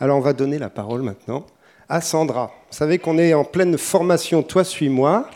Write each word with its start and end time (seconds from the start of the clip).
Alors 0.00 0.16
on 0.16 0.20
va 0.20 0.32
donner 0.32 0.58
la 0.58 0.70
parole 0.70 1.02
maintenant 1.02 1.44
à 1.88 2.00
Sandra. 2.00 2.52
Vous 2.70 2.76
savez 2.76 3.00
qu'on 3.00 3.18
est 3.18 3.34
en 3.34 3.42
pleine 3.42 3.76
formation 3.76 4.44
Toi 4.44 4.62
suis-moi. 4.62 5.28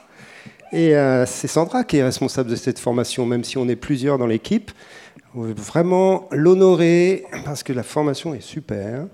Et 0.70 0.94
euh, 0.94 1.26
c'est 1.26 1.48
Sandra 1.48 1.82
qui 1.82 1.96
est 1.96 2.04
responsable 2.04 2.48
de 2.48 2.54
cette 2.54 2.78
formation, 2.78 3.26
même 3.26 3.42
si 3.42 3.58
on 3.58 3.68
est 3.68 3.74
plusieurs 3.74 4.18
dans 4.18 4.26
l'équipe. 4.26 4.70
On 5.34 5.40
veut 5.42 5.52
vraiment 5.52 6.28
l'honorer 6.30 7.24
parce 7.44 7.64
que 7.64 7.72
la 7.72 7.82
formation 7.82 8.34
est 8.34 8.40
super, 8.40 9.06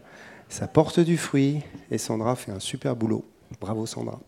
ça 0.51 0.69
porte 0.69 1.01
du 1.01 1.17
fruit 1.17 1.61
et 1.91 1.97
Sandra 1.97 2.37
fait 2.37 2.53
un 2.53 2.61
super 2.61 2.95
boulot. 2.95 3.25
Bravo 3.59 3.87
Sandra. 3.87 4.21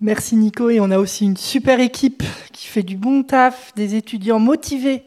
Merci 0.00 0.36
Nico 0.36 0.70
et 0.70 0.78
on 0.78 0.92
a 0.92 0.98
aussi 0.98 1.24
une 1.24 1.36
super 1.36 1.80
équipe 1.80 2.22
qui 2.52 2.68
fait 2.68 2.84
du 2.84 2.96
bon 2.96 3.24
taf, 3.24 3.74
des 3.74 3.96
étudiants 3.96 4.38
motivés 4.38 5.02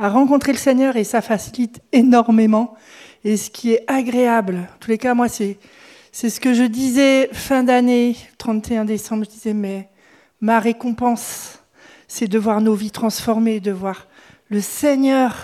à 0.00 0.08
rencontrer 0.08 0.52
le 0.52 0.58
Seigneur 0.58 0.96
et 0.96 1.04
ça 1.04 1.20
facilite 1.20 1.82
énormément. 1.92 2.74
Et 3.22 3.36
ce 3.36 3.50
qui 3.50 3.72
est 3.72 3.84
agréable, 3.86 4.66
en 4.74 4.78
tous 4.80 4.90
les 4.90 4.96
cas, 4.96 5.12
moi, 5.12 5.28
c'est, 5.28 5.58
ce 6.10 6.40
que 6.40 6.54
je 6.54 6.62
disais 6.62 7.28
fin 7.32 7.62
d'année, 7.62 8.16
31 8.38 8.86
décembre, 8.86 9.24
je 9.24 9.30
disais, 9.30 9.52
mais 9.52 9.90
ma 10.40 10.58
récompense, 10.58 11.58
c'est 12.08 12.28
de 12.28 12.38
voir 12.38 12.62
nos 12.62 12.74
vies 12.74 12.90
transformées, 12.90 13.60
de 13.60 13.72
voir 13.72 14.06
le 14.48 14.62
Seigneur 14.62 15.36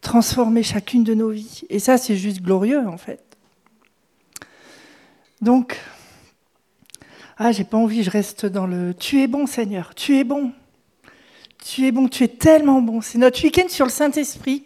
transformer 0.00 0.62
chacune 0.62 1.02
de 1.02 1.14
nos 1.14 1.30
vies. 1.30 1.62
Et 1.68 1.80
ça, 1.80 1.98
c'est 1.98 2.16
juste 2.16 2.42
glorieux, 2.42 2.86
en 2.86 2.96
fait. 2.96 3.20
Donc, 5.40 5.80
ah, 7.38 7.50
j'ai 7.50 7.64
pas 7.64 7.76
envie, 7.76 8.04
je 8.04 8.10
reste 8.10 8.46
dans 8.46 8.68
le 8.68 8.94
Tu 8.94 9.20
es 9.20 9.26
bon, 9.26 9.46
Seigneur, 9.46 9.96
tu 9.96 10.16
es 10.16 10.22
bon. 10.22 10.52
Tu 11.72 11.86
es 11.86 11.92
bon, 11.92 12.08
tu 12.08 12.24
es 12.24 12.28
tellement 12.28 12.82
bon. 12.82 13.00
C'est 13.00 13.18
notre 13.18 13.40
week-end 13.44 13.68
sur 13.68 13.86
le 13.86 13.92
Saint-Esprit. 13.92 14.64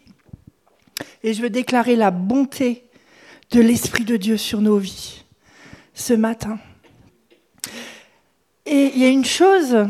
Et 1.23 1.35
je 1.35 1.43
veux 1.43 1.51
déclarer 1.51 1.97
la 1.97 2.11
bonté 2.11 2.85
de 3.51 3.61
l'Esprit 3.61 4.07
de 4.07 4.16
Dieu 4.16 4.38
sur 4.38 4.63
nos 4.63 4.79
vies 4.79 5.23
ce 5.93 6.15
matin. 6.15 6.59
Et 8.65 8.91
il 8.95 9.02
y 9.02 9.05
a 9.05 9.11
une 9.11 9.27
chose 9.27 9.87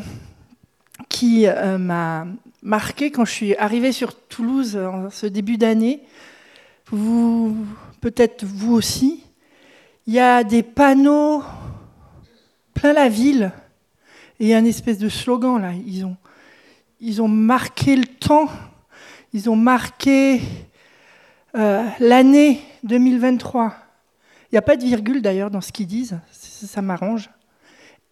qui 1.09 1.47
euh, 1.47 1.79
m'a 1.79 2.27
marqué 2.62 3.12
quand 3.12 3.25
je 3.25 3.33
suis 3.33 3.56
arrivée 3.59 3.93
sur 3.93 4.19
Toulouse 4.27 4.77
en 4.77 5.09
ce 5.09 5.27
début 5.27 5.56
d'année. 5.56 6.03
Vous, 6.91 7.56
peut-être 8.01 8.45
vous 8.45 8.75
aussi. 8.75 9.23
Il 10.09 10.15
y 10.15 10.19
a 10.19 10.43
des 10.43 10.65
panneaux 10.65 11.45
plein 12.75 12.93
la 12.93 13.09
ville 13.09 13.53
et 14.41 14.47
il 14.47 14.49
y 14.49 14.55
a 14.55 14.59
une 14.59 14.67
espèce 14.67 14.99
de 14.99 15.09
slogan 15.09 15.62
là. 15.62 15.71
Ils 15.87 16.05
ont 16.05 16.17
ils 17.00 17.20
ont 17.23 17.28
marqué 17.28 17.97
le 17.97 18.06
temps, 18.06 18.48
ils 19.33 19.50
ont 19.50 19.56
marqué 19.56 20.41
euh, 21.56 21.84
l'année 22.00 22.61
2023. 22.84 23.75
Il 24.50 24.55
n'y 24.55 24.59
a 24.59 24.62
pas 24.62 24.77
de 24.77 24.84
virgule 24.84 25.22
d'ailleurs 25.22 25.50
dans 25.50 25.61
ce 25.61 25.72
qu'ils 25.72 25.87
disent, 25.87 26.19
ça, 26.31 26.83
m'arrange. 26.83 27.31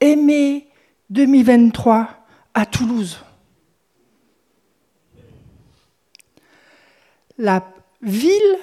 Aimer 0.01 0.69
2023 1.11 2.09
à 2.55 2.67
Toulouse. 2.67 3.25
La 7.39 7.65
ville 8.03 8.59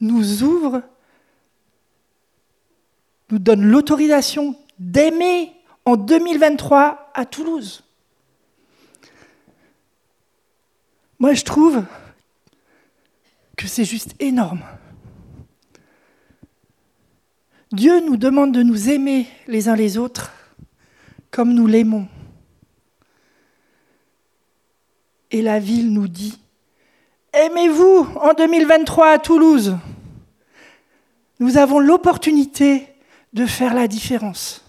nous 0.00 0.42
ouvre, 0.42 0.82
nous 3.30 3.38
donne 3.38 3.62
l'autorisation 3.62 4.54
d'aimer 4.78 5.52
en 5.84 5.96
2023 5.96 7.12
à 7.14 7.24
Toulouse. 7.24 7.85
Moi, 11.18 11.32
je 11.32 11.44
trouve 11.44 11.84
que 13.56 13.66
c'est 13.66 13.84
juste 13.84 14.14
énorme. 14.20 14.62
Dieu 17.72 18.00
nous 18.00 18.16
demande 18.16 18.52
de 18.52 18.62
nous 18.62 18.90
aimer 18.90 19.26
les 19.48 19.68
uns 19.68 19.76
les 19.76 19.98
autres 19.98 20.32
comme 21.30 21.52
nous 21.52 21.66
l'aimons. 21.66 22.06
Et 25.30 25.42
la 25.42 25.58
ville 25.58 25.92
nous 25.92 26.08
dit, 26.08 26.38
aimez-vous 27.32 28.08
en 28.20 28.32
2023 28.32 29.10
à 29.10 29.18
Toulouse. 29.18 29.76
Nous 31.40 31.56
avons 31.58 31.78
l'opportunité 31.78 32.86
de 33.32 33.44
faire 33.44 33.74
la 33.74 33.88
différence. 33.88 34.64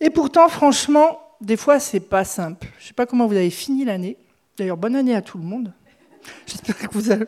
Et 0.00 0.08
pourtant, 0.08 0.48
franchement, 0.48 1.19
des 1.40 1.56
fois, 1.56 1.80
c'est 1.80 2.00
pas 2.00 2.24
simple. 2.24 2.66
Je 2.78 2.88
sais 2.88 2.94
pas 2.94 3.06
comment 3.06 3.26
vous 3.26 3.36
avez 3.36 3.50
fini 3.50 3.84
l'année. 3.84 4.16
D'ailleurs, 4.56 4.76
bonne 4.76 4.96
année 4.96 5.14
à 5.14 5.22
tout 5.22 5.38
le 5.38 5.44
monde. 5.44 5.72
J'espère 6.46 6.76
que 6.76 6.92
vous 6.92 7.10
avez. 7.10 7.26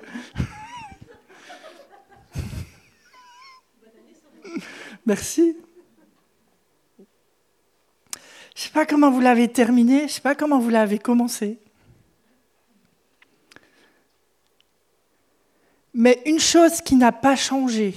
Merci. 5.07 5.57
Je 8.55 8.61
sais 8.61 8.71
pas 8.71 8.85
comment 8.85 9.11
vous 9.11 9.21
l'avez 9.21 9.49
terminé, 9.49 10.07
je 10.09 10.13
sais 10.13 10.21
pas 10.21 10.35
comment 10.35 10.59
vous 10.59 10.69
l'avez 10.69 10.99
commencé. 10.99 11.59
Mais 15.95 16.23
une 16.27 16.39
chose 16.39 16.81
qui 16.81 16.97
n'a 16.97 17.13
pas 17.13 17.35
changé, 17.35 17.95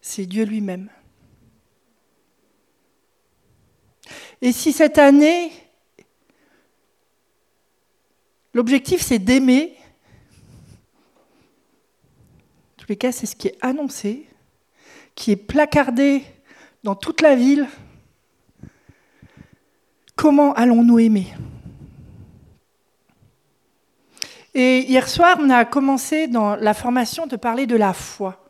c'est 0.00 0.26
Dieu 0.26 0.44
lui-même. 0.44 0.88
Et 4.44 4.52
si 4.52 4.74
cette 4.74 4.98
année, 4.98 5.50
l'objectif 8.52 9.00
c'est 9.00 9.18
d'aimer, 9.18 9.74
en 12.74 12.76
tous 12.76 12.86
les 12.90 12.96
cas 12.96 13.10
c'est 13.10 13.24
ce 13.24 13.36
qui 13.36 13.48
est 13.48 13.56
annoncé, 13.62 14.28
qui 15.14 15.30
est 15.30 15.36
placardé 15.36 16.24
dans 16.82 16.94
toute 16.94 17.22
la 17.22 17.34
ville, 17.34 17.66
comment 20.14 20.52
allons-nous 20.52 20.98
aimer? 20.98 21.32
Et 24.52 24.80
hier 24.80 25.08
soir, 25.08 25.38
on 25.40 25.48
a 25.48 25.64
commencé 25.64 26.28
dans 26.28 26.54
la 26.54 26.74
formation 26.74 27.26
de 27.26 27.36
parler 27.36 27.66
de 27.66 27.76
la 27.76 27.94
foi. 27.94 28.44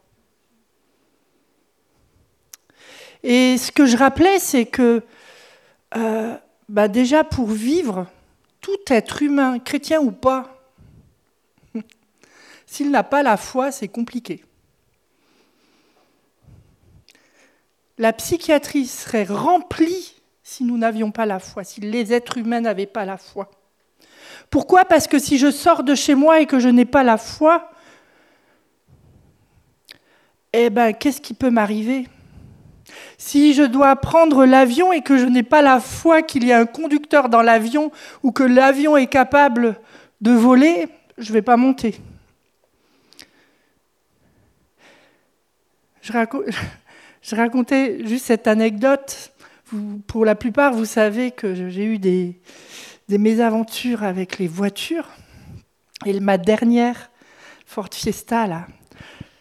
Et 3.22 3.56
ce 3.58 3.70
que 3.70 3.86
je 3.86 3.96
rappelais, 3.96 4.40
c'est 4.40 4.66
que 4.66 5.04
euh, 5.96 6.36
bah 6.68 6.88
déjà 6.88 7.24
pour 7.24 7.48
vivre, 7.48 8.06
tout 8.60 8.78
être 8.88 9.22
humain, 9.22 9.58
chrétien 9.58 10.00
ou 10.00 10.10
pas, 10.10 10.58
s'il 12.66 12.90
n'a 12.90 13.02
pas 13.02 13.22
la 13.22 13.36
foi, 13.36 13.70
c'est 13.70 13.88
compliqué. 13.88 14.44
La 17.96 18.12
psychiatrie 18.12 18.86
serait 18.86 19.24
remplie 19.24 20.14
si 20.42 20.64
nous 20.64 20.76
n'avions 20.76 21.10
pas 21.10 21.26
la 21.26 21.38
foi, 21.38 21.64
si 21.64 21.80
les 21.80 22.12
êtres 22.12 22.38
humains 22.38 22.60
n'avaient 22.60 22.86
pas 22.86 23.04
la 23.04 23.16
foi. 23.16 23.50
Pourquoi? 24.50 24.84
Parce 24.84 25.06
que 25.06 25.18
si 25.18 25.38
je 25.38 25.50
sors 25.50 25.84
de 25.84 25.94
chez 25.94 26.14
moi 26.14 26.40
et 26.40 26.46
que 26.46 26.58
je 26.58 26.68
n'ai 26.68 26.84
pas 26.84 27.02
la 27.02 27.18
foi, 27.18 27.70
eh 30.52 30.70
ben, 30.70 30.92
qu'est-ce 30.92 31.20
qui 31.20 31.34
peut 31.34 31.50
m'arriver? 31.50 32.06
Si 33.18 33.54
je 33.54 33.62
dois 33.62 33.96
prendre 33.96 34.44
l'avion 34.44 34.92
et 34.92 35.02
que 35.02 35.16
je 35.16 35.24
n'ai 35.24 35.42
pas 35.42 35.62
la 35.62 35.80
foi 35.80 36.22
qu'il 36.22 36.46
y 36.46 36.52
a 36.52 36.58
un 36.58 36.66
conducteur 36.66 37.28
dans 37.28 37.42
l'avion 37.42 37.90
ou 38.22 38.32
que 38.32 38.42
l'avion 38.42 38.96
est 38.96 39.06
capable 39.06 39.80
de 40.20 40.32
voler, 40.32 40.88
je 41.18 41.28
ne 41.28 41.34
vais 41.34 41.42
pas 41.42 41.56
monter. 41.56 41.96
Je, 47.22 47.34
racontais 47.34 48.06
juste 48.06 48.26
cette 48.26 48.46
anecdote. 48.46 49.32
pour 50.06 50.26
la 50.26 50.34
plupart, 50.34 50.74
vous 50.74 50.84
savez 50.84 51.30
que 51.30 51.54
j'ai 51.54 51.86
eu 51.86 51.98
des, 51.98 52.38
mésaventures 53.08 54.02
avec 54.02 54.38
les 54.38 54.46
voitures. 54.46 55.08
Et 56.04 56.20
ma 56.20 56.36
dernière 56.36 57.10
Ford 57.64 57.88
Fiesta, 57.90 58.66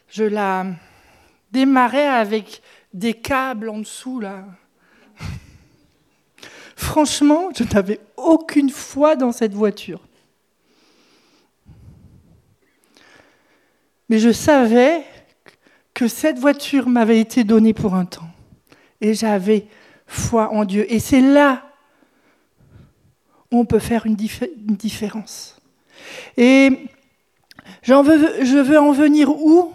je 0.08 0.24
la 0.24 0.68
démarrais 1.52 2.08
avec 2.08 2.62
des 2.94 3.14
câbles 3.14 3.70
en 3.70 3.80
dessous, 3.80 4.20
là. 4.20 4.46
Franchement, 6.76 7.50
je 7.56 7.64
n'avais 7.64 8.00
aucune 8.18 8.70
foi 8.70 9.16
dans 9.16 9.32
cette 9.32 9.54
voiture. 9.54 10.02
Mais 14.10 14.20
je 14.20 14.32
savais 14.32 15.04
que 15.94 16.08
cette 16.08 16.38
voiture 16.38 16.88
m'avait 16.88 17.20
été 17.20 17.44
donnée 17.44 17.74
pour 17.74 17.96
un 17.96 18.06
temps. 18.06 18.30
Et 19.02 19.14
j'avais 19.14 19.68
foi 20.08 20.52
en 20.52 20.66
Dieu. 20.66 20.92
Et 20.92 21.00
c'est 21.00 21.22
là 21.22 21.64
où 23.52 23.60
on 23.60 23.66
peut 23.66 23.80
faire 23.80 24.06
une, 24.06 24.16
différence. 24.16 25.58
Et 26.38 26.70
veux, 27.88 28.46
je 28.46 28.60
veux 28.60 28.80
en 28.80 28.92
venir 28.92 29.30
où? 29.30 29.74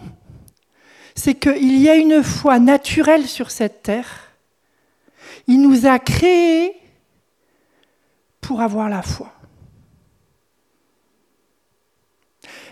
C'est 1.19 1.35
qu'il 1.35 1.77
y 1.81 1.89
a 1.89 1.95
une 1.95 2.23
foi 2.23 2.59
naturelle 2.59 3.27
sur 3.27 3.51
cette 3.51 3.83
terre. 3.83 4.31
Il 5.47 5.61
nous 5.61 5.85
a 5.85 5.99
créés 5.99 6.73
pour 8.39 8.61
avoir 8.61 8.87
la 8.87 9.01
foi. 9.01 9.33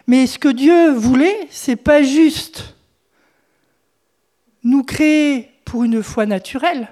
Mais 0.08 0.26
ce 0.28 0.40
que 0.40 0.48
Dieu 0.48 0.94
voulait, 0.94 1.50
c'est 1.52 1.76
pas 1.76 2.02
juste 2.02 2.78
nous 4.64 4.86
créer 4.86 5.52
pour 5.66 5.84
une 5.84 6.02
foi 6.02 6.26
naturelle, 6.26 6.88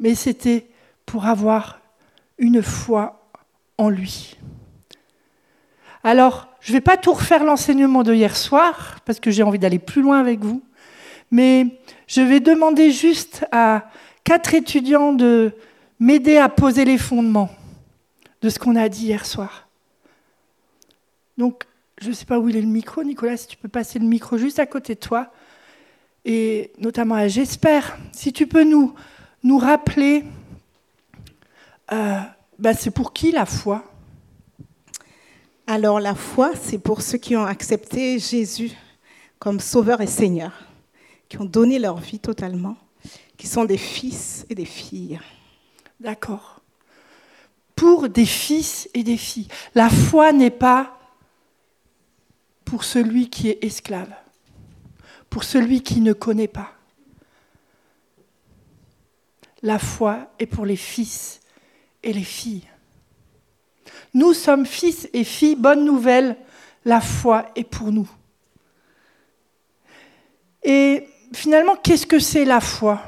mais 0.00 0.16
c'était 0.16 0.66
pour 1.06 1.26
avoir 1.26 1.80
une 2.38 2.60
foi 2.60 3.24
en 3.78 3.88
lui. 3.88 4.36
Alors, 6.02 6.51
je 6.62 6.70
ne 6.70 6.76
vais 6.76 6.80
pas 6.80 6.96
tout 6.96 7.12
refaire 7.12 7.44
l'enseignement 7.44 8.04
de 8.04 8.14
hier 8.14 8.36
soir, 8.36 9.00
parce 9.04 9.20
que 9.20 9.30
j'ai 9.30 9.42
envie 9.42 9.58
d'aller 9.58 9.80
plus 9.80 10.00
loin 10.00 10.20
avec 10.20 10.40
vous, 10.40 10.62
mais 11.30 11.66
je 12.06 12.20
vais 12.20 12.40
demander 12.40 12.92
juste 12.92 13.44
à 13.50 13.90
quatre 14.22 14.54
étudiants 14.54 15.12
de 15.12 15.52
m'aider 15.98 16.36
à 16.36 16.48
poser 16.48 16.84
les 16.84 16.98
fondements 16.98 17.50
de 18.42 18.48
ce 18.48 18.58
qu'on 18.58 18.76
a 18.76 18.88
dit 18.88 19.06
hier 19.06 19.26
soir. 19.26 19.68
Donc, 21.36 21.64
je 22.00 22.08
ne 22.08 22.12
sais 22.12 22.26
pas 22.26 22.38
où 22.38 22.48
il 22.48 22.56
est 22.56 22.62
le 22.62 22.68
micro, 22.68 23.02
Nicolas, 23.02 23.36
si 23.36 23.48
tu 23.48 23.56
peux 23.56 23.68
passer 23.68 23.98
le 23.98 24.06
micro 24.06 24.36
juste 24.36 24.58
à 24.58 24.66
côté 24.66 24.94
de 24.94 25.00
toi. 25.00 25.32
Et 26.24 26.72
notamment 26.78 27.16
à 27.16 27.26
J'espère, 27.26 27.96
si 28.12 28.32
tu 28.32 28.46
peux 28.46 28.64
nous, 28.64 28.94
rappeler, 29.58 30.24
euh, 31.92 32.20
bah, 32.58 32.74
c'est 32.74 32.92
pour 32.92 33.12
qui 33.12 33.32
la 33.32 33.46
foi? 33.46 33.91
Alors 35.66 36.00
la 36.00 36.14
foi, 36.14 36.52
c'est 36.60 36.78
pour 36.78 37.02
ceux 37.02 37.18
qui 37.18 37.36
ont 37.36 37.44
accepté 37.44 38.18
Jésus 38.18 38.72
comme 39.38 39.60
Sauveur 39.60 40.00
et 40.00 40.06
Seigneur, 40.06 40.52
qui 41.28 41.38
ont 41.40 41.44
donné 41.44 41.78
leur 41.78 41.98
vie 41.98 42.18
totalement, 42.18 42.76
qui 43.36 43.46
sont 43.46 43.64
des 43.64 43.78
fils 43.78 44.44
et 44.50 44.54
des 44.54 44.64
filles. 44.64 45.20
D'accord. 46.00 46.60
Pour 47.76 48.08
des 48.08 48.26
fils 48.26 48.88
et 48.92 49.02
des 49.02 49.16
filles. 49.16 49.48
La 49.74 49.88
foi 49.88 50.32
n'est 50.32 50.50
pas 50.50 50.98
pour 52.64 52.84
celui 52.84 53.30
qui 53.30 53.48
est 53.48 53.64
esclave, 53.64 54.12
pour 55.30 55.44
celui 55.44 55.82
qui 55.82 56.00
ne 56.00 56.12
connaît 56.12 56.48
pas. 56.48 56.72
La 59.62 59.78
foi 59.78 60.32
est 60.40 60.46
pour 60.46 60.66
les 60.66 60.76
fils 60.76 61.40
et 62.02 62.12
les 62.12 62.24
filles. 62.24 62.68
Nous 64.14 64.34
sommes 64.34 64.66
fils 64.66 65.08
et 65.12 65.24
filles, 65.24 65.56
bonne 65.56 65.84
nouvelle, 65.84 66.36
la 66.84 67.00
foi 67.00 67.46
est 67.56 67.64
pour 67.64 67.90
nous. 67.92 68.10
Et 70.62 71.08
finalement, 71.32 71.76
qu'est-ce 71.76 72.06
que 72.06 72.18
c'est 72.18 72.44
la 72.44 72.60
foi 72.60 73.00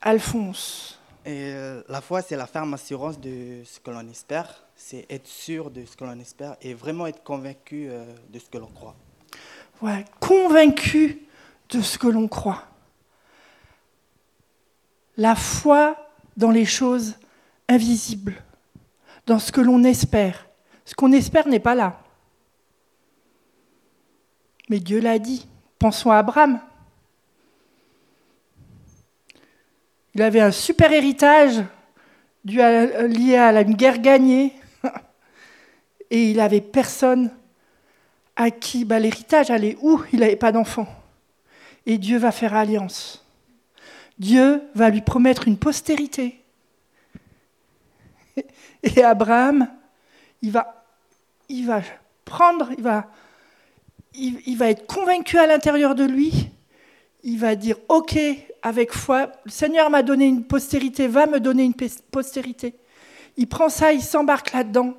Alphonse? 0.00 0.98
Euh, 1.26 1.82
la 1.88 2.00
foi, 2.00 2.22
c'est 2.22 2.36
la 2.36 2.46
ferme 2.46 2.74
assurance 2.74 3.18
de 3.18 3.62
ce 3.64 3.80
que 3.80 3.90
l'on 3.90 4.08
espère, 4.08 4.64
c'est 4.76 5.06
être 5.10 5.26
sûr 5.26 5.70
de 5.70 5.84
ce 5.84 5.96
que 5.96 6.04
l'on 6.04 6.18
espère 6.20 6.56
et 6.62 6.72
vraiment 6.72 7.06
être 7.06 7.24
convaincu 7.24 7.88
euh, 7.90 8.04
de 8.30 8.38
ce 8.38 8.48
que 8.48 8.58
l'on 8.58 8.68
croit. 8.68 8.94
Ouais, 9.82 10.04
convaincu 10.20 11.26
de 11.70 11.80
ce 11.80 11.98
que 11.98 12.06
l'on 12.06 12.28
croit. 12.28 12.62
La 15.16 15.34
foi 15.34 15.96
dans 16.36 16.50
les 16.50 16.64
choses 16.64 17.14
invisibles, 17.68 18.34
dans 19.26 19.38
ce 19.38 19.52
que 19.52 19.60
l'on 19.60 19.82
espère. 19.84 20.48
Ce 20.84 20.94
qu'on 20.94 21.12
espère 21.12 21.48
n'est 21.48 21.60
pas 21.60 21.74
là. 21.74 22.00
Mais 24.68 24.80
Dieu 24.80 25.00
l'a 25.00 25.18
dit. 25.18 25.46
Pensons 25.78 26.10
à 26.10 26.18
Abraham. 26.18 26.60
Il 30.14 30.22
avait 30.22 30.40
un 30.40 30.50
super 30.50 30.92
héritage 30.92 31.62
lié 32.44 33.36
à 33.36 33.60
une 33.60 33.74
guerre 33.74 33.98
gagnée. 33.98 34.52
Et 36.10 36.30
il 36.30 36.36
n'avait 36.38 36.60
personne 36.60 37.30
à 38.36 38.50
qui 38.50 38.84
bah, 38.84 38.98
l'héritage 38.98 39.50
allait 39.50 39.76
où 39.82 40.00
Il 40.12 40.20
n'avait 40.20 40.36
pas 40.36 40.52
d'enfant. 40.52 40.88
Et 41.84 41.98
Dieu 41.98 42.18
va 42.18 42.32
faire 42.32 42.54
alliance. 42.54 43.24
Dieu 44.18 44.62
va 44.74 44.88
lui 44.88 45.02
promettre 45.02 45.46
une 45.46 45.58
postérité. 45.58 46.40
Et 48.94 49.02
Abraham, 49.02 49.68
il 50.42 50.50
va, 50.52 50.84
il 51.48 51.66
va 51.66 51.82
prendre, 52.24 52.70
il 52.76 52.82
va, 52.82 53.10
il, 54.14 54.56
va 54.56 54.70
être 54.70 54.86
convaincu 54.86 55.38
à 55.38 55.46
l'intérieur 55.46 55.94
de 55.94 56.04
lui. 56.04 56.50
Il 57.22 57.38
va 57.38 57.56
dire, 57.56 57.76
OK, 57.88 58.16
avec 58.62 58.92
foi, 58.92 59.32
le 59.44 59.50
Seigneur 59.50 59.90
m'a 59.90 60.02
donné 60.02 60.26
une 60.26 60.44
postérité, 60.44 61.08
va 61.08 61.26
me 61.26 61.40
donner 61.40 61.64
une 61.64 61.74
postérité. 62.10 62.74
Il 63.36 63.48
prend 63.48 63.68
ça, 63.68 63.92
il 63.92 64.02
s'embarque 64.02 64.52
là-dedans. 64.52 64.94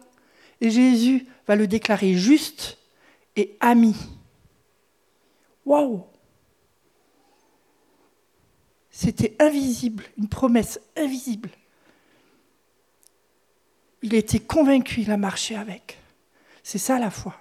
Et 0.59 0.69
Jésus 0.69 1.25
va 1.47 1.55
le 1.55 1.67
déclarer 1.67 2.13
juste 2.13 2.77
et 3.35 3.55
ami. 3.61 3.95
Waouh 5.65 6.03
c'était 8.97 9.35
invisible, 9.39 10.05
une 10.17 10.27
promesse 10.27 10.79
invisible. 10.95 11.51
Il 14.03 14.13
était 14.13 14.39
convaincu, 14.39 15.01
il 15.01 15.11
a 15.11 15.17
marché 15.17 15.55
avec. 15.55 15.97
C'est 16.63 16.77
ça 16.77 16.99
la 16.99 17.09
foi. 17.09 17.35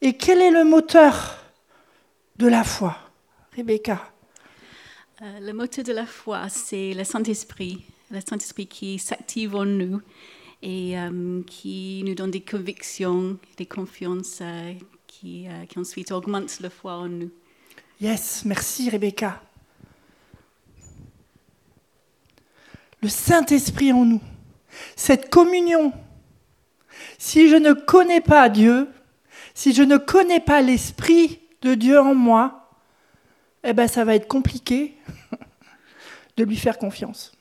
Et 0.00 0.14
quel 0.16 0.40
est 0.40 0.50
le 0.50 0.64
moteur 0.64 1.38
de 2.36 2.46
la 2.46 2.64
foi, 2.64 2.96
Rebecca? 3.56 4.12
Euh, 5.22 5.40
Le 5.40 5.52
moteur 5.52 5.84
de 5.84 5.92
la 5.92 6.06
foi, 6.06 6.48
c'est 6.48 6.94
le 6.94 7.04
Saint-Esprit. 7.04 7.84
Le 8.10 8.20
Saint-Esprit 8.20 8.66
qui 8.66 8.98
s'active 8.98 9.54
en 9.54 9.64
nous 9.64 10.00
et 10.62 10.98
euh, 10.98 11.42
qui 11.46 12.02
nous 12.04 12.14
donne 12.14 12.30
des 12.30 12.42
convictions, 12.42 13.38
des 13.56 13.66
confiances 13.66 14.38
euh, 14.40 14.74
qui, 15.06 15.46
qui 15.68 15.78
ensuite 15.78 16.12
augmentent 16.12 16.60
la 16.60 16.70
foi 16.70 16.94
en 16.94 17.08
nous. 17.08 17.30
Yes, 18.00 18.44
merci 18.44 18.90
Rebecca. 18.90 19.40
Le 23.04 23.10
Saint-Esprit 23.10 23.92
en 23.92 24.06
nous, 24.06 24.22
cette 24.96 25.28
communion. 25.28 25.92
Si 27.18 27.50
je 27.50 27.56
ne 27.56 27.74
connais 27.74 28.22
pas 28.22 28.48
Dieu, 28.48 28.88
si 29.52 29.74
je 29.74 29.82
ne 29.82 29.98
connais 29.98 30.40
pas 30.40 30.62
l'Esprit 30.62 31.38
de 31.60 31.74
Dieu 31.74 32.00
en 32.00 32.14
moi, 32.14 32.70
eh 33.62 33.74
ben 33.74 33.88
ça 33.88 34.06
va 34.06 34.14
être 34.14 34.26
compliqué 34.26 34.96
de 36.38 36.44
lui 36.44 36.56
faire 36.56 36.78
confiance. 36.78 37.32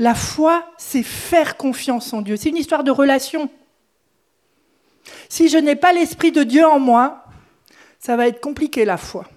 La 0.00 0.16
foi, 0.16 0.68
c'est 0.78 1.04
faire 1.04 1.56
confiance 1.56 2.12
en 2.12 2.22
Dieu. 2.22 2.34
C'est 2.34 2.48
une 2.48 2.56
histoire 2.56 2.82
de 2.82 2.90
relation. 2.90 3.48
Si 5.28 5.48
je 5.48 5.58
n'ai 5.58 5.76
pas 5.76 5.92
l'Esprit 5.92 6.32
de 6.32 6.42
Dieu 6.42 6.66
en 6.66 6.80
moi, 6.80 7.24
ça 8.00 8.16
va 8.16 8.26
être 8.26 8.40
compliqué 8.40 8.84
la 8.84 8.96
foi. 8.96 9.28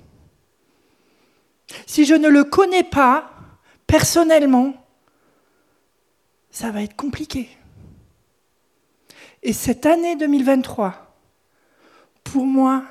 Si 1.86 2.06
je 2.06 2.16
ne 2.16 2.28
le 2.28 2.44
connais 2.44 2.84
pas 2.84 3.32
personnellement, 3.88 4.74
ça 6.50 6.72
va 6.72 6.84
être 6.84 6.96
compliqué. 6.96 7.50
Et 9.44 9.54
cette 9.54 9.86
année 9.86 10.16
2023, 10.16 11.16
pour 12.24 12.46
moi, 12.46 12.84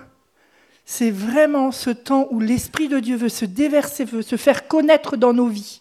c'est 0.85 1.11
vraiment 1.11 1.71
ce 1.71 1.91
temps 1.91 2.27
où 2.31 2.41
l'Esprit 2.41 2.89
de 2.89 2.99
Dieu 2.99 3.17
veut 3.17 3.29
se 3.29 3.45
déverser, 3.45 4.05
veut 4.05 4.23
se 4.23 4.37
faire 4.37 4.67
connaître 4.67 5.17
dans 5.17 5.33
nos 5.33 5.47
vies, 5.47 5.81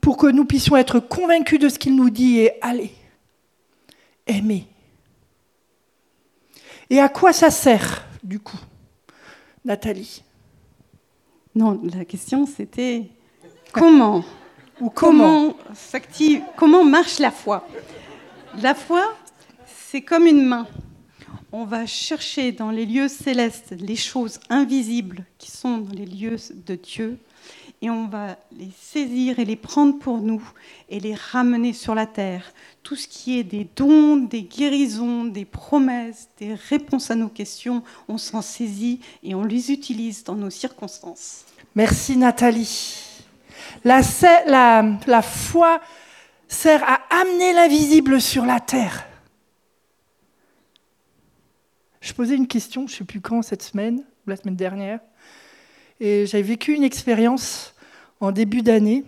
pour 0.00 0.16
que 0.16 0.26
nous 0.26 0.44
puissions 0.44 0.76
être 0.76 1.00
convaincus 1.00 1.58
de 1.58 1.68
ce 1.68 1.78
qu'il 1.78 1.96
nous 1.96 2.10
dit 2.10 2.38
et 2.38 2.62
aller, 2.62 2.92
aimer, 4.26 4.66
et 6.90 7.00
à 7.00 7.08
quoi 7.08 7.32
ça 7.32 7.50
sert, 7.50 8.04
du 8.22 8.40
coup, 8.40 8.58
Nathalie? 9.64 10.22
Non, 11.54 11.80
la 11.82 12.04
question 12.04 12.46
c'était 12.46 13.08
comment 13.72 14.24
Ou 14.80 14.88
comment 14.88 15.56
Comment 16.56 16.84
marche 16.84 17.18
la 17.18 17.30
foi? 17.30 17.66
La 18.62 18.74
foi, 18.74 19.16
c'est 19.66 20.02
comme 20.02 20.26
une 20.26 20.44
main. 20.46 20.66
On 21.50 21.64
va 21.64 21.86
chercher 21.86 22.52
dans 22.52 22.70
les 22.70 22.86
lieux 22.86 23.08
célestes 23.08 23.74
les 23.76 23.96
choses 23.96 24.38
invisibles 24.48 25.24
qui 25.38 25.50
sont 25.50 25.78
dans 25.78 25.92
les 25.92 26.06
lieux 26.06 26.36
de 26.54 26.76
Dieu 26.76 27.18
et 27.82 27.90
on 27.90 28.06
va 28.06 28.36
les 28.52 28.70
saisir 28.78 29.38
et 29.38 29.44
les 29.44 29.56
prendre 29.56 29.98
pour 29.98 30.18
nous 30.18 30.42
et 30.88 31.00
les 31.00 31.14
ramener 31.14 31.72
sur 31.72 31.94
la 31.94 32.06
terre. 32.06 32.52
Tout 32.82 32.96
ce 32.96 33.06
qui 33.06 33.38
est 33.38 33.44
des 33.44 33.68
dons, 33.76 34.16
des 34.16 34.42
guérisons, 34.42 35.24
des 35.24 35.44
promesses, 35.44 36.28
des 36.38 36.54
réponses 36.54 37.10
à 37.10 37.14
nos 37.14 37.28
questions, 37.28 37.82
on 38.08 38.18
s'en 38.18 38.42
saisit 38.42 39.00
et 39.22 39.34
on 39.34 39.44
les 39.44 39.70
utilise 39.70 40.24
dans 40.24 40.34
nos 40.34 40.50
circonstances. 40.50 41.44
Merci 41.74 42.16
Nathalie. 42.16 43.04
La, 43.84 44.02
foi 45.22 45.80
sert 46.48 46.82
à 46.84 47.00
amener 47.10 47.52
l'invisible 47.52 48.20
sur 48.20 48.44
la 48.44 48.60
terre. 48.60 49.06
Je 52.00 52.12
posais 52.12 52.34
une 52.34 52.48
question, 52.48 52.86
je 52.86 52.94
ne 52.94 52.98
sais 52.98 53.04
plus 53.04 53.20
quand 53.20 53.42
cette 53.42 53.62
semaine, 53.62 54.02
la 54.26 54.36
semaine 54.36 54.56
dernière. 54.56 55.00
Et 56.00 56.26
j'avais 56.26 56.42
vécu 56.42 56.72
une 56.74 56.82
expérience 56.82 57.74
en 58.20 58.32
début 58.32 58.62
d'année. 58.62 59.04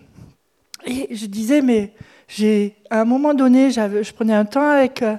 Et 0.84 1.14
je 1.14 1.26
disais, 1.26 1.62
mais 1.62 1.94
j'ai, 2.34 2.76
à 2.88 3.00
un 3.02 3.04
moment 3.04 3.34
donné, 3.34 3.70
je 3.70 4.12
prenais 4.12 4.32
un 4.32 4.46
temps 4.46 4.68
avec, 4.68 5.02
euh, 5.02 5.16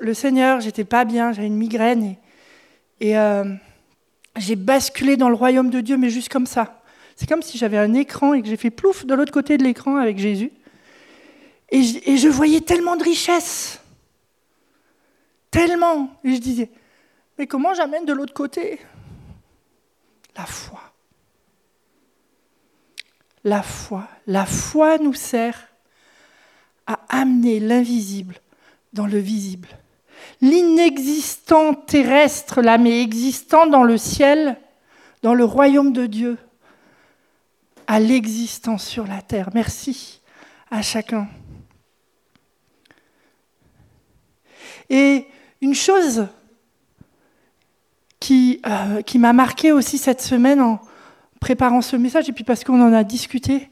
le 0.00 0.14
Seigneur, 0.14 0.60
j'étais 0.60 0.84
pas 0.84 1.04
bien, 1.04 1.32
j'avais 1.32 1.46
une 1.46 1.56
migraine. 1.56 2.16
Et, 3.00 3.16
euh, 3.16 3.44
j'ai 4.36 4.56
basculé 4.56 5.16
dans 5.16 5.28
le 5.28 5.34
royaume 5.34 5.70
de 5.70 5.80
Dieu, 5.80 5.96
mais 5.96 6.10
juste 6.10 6.28
comme 6.28 6.46
ça. 6.46 6.82
C'est 7.14 7.28
comme 7.28 7.42
si 7.42 7.58
j'avais 7.58 7.78
un 7.78 7.94
écran 7.94 8.34
et 8.34 8.42
que 8.42 8.48
j'ai 8.48 8.56
fait 8.56 8.70
plouf 8.70 9.04
de 9.06 9.14
l'autre 9.14 9.32
côté 9.32 9.56
de 9.56 9.62
l'écran 9.62 9.96
avec 9.96 10.18
Jésus. 10.18 10.50
Et 11.70 11.82
je, 11.82 11.98
et 12.04 12.16
je 12.16 12.28
voyais 12.28 12.60
tellement 12.60 12.96
de 12.96 13.04
richesses. 13.04 13.80
Tellement. 15.50 16.10
Et 16.24 16.34
je 16.34 16.40
disais, 16.40 16.70
mais 17.38 17.46
comment 17.46 17.74
j'amène 17.74 18.04
de 18.04 18.12
l'autre 18.12 18.34
côté? 18.34 18.80
La 20.36 20.46
foi. 20.46 20.80
La 23.44 23.62
foi. 23.62 24.08
La 24.26 24.46
foi 24.46 24.98
nous 24.98 25.14
sert 25.14 25.69
à 26.90 26.98
amener 27.08 27.60
l'invisible 27.60 28.34
dans 28.92 29.06
le 29.06 29.18
visible. 29.18 29.68
L'inexistant 30.40 31.72
terrestre, 31.72 32.62
là, 32.62 32.78
mais 32.78 33.00
existant 33.00 33.66
dans 33.66 33.84
le 33.84 33.96
ciel, 33.96 34.58
dans 35.22 35.34
le 35.34 35.44
royaume 35.44 35.92
de 35.92 36.06
Dieu, 36.06 36.36
à 37.86 38.00
l'existence 38.00 38.84
sur 38.84 39.06
la 39.06 39.22
terre. 39.22 39.50
Merci 39.54 40.20
à 40.68 40.82
chacun. 40.82 41.28
Et 44.88 45.28
une 45.60 45.74
chose 45.74 46.26
qui, 48.18 48.60
euh, 48.66 49.02
qui 49.02 49.20
m'a 49.20 49.32
marqué 49.32 49.70
aussi 49.70 49.96
cette 49.96 50.20
semaine 50.20 50.60
en 50.60 50.80
préparant 51.38 51.82
ce 51.82 51.94
message, 51.94 52.28
et 52.28 52.32
puis 52.32 52.44
parce 52.44 52.64
qu'on 52.64 52.80
en 52.82 52.92
a 52.92 53.04
discuté, 53.04 53.70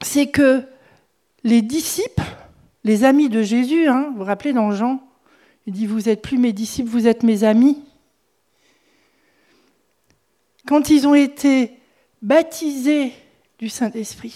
c'est 0.00 0.28
que 0.28 0.66
les 1.44 1.62
disciples, 1.62 2.22
les 2.84 3.04
amis 3.04 3.28
de 3.28 3.42
Jésus, 3.42 3.86
hein, 3.86 4.08
vous 4.12 4.18
vous 4.18 4.24
rappelez 4.24 4.52
dans 4.52 4.70
Jean, 4.72 5.02
il 5.66 5.72
dit, 5.72 5.86
vous 5.86 6.02
n'êtes 6.02 6.22
plus 6.22 6.38
mes 6.38 6.52
disciples, 6.52 6.90
vous 6.90 7.06
êtes 7.06 7.22
mes 7.22 7.44
amis. 7.44 7.82
Quand 10.66 10.90
ils 10.90 11.06
ont 11.06 11.14
été 11.14 11.78
baptisés 12.20 13.12
du 13.58 13.68
Saint-Esprit, 13.68 14.34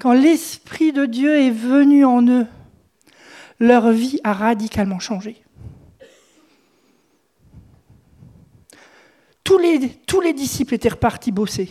quand 0.00 0.12
l'Esprit 0.12 0.92
de 0.92 1.06
Dieu 1.06 1.38
est 1.38 1.50
venu 1.50 2.04
en 2.04 2.26
eux, 2.26 2.46
leur 3.58 3.90
vie 3.90 4.20
a 4.24 4.32
radicalement 4.32 4.98
changé. 4.98 5.42
Tous 9.44 9.58
les, 9.58 9.88
tous 10.06 10.20
les 10.20 10.32
disciples 10.32 10.74
étaient 10.74 10.88
repartis 10.88 11.32
bosser. 11.32 11.70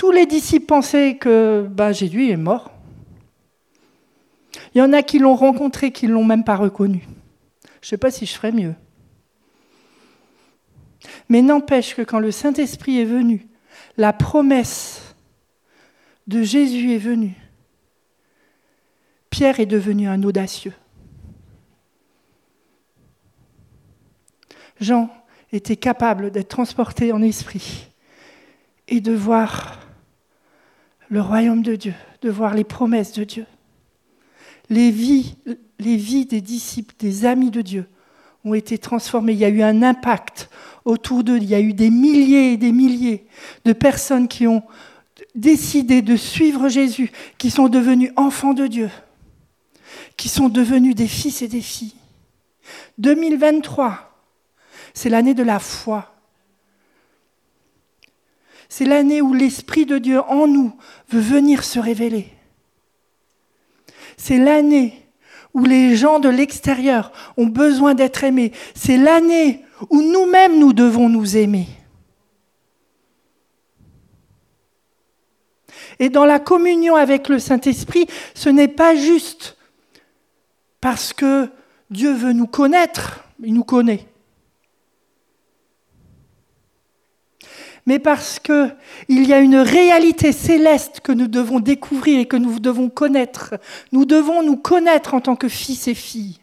Tous 0.00 0.12
les 0.12 0.24
disciples 0.24 0.64
pensaient 0.64 1.18
que 1.18 1.68
ben, 1.70 1.92
Jésus 1.92 2.30
est 2.30 2.38
mort. 2.38 2.72
Il 4.74 4.78
y 4.78 4.80
en 4.80 4.94
a 4.94 5.02
qui 5.02 5.18
l'ont 5.18 5.34
rencontré, 5.34 5.92
qui 5.92 6.06
ne 6.06 6.12
l'ont 6.14 6.24
même 6.24 6.42
pas 6.42 6.56
reconnu. 6.56 7.06
Je 7.82 7.86
ne 7.86 7.90
sais 7.90 7.98
pas 7.98 8.10
si 8.10 8.24
je 8.24 8.32
ferais 8.32 8.50
mieux. 8.50 8.74
Mais 11.28 11.42
n'empêche 11.42 11.94
que 11.94 12.00
quand 12.00 12.18
le 12.18 12.30
Saint-Esprit 12.30 12.98
est 12.98 13.04
venu, 13.04 13.46
la 13.98 14.14
promesse 14.14 15.14
de 16.26 16.42
Jésus 16.44 16.94
est 16.94 16.98
venue. 16.98 17.36
Pierre 19.28 19.60
est 19.60 19.66
devenu 19.66 20.08
un 20.08 20.22
audacieux. 20.22 20.72
Jean 24.80 25.10
était 25.52 25.76
capable 25.76 26.30
d'être 26.30 26.48
transporté 26.48 27.12
en 27.12 27.20
esprit 27.20 27.90
et 28.88 29.02
de 29.02 29.12
voir 29.12 29.89
le 31.10 31.20
royaume 31.20 31.62
de 31.62 31.74
Dieu, 31.74 31.94
de 32.22 32.30
voir 32.30 32.54
les 32.54 32.64
promesses 32.64 33.12
de 33.12 33.24
Dieu. 33.24 33.46
Les 34.70 34.92
vies, 34.92 35.34
des 35.78 36.40
disciples, 36.40 36.94
des 36.98 37.26
amis 37.26 37.50
de 37.50 37.60
Dieu 37.60 37.86
ont 38.44 38.54
été 38.54 38.78
transformées. 38.78 39.32
Il 39.32 39.38
y 39.38 39.44
a 39.44 39.48
eu 39.48 39.62
un 39.62 39.82
impact 39.82 40.48
autour 40.84 41.24
d'eux. 41.24 41.36
Il 41.36 41.44
y 41.44 41.54
a 41.54 41.60
eu 41.60 41.74
des 41.74 41.90
milliers 41.90 42.52
et 42.52 42.56
des 42.56 42.70
milliers 42.70 43.26
de 43.64 43.72
personnes 43.72 44.28
qui 44.28 44.46
ont 44.46 44.62
décidé 45.34 46.00
de 46.00 46.16
suivre 46.16 46.68
Jésus, 46.68 47.10
qui 47.38 47.50
sont 47.50 47.68
devenus 47.68 48.12
enfants 48.16 48.54
de 48.54 48.68
Dieu, 48.68 48.90
qui 50.16 50.28
sont 50.28 50.48
devenus 50.48 50.94
des 50.94 51.08
fils 51.08 51.42
et 51.42 51.48
des 51.48 51.60
filles. 51.60 51.96
2023, 52.98 54.22
c'est 54.94 55.10
l'année 55.10 55.34
de 55.34 55.42
la 55.42 55.58
foi. 55.58 56.14
C'est 58.70 58.84
l'année 58.84 59.20
où 59.20 59.34
l'Esprit 59.34 59.84
de 59.84 59.98
Dieu 59.98 60.20
en 60.20 60.46
nous 60.46 60.72
veut 61.10 61.20
venir 61.20 61.64
se 61.64 61.80
révéler. 61.80 62.28
C'est 64.16 64.38
l'année 64.38 64.94
où 65.52 65.64
les 65.64 65.96
gens 65.96 66.20
de 66.20 66.28
l'extérieur 66.28 67.10
ont 67.36 67.48
besoin 67.48 67.94
d'être 67.94 68.22
aimés. 68.22 68.52
C'est 68.76 68.96
l'année 68.96 69.64
où 69.90 70.00
nous-mêmes 70.00 70.56
nous 70.58 70.72
devons 70.72 71.08
nous 71.08 71.36
aimer. 71.36 71.66
Et 75.98 76.08
dans 76.08 76.24
la 76.24 76.38
communion 76.38 76.94
avec 76.94 77.28
le 77.28 77.40
Saint-Esprit, 77.40 78.06
ce 78.34 78.48
n'est 78.48 78.68
pas 78.68 78.94
juste 78.94 79.56
parce 80.80 81.12
que 81.12 81.50
Dieu 81.90 82.12
veut 82.12 82.32
nous 82.32 82.46
connaître, 82.46 83.24
il 83.42 83.52
nous 83.52 83.64
connaît. 83.64 84.09
Mais 87.86 87.98
parce 87.98 88.38
qu'il 88.38 88.76
y 89.08 89.32
a 89.32 89.38
une 89.38 89.56
réalité 89.56 90.32
céleste 90.32 91.00
que 91.00 91.12
nous 91.12 91.28
devons 91.28 91.60
découvrir 91.60 92.20
et 92.20 92.26
que 92.26 92.36
nous 92.36 92.60
devons 92.60 92.88
connaître. 92.88 93.54
Nous 93.92 94.04
devons 94.04 94.42
nous 94.42 94.56
connaître 94.56 95.14
en 95.14 95.20
tant 95.20 95.36
que 95.36 95.48
fils 95.48 95.88
et 95.88 95.94
filles. 95.94 96.38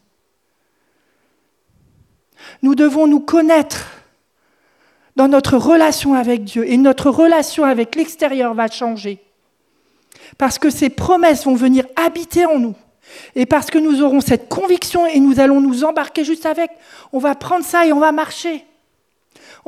Nous 2.62 2.76
devons 2.76 3.08
nous 3.08 3.20
connaître 3.20 3.92
dans 5.16 5.28
notre 5.28 5.58
relation 5.58 6.14
avec 6.14 6.44
Dieu 6.44 6.70
et 6.70 6.78
notre 6.78 7.10
relation 7.10 7.64
avec 7.64 7.96
l'extérieur 7.96 8.54
va 8.54 8.68
changer. 8.68 9.20
Parce 10.38 10.60
que 10.60 10.70
ces 10.70 10.90
promesses 10.90 11.46
vont 11.46 11.56
venir 11.56 11.86
habiter 11.96 12.46
en 12.46 12.60
nous. 12.60 12.76
Et 13.36 13.46
parce 13.46 13.70
que 13.70 13.78
nous 13.78 14.02
aurons 14.02 14.22
cette 14.22 14.50
conviction 14.50 15.06
et 15.06 15.20
nous 15.20 15.40
allons 15.40 15.62
nous 15.62 15.84
embarquer 15.84 16.24
juste 16.24 16.46
avec, 16.46 16.72
on 17.14 17.20
va 17.20 17.36
prendre 17.36 17.64
ça 17.64 17.86
et 17.86 17.94
on 17.94 18.00
va 18.00 18.12
marcher. 18.12 18.66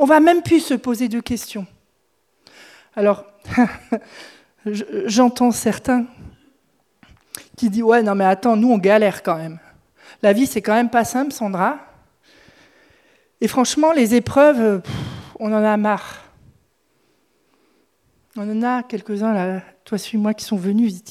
On 0.02 0.06
va 0.06 0.18
même 0.18 0.40
plus 0.40 0.60
se 0.60 0.72
poser 0.72 1.10
de 1.10 1.20
questions. 1.20 1.66
Alors, 2.96 3.26
j'entends 4.64 5.50
certains 5.50 6.06
qui 7.54 7.68
disent 7.68 7.82
Ouais, 7.82 8.02
non, 8.02 8.14
mais 8.14 8.24
attends, 8.24 8.56
nous, 8.56 8.72
on 8.72 8.78
galère 8.78 9.22
quand 9.22 9.36
même. 9.36 9.58
La 10.22 10.32
vie, 10.32 10.46
c'est 10.46 10.62
quand 10.62 10.72
même 10.72 10.88
pas 10.88 11.04
simple, 11.04 11.32
Sandra. 11.32 11.80
Et 13.42 13.46
franchement, 13.46 13.92
les 13.92 14.14
épreuves, 14.14 14.80
on 15.38 15.52
en 15.52 15.62
a 15.62 15.76
marre. 15.76 16.24
On 18.36 18.50
en 18.50 18.62
a 18.62 18.82
quelques-uns, 18.82 19.34
là, 19.34 19.60
toi, 19.84 19.98
suis-moi, 19.98 20.32
qui 20.32 20.46
sont 20.46 20.56
venus 20.56 21.02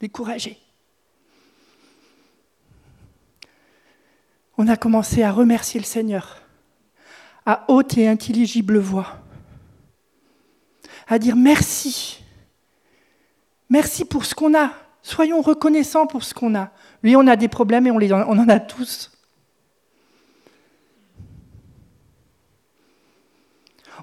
découragés. 0.00 0.58
On 4.58 4.66
a 4.66 4.76
commencé 4.76 5.22
à 5.22 5.30
remercier 5.30 5.78
le 5.78 5.86
Seigneur 5.86 6.41
à 7.44 7.64
haute 7.68 7.98
et 7.98 8.08
intelligible 8.08 8.78
voix, 8.78 9.18
à 11.08 11.18
dire 11.18 11.36
merci. 11.36 12.18
Merci 13.68 14.04
pour 14.04 14.24
ce 14.24 14.34
qu'on 14.34 14.54
a. 14.54 14.70
Soyons 15.02 15.40
reconnaissants 15.40 16.06
pour 16.06 16.22
ce 16.22 16.34
qu'on 16.34 16.54
a. 16.54 16.70
Oui, 17.02 17.16
on 17.16 17.26
a 17.26 17.36
des 17.36 17.48
problèmes 17.48 17.86
et 17.86 17.90
on, 17.90 17.98
les, 17.98 18.12
on 18.12 18.20
en 18.20 18.48
a 18.48 18.60
tous. 18.60 19.10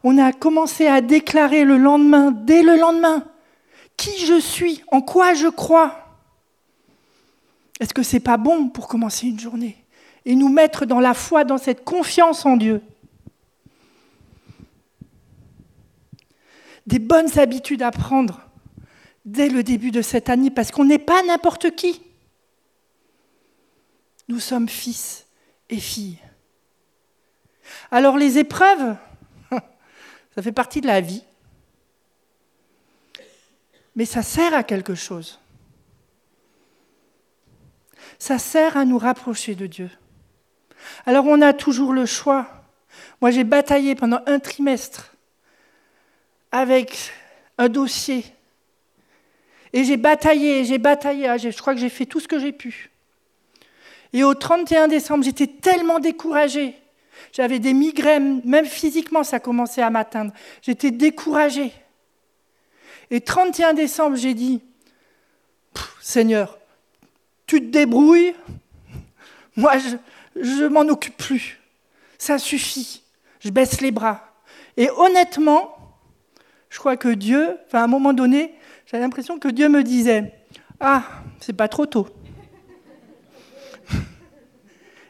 On 0.03 0.17
a 0.17 0.31
commencé 0.33 0.87
à 0.87 1.01
déclarer 1.01 1.63
le 1.65 1.77
lendemain, 1.77 2.31
dès 2.31 2.63
le 2.63 2.77
lendemain, 2.77 3.25
qui 3.97 4.25
je 4.25 4.39
suis, 4.39 4.83
en 4.91 5.01
quoi 5.01 5.33
je 5.33 5.47
crois. 5.47 5.95
Est-ce 7.79 7.93
que 7.93 8.03
c'est 8.03 8.19
pas 8.19 8.37
bon 8.37 8.69
pour 8.69 8.87
commencer 8.87 9.27
une 9.27 9.39
journée 9.39 9.77
et 10.25 10.35
nous 10.35 10.49
mettre 10.49 10.85
dans 10.85 10.99
la 10.99 11.13
foi, 11.13 11.43
dans 11.43 11.57
cette 11.57 11.83
confiance 11.83 12.45
en 12.45 12.57
Dieu? 12.57 12.81
Des 16.89 16.97
bonnes 16.97 17.37
habitudes 17.37 17.83
à 17.83 17.91
prendre 17.91 18.41
dès 19.23 19.47
le 19.47 19.61
début 19.61 19.91
de 19.91 20.01
cette 20.01 20.27
année, 20.27 20.49
parce 20.49 20.71
qu'on 20.71 20.85
n'est 20.85 20.97
pas 20.97 21.21
n'importe 21.21 21.75
qui. 21.75 22.01
Nous 24.27 24.39
sommes 24.39 24.67
fils 24.67 25.27
et 25.69 25.79
filles. 25.79 26.17
Alors 27.91 28.17
les 28.17 28.39
épreuves, 28.39 28.95
ça 30.35 30.41
fait 30.41 30.51
partie 30.51 30.81
de 30.81 30.87
la 30.87 30.99
vie, 30.99 31.23
mais 33.95 34.05
ça 34.05 34.23
sert 34.23 34.55
à 34.55 34.63
quelque 34.63 34.95
chose. 34.95 35.39
Ça 38.17 38.39
sert 38.39 38.77
à 38.77 38.85
nous 38.85 38.97
rapprocher 38.97 39.53
de 39.53 39.67
Dieu. 39.67 39.91
Alors 41.05 41.25
on 41.27 41.39
a 41.43 41.53
toujours 41.53 41.93
le 41.93 42.07
choix 42.07 42.47
Moi, 43.21 43.29
j'ai 43.29 43.43
bataillé 43.43 43.93
pendant 43.93 44.21
un 44.25 44.39
trimestre 44.39 45.15
avec 46.51 47.11
un 47.57 47.69
dossier. 47.69 48.25
Et 49.73 49.83
j'ai 49.83 49.97
bataillé, 49.97 50.65
j'ai 50.65 50.77
bataillé. 50.77 51.27
Ah, 51.27 51.37
je 51.37 51.49
crois 51.57 51.73
que 51.73 51.79
j'ai 51.79 51.89
fait 51.89 52.05
tout 52.05 52.19
ce 52.19 52.27
que 52.27 52.39
j'ai 52.39 52.51
pu. 52.51 52.89
Et 54.13 54.23
au 54.23 54.33
31 54.33 54.87
décembre, 54.87 55.23
j'étais 55.23 55.47
tellement 55.47 55.99
découragée. 55.99 56.75
J'avais 57.31 57.59
des 57.59 57.73
migraines, 57.73 58.41
même 58.43 58.65
physiquement, 58.65 59.23
ça 59.23 59.39
commençait 59.39 59.83
à 59.83 59.89
m'atteindre. 59.89 60.33
J'étais 60.61 60.89
découragée. 60.89 61.71
Et 63.11 63.21
31 63.21 63.73
décembre, 63.73 64.15
j'ai 64.15 64.33
dit, 64.33 64.61
Seigneur, 66.01 66.57
tu 67.45 67.59
te 67.59 67.65
débrouilles, 67.65 68.33
moi 69.55 69.73
je 69.77 70.63
ne 70.63 70.67
m'en 70.67 70.81
occupe 70.81 71.17
plus. 71.17 71.59
Ça 72.17 72.37
suffit. 72.37 73.03
Je 73.39 73.49
baisse 73.49 73.81
les 73.81 73.91
bras. 73.91 74.33
Et 74.75 74.89
honnêtement, 74.89 75.78
je 76.69 76.77
crois 76.77 76.97
que 76.97 77.09
Dieu, 77.09 77.57
enfin 77.65 77.81
à 77.81 77.83
un 77.83 77.87
moment 77.87 78.13
donné, 78.13 78.53
j'ai 78.85 78.99
l'impression 78.99 79.39
que 79.39 79.47
Dieu 79.47 79.69
me 79.69 79.83
disait, 79.83 80.33
ah, 80.79 81.03
c'est 81.39 81.53
pas 81.53 81.67
trop 81.67 81.85
tôt. 81.85 82.07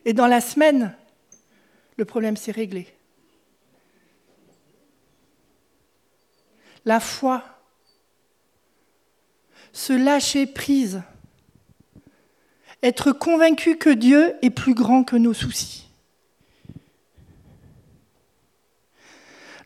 Et 0.06 0.14
dans 0.14 0.28
la 0.28 0.42
semaine, 0.42 0.96
le 1.98 2.06
problème 2.06 2.38
s'est 2.38 2.52
réglé. 2.52 2.88
La 6.86 7.00
foi, 7.00 7.44
se 9.74 9.94
lâcher 9.94 10.48
prise, 10.48 11.04
être 12.82 13.12
convaincu 13.12 13.78
que 13.78 13.90
Dieu 13.90 14.34
est 14.42 14.50
plus 14.50 14.74
grand 14.74 15.04
que 15.04 15.18
nos 15.18 15.34
soucis. 15.34 15.89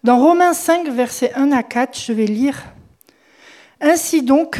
Dans 0.03 0.19
Romains 0.19 0.53
5, 0.53 0.89
versets 0.89 1.31
1 1.33 1.53
à 1.53 1.63
4, 1.63 1.97
je 1.97 2.11
vais 2.11 2.25
lire 2.25 2.61
Ainsi 3.79 4.21
donc, 4.21 4.59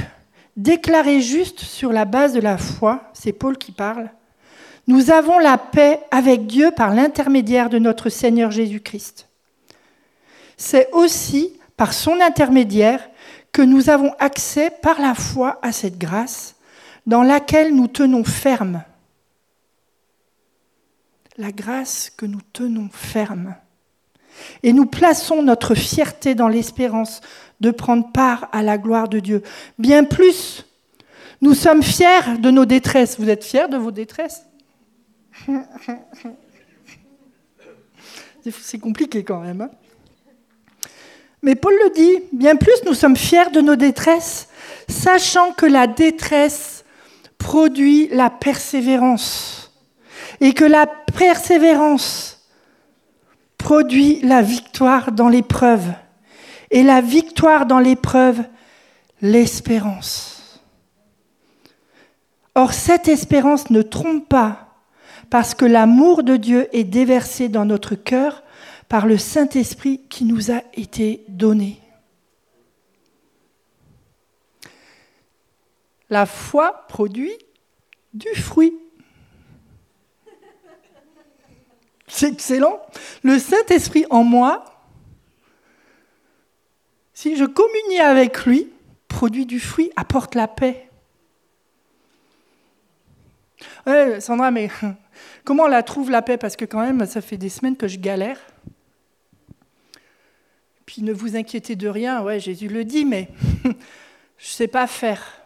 déclaré 0.55 1.19
juste 1.19 1.59
sur 1.59 1.91
la 1.91 2.05
base 2.05 2.31
de 2.31 2.39
la 2.39 2.57
foi, 2.57 3.12
c'est 3.13 3.33
Paul 3.33 3.57
qui 3.57 3.73
parle, 3.73 4.09
nous 4.88 5.12
avons 5.12 5.39
la 5.39 5.57
paix 5.57 6.00
avec 6.12 6.47
Dieu 6.47 6.71
par 6.71 6.93
l'intermédiaire 6.93 7.69
de 7.69 7.77
notre 7.77 8.07
Seigneur 8.07 8.51
Jésus-Christ. 8.51 9.27
C'est 10.55 10.89
aussi 10.93 11.59
par 11.75 11.93
son 11.93 12.21
intermédiaire 12.21 13.09
que 13.51 13.62
nous 13.62 13.89
avons 13.89 14.13
accès 14.19 14.71
par 14.81 15.01
la 15.01 15.13
foi 15.13 15.59
à 15.62 15.73
cette 15.73 15.97
grâce 15.97 16.55
dans 17.05 17.21
laquelle 17.21 17.75
nous 17.75 17.88
tenons 17.88 18.23
ferme. 18.23 18.83
La 21.38 21.51
grâce 21.51 22.09
que 22.09 22.25
nous 22.25 22.41
tenons 22.53 22.88
ferme. 22.89 23.55
Et 24.63 24.73
nous 24.73 24.85
plaçons 24.85 25.41
notre 25.43 25.75
fierté 25.75 26.35
dans 26.35 26.47
l'espérance 26.47 27.21
de 27.59 27.71
prendre 27.71 28.11
part 28.11 28.49
à 28.51 28.61
la 28.61 28.77
gloire 28.77 29.07
de 29.07 29.19
Dieu. 29.19 29.41
Bien 29.77 30.03
plus, 30.03 30.65
nous 31.41 31.53
sommes 31.53 31.83
fiers 31.83 32.37
de 32.39 32.51
nos 32.51 32.65
détresses. 32.65 33.19
Vous 33.19 33.29
êtes 33.29 33.43
fiers 33.43 33.67
de 33.67 33.77
vos 33.77 33.91
détresses? 33.91 34.45
C'est 38.61 38.79
compliqué 38.79 39.23
quand 39.23 39.39
même. 39.39 39.61
Hein. 39.61 39.69
Mais 41.41 41.55
Paul 41.55 41.73
le 41.73 41.89
dit, 41.93 42.23
bien 42.31 42.55
plus 42.55 42.83
nous 42.85 42.93
sommes 42.93 43.17
fiers 43.17 43.49
de 43.51 43.59
nos 43.61 43.75
détresses, 43.75 44.47
sachant 44.87 45.51
que 45.51 45.65
la 45.65 45.87
détresse 45.87 46.85
produit 47.37 48.07
la 48.11 48.29
persévérance 48.29 49.73
et 50.39 50.53
que 50.53 50.63
la 50.63 50.87
persévérance 50.87 52.32
produit 53.63 54.20
la 54.22 54.41
victoire 54.41 55.13
dans 55.13 55.29
l'épreuve 55.29 55.93
et 56.70 56.84
la 56.84 57.00
victoire 57.00 57.65
dans 57.65 57.79
l'épreuve, 57.79 58.44
l'espérance. 59.22 60.59
Or 62.55 62.74
cette 62.74 63.07
espérance 63.07 63.70
ne 63.70 63.81
trompe 63.81 64.27
pas 64.27 64.75
parce 65.29 65.55
que 65.55 65.64
l'amour 65.64 66.24
de 66.24 66.35
Dieu 66.35 66.68
est 66.75 66.83
déversé 66.83 67.48
dans 67.48 67.64
notre 67.64 67.96
cœur 67.96 68.44
par 68.90 69.07
le 69.07 69.18
Saint-Esprit 69.18 70.01
qui 70.09 70.25
nous 70.25 70.51
a 70.51 70.61
été 70.74 71.24
donné. 71.29 71.79
La 76.09 76.25
foi 76.25 76.85
produit 76.90 77.31
du 78.14 78.29
fruit. 78.35 78.74
C'est 82.13 82.31
excellent. 82.31 82.79
Le 83.23 83.39
Saint-Esprit 83.39 84.05
en 84.11 84.23
moi, 84.23 84.63
si 87.15 87.35
je 87.35 87.43
communie 87.43 87.99
avec 87.99 88.45
lui, 88.45 88.71
produit 89.07 89.47
du 89.47 89.59
fruit, 89.59 89.91
apporte 89.95 90.35
la 90.35 90.47
paix. 90.47 90.91
Ouais, 93.87 94.21
Sandra, 94.21 94.51
mais 94.51 94.69
comment 95.43 95.63
on 95.63 95.67
la 95.67 95.81
trouve 95.81 96.11
la 96.11 96.21
paix? 96.21 96.37
Parce 96.37 96.55
que 96.55 96.65
quand 96.65 96.81
même, 96.81 97.03
ça 97.07 97.19
fait 97.19 97.37
des 97.37 97.49
semaines 97.49 97.75
que 97.75 97.87
je 97.87 97.97
galère. 97.97 98.39
Puis 100.85 101.01
ne 101.01 101.13
vous 101.13 101.35
inquiétez 101.35 101.75
de 101.75 101.87
rien, 101.87 102.21
ouais, 102.21 102.39
Jésus 102.39 102.67
le 102.67 102.85
dit, 102.85 103.05
mais 103.05 103.27
je 103.63 103.69
ne 103.69 103.73
sais 104.37 104.67
pas 104.67 104.85
faire. 104.85 105.43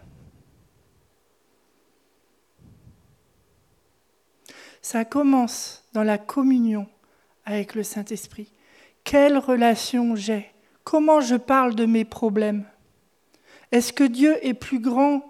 Ça 4.89 5.03
commence 5.03 5.83
dans 5.91 6.03
la 6.03 6.17
communion 6.17 6.87
avec 7.43 7.75
le 7.75 7.83
Saint-Esprit. 7.83 8.53
Quelle 9.03 9.37
relation 9.37 10.15
j'ai? 10.15 10.49
Comment 10.85 11.19
je 11.19 11.35
parle 11.35 11.75
de 11.75 11.85
mes 11.85 12.05
problèmes? 12.05 12.63
Est-ce 13.73 13.91
que 13.91 14.05
Dieu 14.05 14.37
est 14.47 14.53
plus 14.53 14.79
grand 14.79 15.25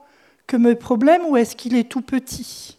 que 0.46 0.58
mes 0.58 0.76
problèmes 0.76 1.26
ou 1.26 1.38
est-ce 1.38 1.56
qu'il 1.56 1.76
est 1.76 1.90
tout 1.90 2.04
petit? 2.04 2.78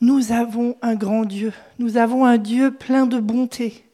Nous 0.00 0.32
avons 0.32 0.76
un 0.82 0.96
grand 0.96 1.24
Dieu, 1.24 1.52
nous 1.78 1.98
avons 1.98 2.24
un 2.24 2.36
Dieu 2.36 2.74
plein 2.74 3.06
de 3.06 3.20
bonté. 3.20 3.88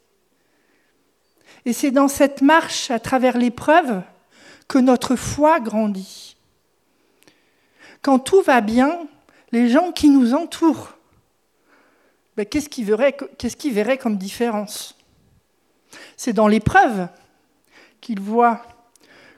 Et 1.63 1.73
c'est 1.73 1.91
dans 1.91 2.07
cette 2.07 2.41
marche 2.41 2.89
à 2.89 2.97
travers 2.97 3.37
l'épreuve 3.37 4.01
que 4.67 4.79
notre 4.79 5.15
foi 5.15 5.59
grandit. 5.59 6.38
Quand 8.01 8.19
tout 8.19 8.41
va 8.41 8.61
bien, 8.61 9.07
les 9.51 9.69
gens 9.69 9.91
qui 9.91 10.09
nous 10.09 10.33
entourent, 10.33 10.93
ben, 12.37 12.45
qu'est-ce 12.45 12.69
qu'ils 12.69 12.85
verraient, 13.73 13.97
comme 13.97 14.17
différence? 14.17 14.95
C'est 16.15 16.33
dans 16.33 16.47
l'épreuve 16.47 17.09
qu'ils 17.99 18.21
voient 18.21 18.61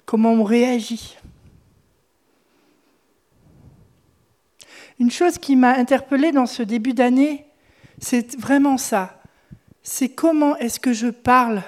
comment 0.05 0.33
on 0.33 0.43
réagit. 0.43 1.17
Une 4.99 5.09
chose 5.09 5.39
qui 5.39 5.55
m'a 5.55 5.71
interpellée 5.71 6.31
dans 6.31 6.45
ce 6.45 6.61
début 6.61 6.93
d'année, 6.93 7.47
c'est 7.99 8.37
vraiment 8.37 8.77
ça. 8.77 9.19
C'est 9.81 10.09
comment 10.09 10.55
est-ce 10.57 10.79
que 10.79 10.93
je 10.93 11.07
parle 11.07 11.63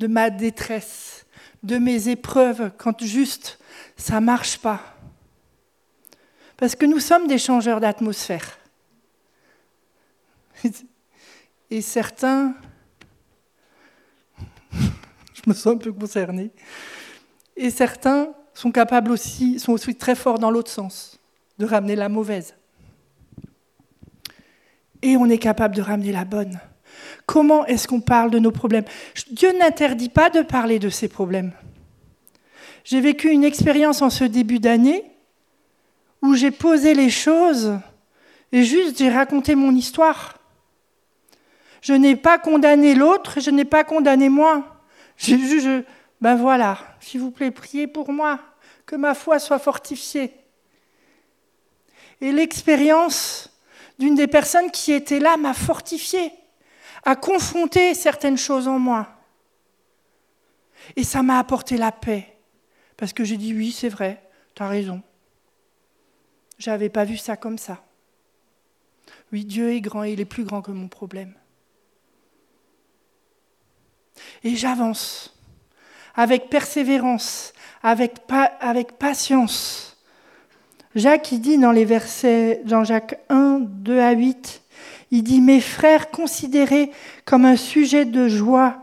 de 0.00 0.06
ma 0.06 0.28
détresse, 0.28 1.24
de 1.62 1.78
mes 1.78 2.10
épreuves, 2.10 2.70
quand 2.76 3.02
juste 3.02 3.58
ça 3.96 4.20
ne 4.20 4.26
marche 4.26 4.58
pas. 4.58 4.91
Parce 6.62 6.76
que 6.76 6.86
nous 6.86 7.00
sommes 7.00 7.26
des 7.26 7.38
changeurs 7.38 7.80
d'atmosphère. 7.80 8.56
Et 11.72 11.80
certains, 11.80 12.54
je 14.70 15.42
me 15.48 15.54
sens 15.54 15.74
un 15.74 15.76
peu 15.76 15.92
concernée, 15.92 16.52
et 17.56 17.68
certains 17.68 18.28
sont 18.54 18.70
capables 18.70 19.10
aussi, 19.10 19.58
sont 19.58 19.72
aussi 19.72 19.96
très 19.96 20.14
forts 20.14 20.38
dans 20.38 20.52
l'autre 20.52 20.70
sens 20.70 21.18
de 21.58 21.66
ramener 21.66 21.96
la 21.96 22.08
mauvaise. 22.08 22.54
Et 25.02 25.16
on 25.16 25.28
est 25.28 25.38
capable 25.38 25.74
de 25.74 25.82
ramener 25.82 26.12
la 26.12 26.24
bonne. 26.24 26.60
Comment 27.26 27.66
est-ce 27.66 27.88
qu'on 27.88 28.00
parle 28.00 28.30
de 28.30 28.38
nos 28.38 28.52
problèmes? 28.52 28.84
Dieu 29.32 29.50
n'interdit 29.58 30.10
pas 30.10 30.30
de 30.30 30.42
parler 30.42 30.78
de 30.78 30.90
ses 30.90 31.08
problèmes. 31.08 31.50
J'ai 32.84 33.00
vécu 33.00 33.30
une 33.30 33.42
expérience 33.42 34.00
en 34.00 34.10
ce 34.10 34.22
début 34.22 34.60
d'année 34.60 35.11
où 36.22 36.34
j'ai 36.34 36.50
posé 36.50 36.94
les 36.94 37.10
choses 37.10 37.78
et 38.52 38.64
juste 38.64 38.98
j'ai 38.98 39.10
raconté 39.10 39.54
mon 39.54 39.74
histoire. 39.74 40.38
Je 41.80 41.92
n'ai 41.92 42.16
pas 42.16 42.38
condamné 42.38 42.94
l'autre, 42.94 43.40
je 43.40 43.50
n'ai 43.50 43.64
pas 43.64 43.84
condamné 43.84 44.28
moi. 44.28 44.80
J'ai 45.16 45.38
juste, 45.38 45.86
ben 46.20 46.36
voilà, 46.36 46.78
s'il 47.00 47.20
vous 47.20 47.30
plaît, 47.30 47.50
priez 47.50 47.86
pour 47.86 48.12
moi, 48.12 48.38
que 48.86 48.96
ma 48.96 49.14
foi 49.14 49.38
soit 49.38 49.58
fortifiée 49.58 50.32
et 52.22 52.30
l'expérience 52.30 53.50
d'une 53.98 54.14
des 54.14 54.28
personnes 54.28 54.70
qui 54.70 54.92
était 54.92 55.18
là 55.18 55.36
m'a 55.36 55.52
fortifié, 55.52 56.32
a 57.04 57.16
confronté 57.16 57.94
certaines 57.94 58.38
choses 58.38 58.68
en 58.68 58.78
moi. 58.78 59.08
Et 60.94 61.02
ça 61.02 61.22
m'a 61.22 61.38
apporté 61.38 61.76
la 61.76 61.90
paix, 61.90 62.38
parce 62.96 63.12
que 63.12 63.24
j'ai 63.24 63.36
dit 63.36 63.52
oui, 63.52 63.72
c'est 63.72 63.88
vrai, 63.88 64.22
tu 64.54 64.62
as 64.62 64.68
raison. 64.68 65.02
Je 66.58 66.70
n'avais 66.70 66.88
pas 66.88 67.04
vu 67.04 67.16
ça 67.16 67.36
comme 67.36 67.58
ça. 67.58 67.82
Oui, 69.32 69.44
Dieu 69.44 69.72
est 69.72 69.80
grand 69.80 70.04
et 70.04 70.12
il 70.12 70.20
est 70.20 70.26
plus 70.26 70.44
grand 70.44 70.62
que 70.62 70.70
mon 70.70 70.88
problème. 70.88 71.34
Et 74.44 74.56
j'avance 74.56 75.34
avec 76.14 76.50
persévérance, 76.50 77.52
avec, 77.82 78.28
patience. 78.98 79.96
Jacques, 80.94 81.32
il 81.32 81.40
dit 81.40 81.58
dans 81.58 81.72
les 81.72 81.86
versets 81.86 82.62
Jean-Jacques 82.66 83.18
1, 83.30 83.60
2 83.60 83.98
à 83.98 84.12
8, 84.12 84.62
il 85.10 85.22
dit, 85.22 85.40
mes 85.40 85.60
frères, 85.60 86.10
considérez 86.10 86.90
comme 87.24 87.44
un 87.44 87.56
sujet 87.56 88.04
de 88.04 88.28
joie 88.28 88.78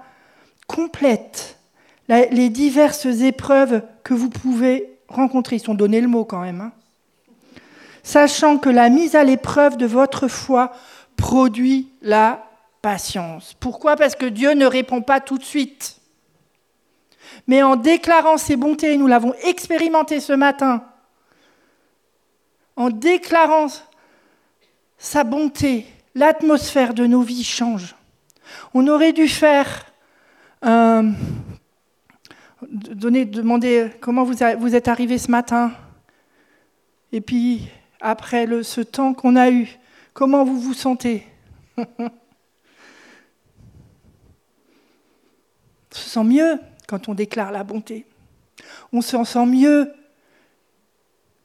complète 0.67 1.57
les 2.07 2.49
diverses 2.49 3.05
épreuves 3.05 3.83
que 4.03 4.13
vous 4.13 4.29
pouvez 4.29 4.97
rencontrer. 5.07 5.57
Ils 5.57 5.61
sont 5.61 5.75
donnés 5.75 6.01
le 6.01 6.07
mot 6.07 6.25
quand 6.25 6.41
même. 6.41 6.61
Hein. 6.61 6.71
Sachant 8.03 8.57
que 8.57 8.69
la 8.69 8.89
mise 8.89 9.15
à 9.15 9.23
l'épreuve 9.23 9.77
de 9.77 9.85
votre 9.85 10.27
foi 10.27 10.71
produit 11.17 11.89
la 12.01 12.45
patience. 12.81 13.55
Pourquoi? 13.59 13.95
Parce 13.95 14.15
que 14.15 14.25
Dieu 14.25 14.53
ne 14.53 14.65
répond 14.65 15.01
pas 15.01 15.19
tout 15.19 15.37
de 15.37 15.43
suite. 15.43 15.97
Mais 17.47 17.61
en 17.61 17.75
déclarant 17.75 18.37
ses 18.37 18.55
bontés, 18.55 18.97
nous 18.97 19.07
l'avons 19.07 19.33
expérimenté 19.43 20.19
ce 20.19 20.33
matin, 20.33 20.83
en 22.75 22.89
déclarant 22.89 23.67
sa 24.97 25.23
bonté, 25.23 25.85
l'atmosphère 26.15 26.93
de 26.93 27.05
nos 27.05 27.21
vies 27.21 27.43
change. 27.43 27.95
On 28.73 28.87
aurait 28.87 29.13
dû 29.13 29.27
faire 29.27 29.85
demander 32.61 33.91
comment 34.01 34.23
vous 34.23 34.75
êtes 34.75 34.87
arrivé 34.87 35.17
ce 35.17 35.29
matin. 35.31 35.71
Et 37.11 37.21
puis, 37.21 37.67
après 37.99 38.47
ce 38.63 38.81
temps 38.81 39.13
qu'on 39.13 39.35
a 39.35 39.49
eu, 39.49 39.77
comment 40.13 40.43
vous 40.43 40.59
vous 40.59 40.73
sentez 40.73 41.25
On 45.91 45.95
se 45.95 46.09
sent 46.09 46.23
mieux 46.23 46.59
quand 46.87 47.09
on 47.09 47.13
déclare 47.13 47.51
la 47.51 47.63
bonté. 47.63 48.05
On 48.93 49.01
se 49.01 49.23
sent 49.23 49.45
mieux 49.45 49.91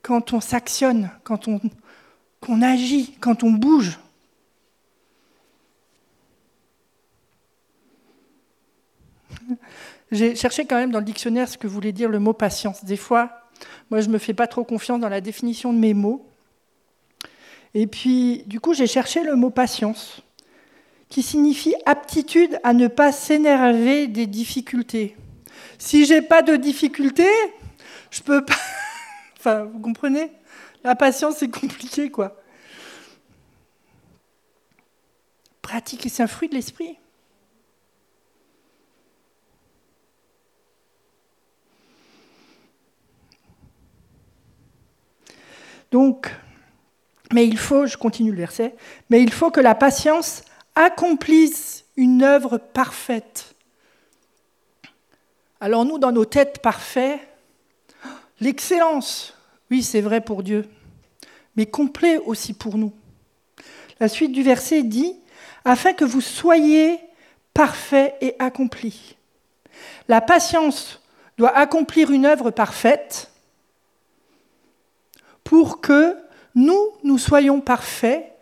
quand 0.03 0.33
on 0.33 0.41
s'actionne, 0.41 1.11
quand 1.25 1.49
on, 1.49 1.61
agit, 2.63 3.17
quand 3.21 3.43
on 3.43 3.51
bouge. 3.51 3.99
J'ai 10.13 10.37
cherché 10.37 10.67
quand 10.67 10.77
même 10.77 10.91
dans 10.91 10.99
le 10.99 11.05
dictionnaire 11.05 11.49
ce 11.49 11.57
que 11.57 11.67
voulait 11.67 11.93
dire 11.93 12.11
le 12.11 12.19
mot 12.19 12.35
patience. 12.35 12.85
Des 12.85 12.99
fois, 12.99 13.31
moi, 13.91 14.01
je 14.01 14.09
ne 14.09 14.13
me 14.13 14.19
fais 14.19 14.35
pas 14.35 14.47
trop 14.47 14.63
confiance 14.63 15.01
dans 15.01 15.09
la 15.09 15.23
définition 15.23 15.73
de 15.73 15.79
mes 15.79 15.95
mots. 15.95 16.29
Et 17.75 17.89
puis, 17.89 18.45
du 18.47 18.61
coup, 18.61 18.73
j'ai 18.73 18.87
cherché 18.87 19.25
le 19.25 19.35
mot 19.35 19.51
patience, 19.51 20.23
qui 21.09 21.23
signifie 21.23 21.75
aptitude 21.87 22.59
à 22.63 22.73
ne 22.73 22.87
pas 22.87 23.11
s'énerver 23.11 24.07
des 24.07 24.27
difficultés. 24.27 25.17
Si 25.79 26.07
j'ai 26.07 26.23
pas 26.23 26.43
de 26.43 26.55
difficultés, 26.55 27.29
je 28.11 28.23
peux 28.23 28.45
pas. 28.45 28.55
enfin, 29.39 29.65
vous 29.65 29.81
comprenez? 29.81 30.31
La 30.85 30.95
patience, 30.95 31.37
c'est 31.39 31.51
compliqué, 31.51 32.11
quoi. 32.11 32.41
Pratiquer, 35.63 36.09
c'est 36.09 36.23
un 36.23 36.29
fruit 36.29 36.49
de 36.49 36.55
l'esprit. 36.55 36.97
Donc, 45.91 46.31
mais 47.35 47.49
il 47.49 47.59
faut, 47.59 47.85
je 47.87 47.97
continue 47.97 48.31
le 48.31 48.37
verset, 48.37 48.77
mais 49.11 49.21
il 49.21 49.33
faut 49.33 49.51
que 49.51 49.61
la 49.61 49.75
patience 49.75 50.45
accomplisse 50.77 51.85
une 51.97 52.23
œuvre 52.23 52.59
parfaite. 52.59 53.57
Alors 55.59 55.85
nous, 55.85 55.99
dans 55.99 56.13
nos 56.13 56.25
têtes 56.25 56.61
parfaites, 56.63 57.19
l'excellence, 58.39 59.35
oui, 59.69 59.83
c'est 59.83 60.01
vrai 60.01 60.21
pour 60.21 60.45
Dieu, 60.45 60.65
mais 61.57 61.67
complet 61.67 62.19
aussi 62.19 62.55
pour 62.55 62.79
nous. 62.79 62.93
La 63.99 64.07
suite 64.07 64.31
du 64.31 64.45
verset 64.45 64.85
dit, 64.85 65.17
afin 65.65 65.93
que 65.93 66.05
vous 66.05 66.21
soyez 66.21 67.01
parfaits 67.53 68.15
et 68.21 68.37
accomplis. 68.39 69.17
La 70.07 70.21
patience 70.21 71.03
doit 71.37 71.57
accomplir 71.57 72.13
une 72.13 72.27
œuvre 72.27 72.53
parfaite 72.53 73.33
pour 75.43 75.81
que 75.81 76.17
nous, 76.55 76.91
nous 77.03 77.19
soyons 77.19 77.61
parfaits 77.61 78.33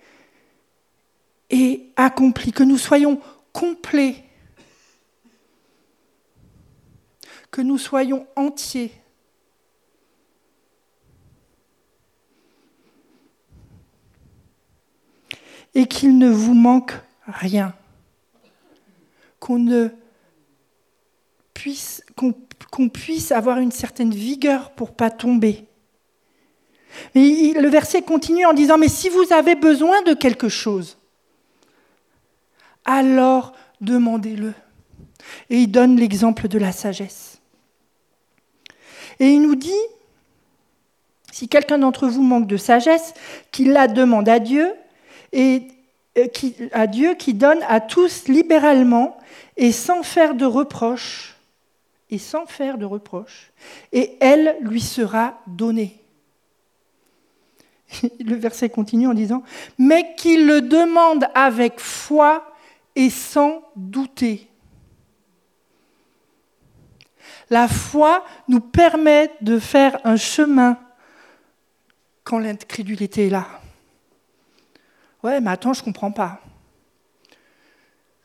et 1.50 1.90
accomplis, 1.96 2.52
que 2.52 2.62
nous 2.62 2.78
soyons 2.78 3.20
complets, 3.52 4.24
que 7.50 7.60
nous 7.60 7.78
soyons 7.78 8.26
entiers. 8.36 8.92
Et 15.74 15.86
qu'il 15.86 16.18
ne 16.18 16.28
vous 16.28 16.52
manque 16.52 16.92
rien. 17.26 17.74
Qu'on 19.40 19.58
ne 19.58 19.88
puisse, 21.54 22.04
qu'on 22.14 22.88
puisse 22.90 23.32
avoir 23.32 23.58
une 23.58 23.72
certaine 23.72 24.14
vigueur 24.14 24.72
pour 24.72 24.94
pas 24.94 25.10
tomber 25.10 25.66
le 27.14 27.68
verset 27.68 28.02
continue 28.02 28.46
en 28.46 28.52
disant, 28.52 28.78
mais 28.78 28.88
si 28.88 29.08
vous 29.08 29.32
avez 29.32 29.54
besoin 29.54 30.02
de 30.02 30.14
quelque 30.14 30.48
chose, 30.48 30.98
alors 32.84 33.52
demandez-le. 33.80 34.54
Et 35.50 35.58
il 35.58 35.70
donne 35.70 35.96
l'exemple 35.96 36.48
de 36.48 36.58
la 36.58 36.72
sagesse. 36.72 37.40
Et 39.20 39.28
il 39.28 39.42
nous 39.42 39.54
dit, 39.54 39.70
si 41.30 41.48
quelqu'un 41.48 41.78
d'entre 41.78 42.08
vous 42.08 42.22
manque 42.22 42.46
de 42.46 42.56
sagesse, 42.56 43.14
qu'il 43.50 43.72
la 43.72 43.88
demande 43.88 44.28
à 44.28 44.38
Dieu, 44.38 44.72
et 45.32 45.68
euh, 46.18 46.26
à 46.72 46.86
Dieu 46.86 47.14
qui 47.14 47.34
donne 47.34 47.60
à 47.68 47.80
tous 47.80 48.28
libéralement 48.28 49.16
et 49.56 49.72
sans 49.72 50.02
faire 50.02 50.34
de 50.34 50.44
reproches, 50.44 51.36
et 52.10 52.18
sans 52.18 52.44
faire 52.44 52.76
de 52.76 52.84
reproches, 52.84 53.50
et 53.92 54.16
elle 54.20 54.56
lui 54.60 54.80
sera 54.80 55.40
donnée. 55.46 56.01
le 58.24 58.34
verset 58.34 58.68
continue 58.68 59.06
en 59.06 59.14
disant, 59.14 59.42
mais 59.78 60.14
qu'il 60.16 60.46
le 60.46 60.60
demande 60.60 61.26
avec 61.34 61.80
foi 61.80 62.54
et 62.94 63.10
sans 63.10 63.62
douter. 63.76 64.48
La 67.50 67.68
foi 67.68 68.24
nous 68.48 68.60
permet 68.60 69.30
de 69.40 69.58
faire 69.58 69.98
un 70.04 70.16
chemin 70.16 70.78
quand 72.24 72.38
l'incrédulité 72.38 73.26
est 73.26 73.30
là. 73.30 73.46
Ouais, 75.22 75.40
mais 75.40 75.50
attends, 75.50 75.72
je 75.72 75.80
ne 75.80 75.84
comprends 75.84 76.12
pas. 76.12 76.40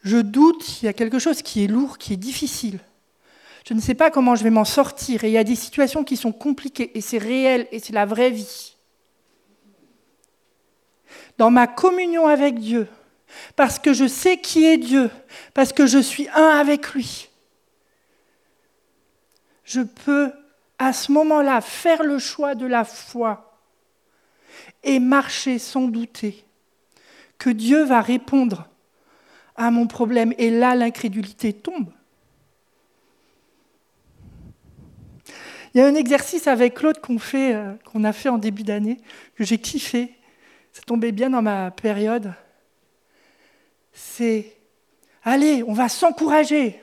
Je 0.04 0.18
doute, 0.18 0.82
il 0.82 0.86
y 0.86 0.88
a 0.88 0.94
quelque 0.94 1.20
chose 1.20 1.42
qui 1.42 1.64
est 1.64 1.68
lourd, 1.68 1.98
qui 1.98 2.14
est 2.14 2.18
difficile. 2.18 2.80
Je 3.68 3.74
ne 3.74 3.82
sais 3.82 3.96
pas 3.96 4.10
comment 4.10 4.36
je 4.36 4.44
vais 4.44 4.50
m'en 4.50 4.64
sortir. 4.64 5.24
Et 5.24 5.30
il 5.30 5.34
y 5.34 5.38
a 5.38 5.44
des 5.44 5.56
situations 5.56 6.06
qui 6.06 6.16
sont 6.16 6.32
compliquées, 6.32 6.98
et 6.98 7.02
c'est 7.02 7.18
réel, 7.18 7.68
et 7.72 7.80
c'est 7.80 7.94
la 7.94 8.06
vraie 8.06 8.32
vie 8.32 8.77
dans 11.38 11.52
ma 11.52 11.67
communion 11.67 12.28
avec 12.28 12.60
Dieu, 12.60 12.88
parce 13.56 13.80
que 13.80 13.93
je 13.93 14.08
sais 14.08 14.39
qui 14.39 14.65
est 14.65 14.78
Dieu, 14.78 15.10
parce 15.54 15.73
que 15.73 15.86
je 15.86 16.00
suis 16.00 16.28
un 16.30 16.50
avec 16.50 16.93
lui, 16.93 17.30
je 19.63 19.82
peux 19.82 20.32
à 20.80 20.93
ce 20.93 21.12
moment-là 21.12 21.62
faire 21.62 22.04
le 22.04 22.19
choix 22.19 22.56
de 22.56 22.65
la 22.65 22.86
foi 22.86 23.60
et 24.84 25.00
marcher 25.00 25.60
sans 25.60 25.88
douter 25.88 26.45
que 27.38 27.50
Dieu 27.50 27.84
va 27.84 28.02
répondre 28.02 28.67
à 29.56 29.71
mon 29.71 29.88
problème. 29.88 30.34
Et 30.38 30.50
là, 30.50 30.76
l'incrédulité 30.76 31.54
tombe. 31.54 31.91
Il 35.73 35.80
y 35.80 35.84
a 35.84 35.88
un 35.88 35.95
exercice 35.95 36.47
avec 36.47 36.76
Claude 36.76 37.00
qu'on 37.00 37.17
euh, 37.36 38.04
a 38.04 38.13
fait 38.13 38.30
en 38.30 38.38
début 38.38 38.63
d'année, 38.63 38.97
que 39.36 39.43
j'ai 39.43 39.58
kiffé. 39.58 40.17
Ça 40.78 40.84
tombait 40.86 41.12
bien 41.12 41.32
dans 41.32 41.42
ma 41.42 41.72
période. 41.72 42.36
C'est, 43.94 44.56
allez, 45.24 45.63
on 45.63 45.74
va 45.74 45.90
s'encourager. 45.90 46.80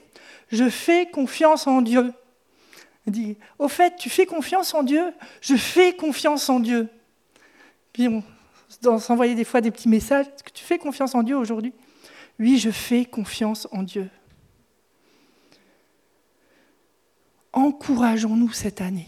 Je 0.51 0.69
fais 0.69 1.07
confiance 1.07 1.69
en 1.69 1.81
Dieu. 1.81 2.13
Il 3.07 3.13
dit, 3.13 3.37
au 3.57 3.69
fait, 3.69 3.95
tu 3.95 4.11
fais 4.11 4.27
confiance 4.27 4.75
en 4.75 4.83
Dieu? 4.83 5.13
Je 5.41 5.55
fais 5.55 5.95
confiance 5.95 6.49
en 6.49 6.59
Dieu. 6.59 6.89
Puis 7.93 8.09
on 8.85 8.99
s'envoyait 8.99 9.37
des 9.37 9.45
fois 9.45 9.61
des 9.61 9.71
petits 9.71 9.89
messages. 9.89 10.27
Est-ce 10.27 10.43
que 10.43 10.51
tu 10.51 10.65
fais 10.65 10.79
confiance 10.79 11.15
en 11.15 11.23
Dieu 11.23 11.37
aujourd'hui? 11.37 11.73
Oui, 12.41 12.59
je 12.59 12.71
fais 12.71 13.05
confiance 13.05 13.69
en 13.71 13.85
Dieu. 13.85 14.11
Encourageons-nous 17.53 18.53
cette 18.55 18.81
année 18.81 19.07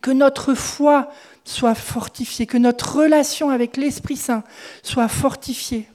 Que 0.00 0.10
notre 0.10 0.54
foi 0.54 1.12
soit 1.44 1.74
fortifiée, 1.74 2.46
que 2.46 2.58
notre 2.58 2.96
relation 2.96 3.50
avec 3.50 3.76
l'Esprit 3.76 4.16
Saint 4.16 4.44
soit 4.82 5.08
fortifiée, 5.08 5.88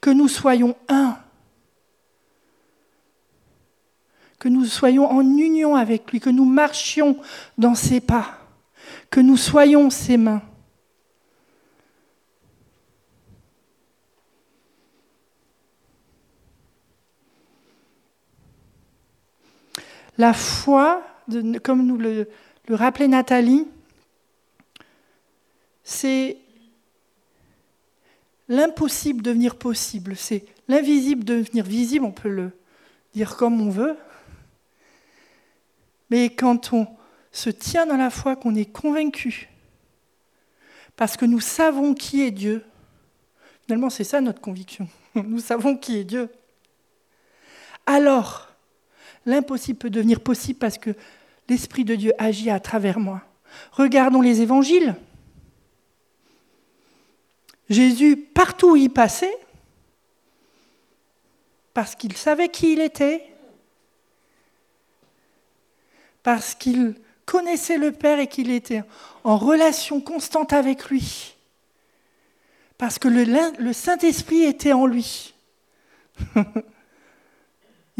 que 0.00 0.10
nous 0.10 0.28
soyons 0.28 0.76
un, 0.88 1.16
que 4.38 4.48
nous 4.48 4.66
soyons 4.66 5.10
en 5.10 5.22
union 5.22 5.74
avec 5.74 6.10
lui, 6.12 6.20
que 6.20 6.30
nous 6.30 6.44
marchions 6.44 7.16
dans 7.56 7.74
ses 7.74 8.00
pas, 8.00 8.38
que 9.10 9.20
nous 9.20 9.36
soyons 9.36 9.88
ses 9.88 10.18
mains. 10.18 10.42
La 20.16 20.32
foi, 20.32 21.02
comme 21.62 21.84
nous 21.84 21.96
le, 21.96 22.28
rappelait 22.68 23.08
Nathalie, 23.08 23.66
c'est 25.84 26.38
l'impossible 28.48 29.22
devenir 29.22 29.56
possible, 29.56 30.16
c'est 30.16 30.44
l'invisible 30.66 31.24
devenir 31.24 31.64
visible, 31.64 32.04
on 32.04 32.12
peut 32.12 32.28
le 32.28 32.50
dire 33.14 33.36
comme 33.36 33.60
on 33.60 33.70
veut. 33.70 33.96
Mais 36.10 36.30
quand 36.30 36.72
on 36.72 36.86
se 37.30 37.50
tient 37.50 37.86
dans 37.86 37.96
la 37.96 38.10
foi, 38.10 38.34
qu'on 38.36 38.54
est 38.54 38.70
convaincu, 38.70 39.48
parce 40.96 41.16
que 41.16 41.24
nous 41.24 41.40
savons 41.40 41.94
qui 41.94 42.22
est 42.22 42.30
Dieu, 42.30 42.64
finalement 43.66 43.90
c'est 43.90 44.04
ça 44.04 44.20
notre 44.20 44.40
conviction, 44.40 44.88
nous 45.14 45.40
savons 45.40 45.76
qui 45.76 45.98
est 45.98 46.04
Dieu, 46.04 46.28
alors 47.86 48.54
L'impossible 49.26 49.78
peut 49.78 49.90
devenir 49.90 50.20
possible 50.20 50.58
parce 50.58 50.78
que 50.78 50.90
l'Esprit 51.48 51.84
de 51.84 51.94
Dieu 51.94 52.12
agit 52.18 52.50
à 52.50 52.60
travers 52.60 52.98
moi. 52.98 53.22
Regardons 53.72 54.20
les 54.20 54.40
évangiles. 54.40 54.94
Jésus, 57.68 58.16
partout 58.16 58.72
où 58.72 58.76
il 58.76 58.90
passait, 58.90 59.36
parce 61.72 61.94
qu'il 61.94 62.16
savait 62.16 62.48
qui 62.48 62.74
il 62.74 62.80
était, 62.80 63.26
parce 66.22 66.54
qu'il 66.54 66.94
connaissait 67.24 67.78
le 67.78 67.92
Père 67.92 68.18
et 68.20 68.26
qu'il 68.26 68.50
était 68.50 68.82
en 69.24 69.36
relation 69.36 70.00
constante 70.00 70.52
avec 70.52 70.90
lui, 70.90 71.34
parce 72.78 72.98
que 72.98 73.08
le, 73.08 73.72
Saint-Esprit 73.72 74.42
était 74.42 74.72
en 74.72 74.86
lui. 74.86 75.34
il 76.36 76.44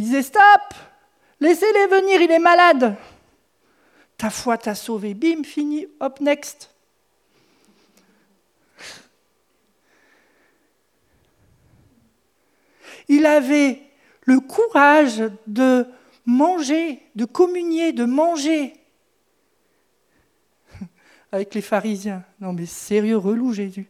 disait 0.04 0.22
Stop 0.22 0.74
Laissez-les 1.40 1.86
venir, 1.88 2.22
il 2.22 2.30
est 2.30 2.38
malade. 2.38 2.96
Ta 4.16 4.30
foi 4.30 4.56
t'a 4.56 4.74
sauvé. 4.74 5.14
Bim, 5.14 5.44
fini. 5.44 5.86
Hop, 6.00 6.20
next. 6.20 6.70
Il 13.08 13.26
avait 13.26 13.80
le 14.22 14.40
courage 14.40 15.22
de 15.46 15.86
manger, 16.26 17.02
de 17.14 17.24
communier, 17.24 17.92
de 17.92 18.04
manger 18.04 18.74
avec 21.32 21.54
les 21.54 21.62
pharisiens. 21.62 22.24
Non 22.40 22.52
mais 22.52 22.66
sérieux, 22.66 23.16
relou 23.16 23.52
Jésus. 23.52 23.86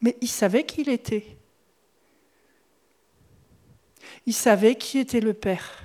Mais 0.00 0.16
il 0.20 0.28
savait 0.28 0.64
qui 0.64 0.82
il 0.82 0.88
était. 0.88 1.36
Il 4.26 4.34
savait 4.34 4.74
qui 4.74 4.98
était 4.98 5.20
le 5.20 5.34
Père. 5.34 5.82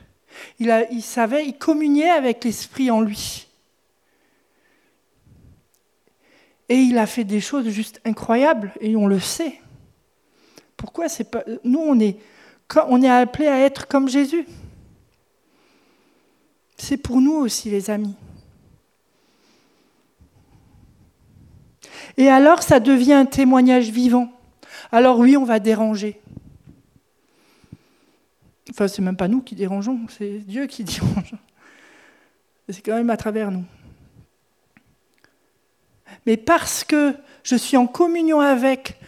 Il, 0.60 1.02
savait, 1.02 1.46
il 1.46 1.58
communiait 1.58 2.10
avec 2.10 2.44
l'Esprit 2.44 2.90
en 2.90 3.02
lui. 3.02 3.48
Et 6.70 6.76
il 6.76 6.98
a 6.98 7.06
fait 7.06 7.24
des 7.24 7.42
choses 7.42 7.70
juste 7.70 8.02
incroyables, 8.06 8.72
et 8.80 8.96
on 8.96 9.08
le 9.08 9.20
sait. 9.20 9.60
Pourquoi 10.82 11.06
pas. 11.32 11.44
Nous, 11.64 11.80
on 11.80 12.00
est, 12.00 12.18
on 12.88 13.04
appelés 13.04 13.48
à 13.48 13.60
être 13.60 13.88
comme 13.88 14.10
Jésus. 14.10 14.48
C'est 16.76 16.98
pour 16.98 17.22
nous 17.22 17.36
aussi, 17.36 17.70
les 17.70 17.92
amis. 17.92 18.16
Et 22.18 22.30
alors, 22.30 22.64
ça 22.64 22.80
devient 22.80 23.14
un 23.14 23.28
témoignage 23.28 23.92
vivant. 23.92 24.34
Alors 24.92 25.20
oui, 25.20 25.38
on 25.38 25.46
va 25.46 25.60
déranger. 25.60 26.20
Enfin, 28.72 28.88
c'est 28.88 29.04
même 29.04 29.18
pas 29.18 29.28
nous 29.28 29.42
qui 29.42 29.54
dérangeons, 29.54 30.00
c'est 30.10 30.40
Dieu 30.40 30.66
qui 30.66 30.84
dérange. 30.84 31.36
C'est 32.70 32.82
quand 32.82 32.96
même 32.96 33.12
à 33.12 33.18
travers 33.18 33.52
nous. 33.52 33.66
Mais 36.26 36.38
parce 36.38 36.84
que 36.84 37.14
je 37.44 37.56
suis 37.56 37.78
en 37.78 37.86
communion 37.86 38.40
avec, 38.40 39.00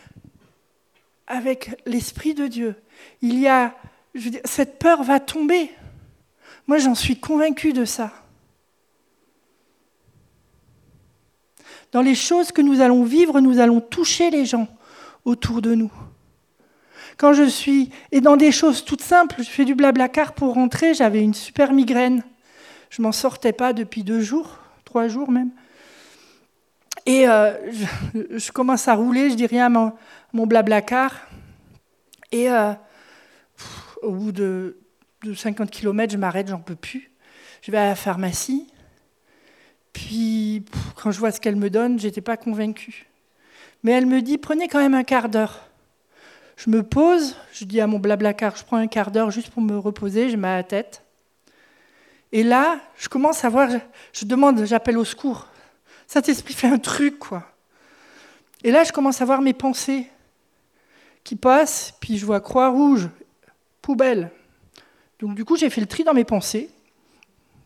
avec 1.34 1.82
l'Esprit 1.88 2.36
de 2.36 2.46
Dieu, 2.46 2.76
il 3.24 3.40
y 3.40 3.48
a, 3.48 3.74
cette 4.46 4.78
peur 4.78 5.02
va 5.02 5.20
tomber. 5.20 5.72
Moi, 6.68 6.78
j'en 6.78 6.94
suis 6.94 7.20
convaincu 7.20 7.74
de 7.74 7.86
ça. 7.86 8.14
Dans 11.92 12.04
les 12.04 12.14
choses 12.14 12.52
que 12.52 12.62
nous 12.62 12.82
allons 12.82 13.04
vivre, 13.04 13.40
nous 13.40 13.60
allons 13.60 13.82
toucher 13.82 14.30
les 14.30 14.46
gens 14.46 14.68
autour 15.26 15.64
de 15.64 15.74
nous. 15.74 15.92
Quand 17.18 17.34
je 17.34 17.44
suis. 17.44 17.90
Et 18.12 18.22
dans 18.22 18.38
des 18.38 18.52
choses 18.52 18.86
toutes 18.86 19.02
simples, 19.02 19.38
je 19.40 19.50
fais 19.50 19.66
du 19.66 19.74
blabla 19.74 20.10
car 20.10 20.34
pour 20.34 20.54
rentrer, 20.54 20.94
j'avais 20.94 21.22
une 21.22 21.34
super 21.34 21.74
migraine. 21.74 22.24
Je 22.92 23.02
m'en 23.02 23.12
sortais 23.12 23.54
pas 23.54 23.74
depuis 23.74 24.04
deux 24.04 24.22
jours, 24.22 24.60
trois 24.86 25.08
jours 25.08 25.32
même. 25.32 25.50
Et 27.06 27.28
euh, 27.28 27.54
je, 28.32 28.52
commence 28.52 28.88
à 28.88 28.96
rouler, 28.96 29.30
je 29.30 29.36
dis 29.36 29.46
rien 29.46 29.66
à 29.66 29.70
mon, 29.70 29.94
mon 30.32 30.48
car. 30.86 31.28
Et 32.32 32.50
euh, 32.50 32.72
au 34.02 34.12
bout 34.12 34.32
de, 34.32 34.78
de 35.24 35.34
50 35.34 35.70
km, 35.70 36.14
je 36.14 36.18
m'arrête, 36.18 36.48
j'en 36.48 36.60
peux 36.60 36.76
plus. 36.76 37.12
Je 37.62 37.72
vais 37.72 37.78
à 37.78 37.88
la 37.88 37.96
pharmacie. 37.96 38.68
Puis, 39.92 40.66
quand 40.96 41.12
je 41.12 41.20
vois 41.20 41.32
ce 41.32 41.40
qu'elle 41.40 41.56
me 41.56 41.70
donne, 41.70 42.00
j'étais 42.00 42.22
pas 42.22 42.38
convaincue. 42.38 43.06
Mais 43.84 43.92
elle 43.92 44.06
me 44.06 44.22
dit 44.22 44.38
prenez 44.38 44.68
quand 44.68 44.80
même 44.80 44.96
un 44.96 45.04
quart 45.04 45.30
d'heure. 45.30 45.70
Je 46.56 46.70
me 46.70 46.84
pose, 46.84 47.36
je 47.52 47.66
dis 47.66 47.82
à 47.82 47.88
mon 47.88 48.00
car, 48.34 48.56
je 48.56 48.64
prends 48.64 48.78
un 48.78 48.88
quart 48.88 49.12
d'heure 49.12 49.32
juste 49.32 49.50
pour 49.50 49.62
me 49.62 49.78
reposer, 49.78 50.36
mets 50.38 50.48
la 50.56 50.64
tête. 50.64 51.04
Et 52.32 52.44
là, 52.44 52.80
je 52.98 53.10
commence 53.10 53.44
à 53.44 53.50
voir, 53.50 53.70
je 54.14 54.26
demande, 54.26 54.66
j'appelle 54.66 54.98
au 54.98 55.04
secours. 55.04 55.48
Saint-Esprit 56.08 56.54
fait 56.54 56.68
un 56.68 56.80
truc, 56.80 57.20
quoi. 57.20 57.50
Et 58.64 58.72
là, 58.72 58.84
je 58.84 58.92
commence 58.92 59.22
à 59.22 59.26
voir 59.26 59.42
mes 59.42 59.54
pensées 59.54 60.08
qui 61.24 61.36
passent, 61.36 61.94
puis 62.00 62.18
je 62.18 62.26
vois 62.26 62.40
croix 62.40 62.70
rouge, 62.70 63.10
poubelle. 63.82 64.32
Donc 65.20 65.36
du 65.36 65.46
coup, 65.46 65.58
j'ai 65.58 65.70
fait 65.70 65.82
le 65.82 65.88
tri 65.88 66.04
dans 66.04 66.14
mes 66.14 66.24
pensées 66.24 66.70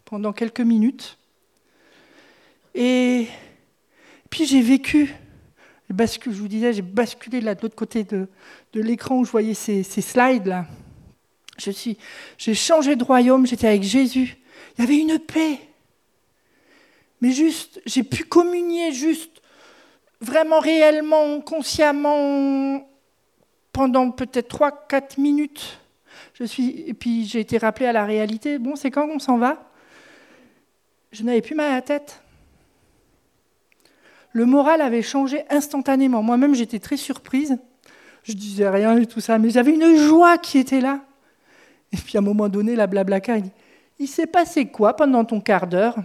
pendant 0.05 0.33
quelques 0.33 0.61
minutes. 0.61 1.17
Et 2.75 3.27
puis 4.29 4.45
j'ai 4.45 4.61
vécu 4.61 5.15
je 5.89 6.29
vous 6.29 6.47
disais, 6.47 6.73
j'ai 6.73 6.81
basculé 6.81 7.41
là 7.41 7.55
de 7.55 7.61
l'autre 7.61 7.75
côté 7.75 8.03
de, 8.03 8.27
l'écran 8.73 9.17
où 9.19 9.25
je 9.25 9.31
voyais 9.31 9.53
ces, 9.53 9.83
slides-là. 9.83 10.65
Je 11.57 11.71
suis, 11.71 11.97
j'ai 12.37 12.53
changé 12.53 12.95
de 12.95 13.03
royaume, 13.03 13.47
j'étais 13.47 13.67
avec 13.67 13.83
Jésus. 13.83 14.37
Il 14.77 14.81
y 14.81 14.83
avait 14.87 14.97
une 14.97 15.17
paix. 15.17 15.59
Mais 17.21 17.31
juste, 17.31 17.81
j'ai 17.85 18.03
pu 18.03 18.23
communier 18.23 18.91
juste, 18.91 19.41
vraiment 20.21 20.59
réellement, 20.59 21.41
consciemment, 21.41 22.87
pendant 23.71 24.11
peut-être 24.11 24.57
3-4 24.57 25.19
minutes. 25.19 25.79
Et 26.39 26.93
puis 26.93 27.25
j'ai 27.25 27.39
été 27.39 27.57
rappelé 27.57 27.87
à 27.87 27.93
la 27.93 28.05
réalité. 28.05 28.59
Bon, 28.59 28.75
c'est 28.75 28.91
quand 28.91 29.07
on 29.07 29.19
s'en 29.19 29.37
va? 29.37 29.71
Je 31.11 31.23
n'avais 31.23 31.41
plus 31.41 31.55
mal 31.55 31.71
à 31.71 31.75
la 31.75 31.81
tête 31.81 32.21
le 34.37 34.45
moral 34.45 34.81
avait 34.81 35.01
changé 35.01 35.43
instantanément. 35.49 36.21
Moi-même, 36.21 36.53
j'étais 36.53 36.77
très 36.77 36.95
surprise. 36.95 37.57
Je 38.21 38.33
disais 38.33 38.69
rien 38.69 38.95
et 38.97 39.07
tout 39.07 39.19
ça, 39.19 39.39
mais 39.39 39.49
j'avais 39.49 39.71
une 39.73 39.95
joie 39.95 40.37
qui 40.37 40.59
était 40.59 40.79
là. 40.79 40.99
Et 41.91 41.97
puis 41.97 42.17
à 42.17 42.21
un 42.21 42.23
moment 42.23 42.47
donné, 42.47 42.75
la 42.75 42.85
blablaca, 42.85 43.37
il 43.37 43.43
dit 43.43 43.51
Il 43.97 44.07
s'est 44.07 44.27
passé 44.27 44.67
quoi 44.67 44.95
pendant 44.95 45.25
ton 45.25 45.41
quart 45.41 45.65
d'heure? 45.65 45.95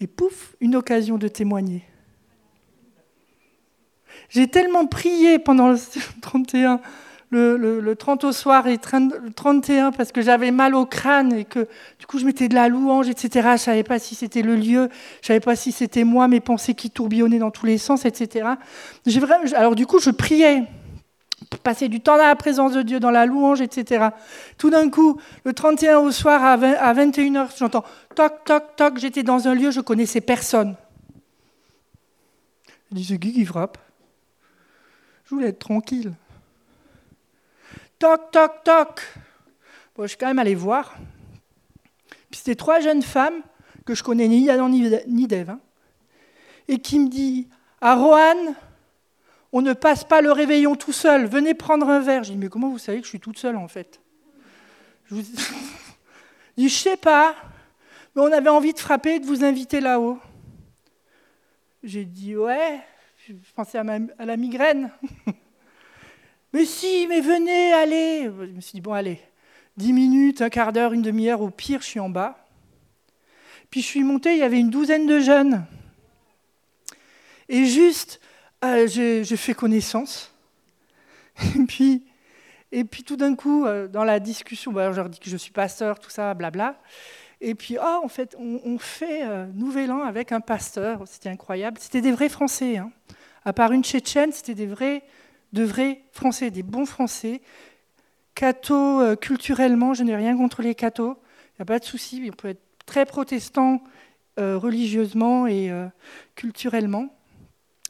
Et 0.00 0.06
pouf, 0.06 0.54
une 0.60 0.76
occasion 0.76 1.18
de 1.18 1.28
témoigner. 1.28 1.82
J'ai 4.28 4.48
tellement 4.48 4.86
prié 4.86 5.38
pendant 5.38 5.70
le 5.70 5.78
31 6.20 6.80
le, 7.30 7.94
30 7.94 8.24
au 8.24 8.32
soir 8.32 8.66
et 8.66 8.76
le 8.76 9.32
31 9.32 9.92
parce 9.92 10.12
que 10.12 10.22
j'avais 10.22 10.50
mal 10.50 10.74
au 10.74 10.86
crâne 10.86 11.32
et 11.32 11.44
que 11.44 11.68
du 11.98 12.06
coup 12.06 12.18
je 12.18 12.24
mettais 12.24 12.48
de 12.48 12.54
la 12.54 12.68
louange, 12.68 13.08
etc. 13.08 13.48
Je 13.52 13.62
savais 13.62 13.82
pas 13.82 13.98
si 13.98 14.14
c'était 14.14 14.42
le 14.42 14.54
lieu, 14.56 14.88
je 15.22 15.26
savais 15.26 15.40
pas 15.40 15.56
si 15.56 15.72
c'était 15.72 16.04
moi, 16.04 16.28
mes 16.28 16.40
pensées 16.40 16.74
qui 16.74 16.90
tourbillonnaient 16.90 17.38
dans 17.38 17.50
tous 17.50 17.66
les 17.66 17.78
sens, 17.78 18.04
etc. 18.04 18.48
Alors 19.54 19.74
du 19.74 19.86
coup 19.86 19.98
je 19.98 20.10
priais 20.10 20.64
passer 21.62 21.88
du 21.88 22.00
temps 22.00 22.16
dans 22.16 22.26
la 22.26 22.36
présence 22.36 22.72
de 22.72 22.82
Dieu, 22.82 23.00
dans 23.00 23.10
la 23.10 23.26
louange, 23.26 23.60
etc. 23.60 24.08
Tout 24.58 24.70
d'un 24.70 24.88
coup, 24.90 25.20
le 25.44 25.52
31 25.52 25.98
au 25.98 26.10
soir 26.10 26.42
à, 26.42 26.56
21h, 26.94 27.56
j'entends 27.58 27.84
toc, 28.14 28.44
toc, 28.44 28.76
toc, 28.76 28.98
j'étais 28.98 29.22
dans 29.22 29.46
un 29.46 29.54
lieu, 29.54 29.70
je 29.70 29.80
connaissais 29.80 30.20
personne. 30.20 30.76
Je 32.90 32.96
dis, 32.96 33.04
c'est 33.04 33.18
qui 33.18 33.44
frappe? 33.44 33.78
Je 35.24 35.34
voulais 35.34 35.48
être 35.48 35.58
tranquille. 35.58 36.12
Toc, 37.98 38.30
toc, 38.30 38.64
toc. 38.64 39.02
Bon, 39.96 40.04
je 40.04 40.08
suis 40.08 40.16
quand 40.16 40.26
même 40.26 40.38
allé 40.38 40.54
voir. 40.54 40.94
Puis 42.30 42.38
c'était 42.38 42.54
trois 42.54 42.80
jeunes 42.80 43.02
femmes 43.02 43.42
que 43.84 43.94
je 43.94 44.02
connais 44.02 44.28
ni 44.28 44.50
Adam 44.50 44.68
ni 44.68 45.26
Dave, 45.26 45.50
hein, 45.50 45.60
et 46.68 46.78
qui 46.78 46.98
me 46.98 47.08
dit, 47.08 47.48
à 47.80 47.94
Roanne, 47.94 48.54
on 49.56 49.62
ne 49.62 49.72
passe 49.72 50.04
pas 50.04 50.20
le 50.20 50.32
réveillon 50.32 50.76
tout 50.76 50.92
seul, 50.92 51.24
venez 51.24 51.54
prendre 51.54 51.88
un 51.88 52.00
verre. 52.00 52.24
Je 52.24 52.32
dis, 52.32 52.36
mais 52.36 52.50
comment 52.50 52.68
vous 52.68 52.76
savez 52.76 52.98
que 52.98 53.04
je 53.04 53.08
suis 53.08 53.20
toute 53.20 53.38
seule 53.38 53.56
en 53.56 53.68
fait 53.68 54.02
Je 55.06 55.14
vous 55.14 55.22
dis, 56.58 56.68
je 56.68 56.74
sais 56.74 56.98
pas, 56.98 57.34
mais 58.14 58.20
on 58.20 58.30
avait 58.32 58.50
envie 58.50 58.74
de 58.74 58.78
frapper 58.78 59.14
et 59.14 59.18
de 59.18 59.24
vous 59.24 59.44
inviter 59.44 59.80
là-haut. 59.80 60.18
J'ai 61.82 62.04
dit, 62.04 62.36
ouais, 62.36 62.80
je 63.26 63.32
pensais 63.54 63.78
à, 63.78 63.84
à 64.18 64.26
la 64.26 64.36
migraine. 64.36 64.90
mais 66.52 66.66
si, 66.66 67.06
mais 67.06 67.22
venez, 67.22 67.72
allez. 67.72 68.24
Je 68.24 68.52
me 68.52 68.60
suis 68.60 68.72
dit, 68.72 68.82
bon, 68.82 68.92
allez, 68.92 69.22
dix 69.78 69.94
minutes, 69.94 70.42
un 70.42 70.50
quart 70.50 70.74
d'heure, 70.74 70.92
une 70.92 71.00
demi-heure, 71.00 71.40
au 71.40 71.48
pire, 71.48 71.80
je 71.80 71.86
suis 71.86 72.00
en 72.00 72.10
bas. 72.10 72.46
Puis 73.70 73.80
je 73.80 73.86
suis 73.86 74.04
montée, 74.04 74.32
il 74.32 74.38
y 74.38 74.42
avait 74.42 74.60
une 74.60 74.68
douzaine 74.68 75.06
de 75.06 75.18
jeunes. 75.18 75.64
Et 77.48 77.64
juste, 77.64 78.20
euh, 78.74 78.86
j'ai 78.86 79.36
fait 79.36 79.54
connaissance. 79.54 80.32
Et 81.54 81.64
puis, 81.66 82.04
et 82.72 82.84
puis 82.84 83.04
tout 83.04 83.16
d'un 83.16 83.34
coup, 83.34 83.64
euh, 83.64 83.86
dans 83.86 84.04
la 84.04 84.18
discussion, 84.18 84.72
bah, 84.72 84.90
je 84.90 84.96
leur 84.96 85.08
dis 85.08 85.20
que 85.20 85.30
je 85.30 85.36
suis 85.36 85.52
pasteur, 85.52 85.98
tout 85.98 86.10
ça, 86.10 86.34
blabla. 86.34 86.80
Et 87.40 87.54
puis, 87.54 87.76
oh, 87.80 88.00
en 88.02 88.08
fait, 88.08 88.34
on, 88.38 88.78
fait 88.78 89.24
euh, 89.24 89.46
Nouvel 89.54 89.92
An 89.92 90.02
avec 90.02 90.32
un 90.32 90.40
pasteur. 90.40 91.02
C'était 91.06 91.28
incroyable. 91.28 91.78
C'était 91.80 92.00
des 92.00 92.10
vrais 92.10 92.28
Français. 92.28 92.78
Hein. 92.78 92.90
À 93.44 93.52
part 93.52 93.72
une 93.72 93.84
Tchétchène, 93.84 94.32
c'était 94.32 94.54
des 94.54 94.66
vrais, 94.66 95.04
de 95.52 95.62
vrais 95.62 96.02
Français, 96.12 96.50
des 96.50 96.62
bons 96.62 96.86
Français. 96.86 97.42
Cathos, 98.34 99.16
culturellement, 99.16 99.94
je 99.94 100.02
n'ai 100.02 100.16
rien 100.16 100.36
contre 100.36 100.62
les 100.62 100.74
cathos. 100.74 101.16
Il 101.54 101.60
n'y 101.60 101.62
a 101.62 101.66
pas 101.66 101.78
de 101.78 101.84
souci. 101.84 102.28
On 102.30 102.34
peut 102.34 102.48
être 102.48 102.62
très 102.84 103.06
protestant 103.06 103.82
religieusement 104.36 105.46
et 105.46 105.70
culturellement. 106.34 107.15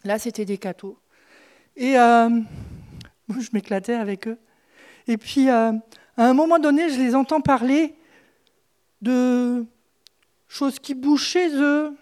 Là, 0.07 0.21
c'était 0.21 0.45
des 0.45 0.57
cathos. 0.57 0.97
Et 1.77 1.99
euh, 1.99 2.31
je 3.29 3.49
m'éclatais 3.53 3.95
avec 3.95 4.29
eux. 4.29 4.39
Et 5.09 5.17
puis, 5.17 5.51
euh, 5.51 5.73
à 6.17 6.25
un 6.29 6.33
moment 6.33 6.61
donné, 6.61 6.91
je 6.91 6.99
les 6.99 7.15
entends 7.17 7.41
parler 7.41 7.95
de 9.03 9.65
choses 10.49 10.79
qui 10.79 10.95
bougent 10.95 11.25
chez 11.25 11.49
eux, 11.55 11.93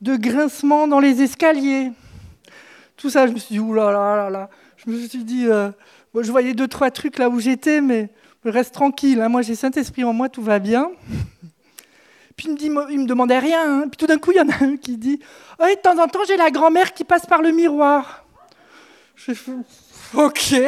de 0.00 0.16
grincements 0.16 0.88
dans 0.88 0.98
les 0.98 1.20
escaliers. 1.20 1.92
Tout 2.96 3.10
ça, 3.10 3.26
je 3.26 3.32
me 3.32 3.38
suis 3.38 3.54
dit, 3.54 3.60
oulala, 3.60 3.92
là 3.92 4.16
là 4.16 4.30
là. 4.30 4.50
Je 4.76 4.90
me 4.90 5.06
suis 5.06 5.24
dit, 5.24 5.46
euh, 5.48 5.70
je 6.18 6.30
voyais 6.30 6.54
deux, 6.54 6.68
trois 6.68 6.90
trucs 6.90 7.18
là 7.18 7.28
où 7.28 7.38
j'étais, 7.38 7.82
mais 7.82 8.08
reste 8.44 8.72
tranquille. 8.72 9.20
Hein. 9.20 9.28
Moi, 9.28 9.42
j'ai 9.42 9.54
Saint-Esprit 9.54 10.04
en 10.04 10.14
moi, 10.14 10.30
tout 10.30 10.42
va 10.42 10.58
bien. 10.58 10.90
Il 12.44 12.70
me, 12.70 13.06
demandait 13.06 13.38
rien. 13.38 13.82
Hein. 13.82 13.88
Puis 13.88 13.96
tout 13.96 14.06
d'un 14.06 14.18
coup, 14.18 14.32
il 14.32 14.38
y 14.38 14.40
en 14.40 14.48
a 14.48 14.64
un 14.64 14.76
qui 14.76 14.96
dit 14.96 15.20
oh, 15.58 15.64
De 15.64 15.80
temps 15.80 15.98
en 16.02 16.08
temps, 16.08 16.20
j'ai 16.26 16.36
la 16.36 16.50
grand-mère 16.50 16.92
qui 16.92 17.04
passe 17.04 17.26
par 17.26 17.42
le 17.42 17.50
miroir. 17.50 18.24
Je 19.14 19.32
fais 19.34 19.52
Ok. 20.14 20.54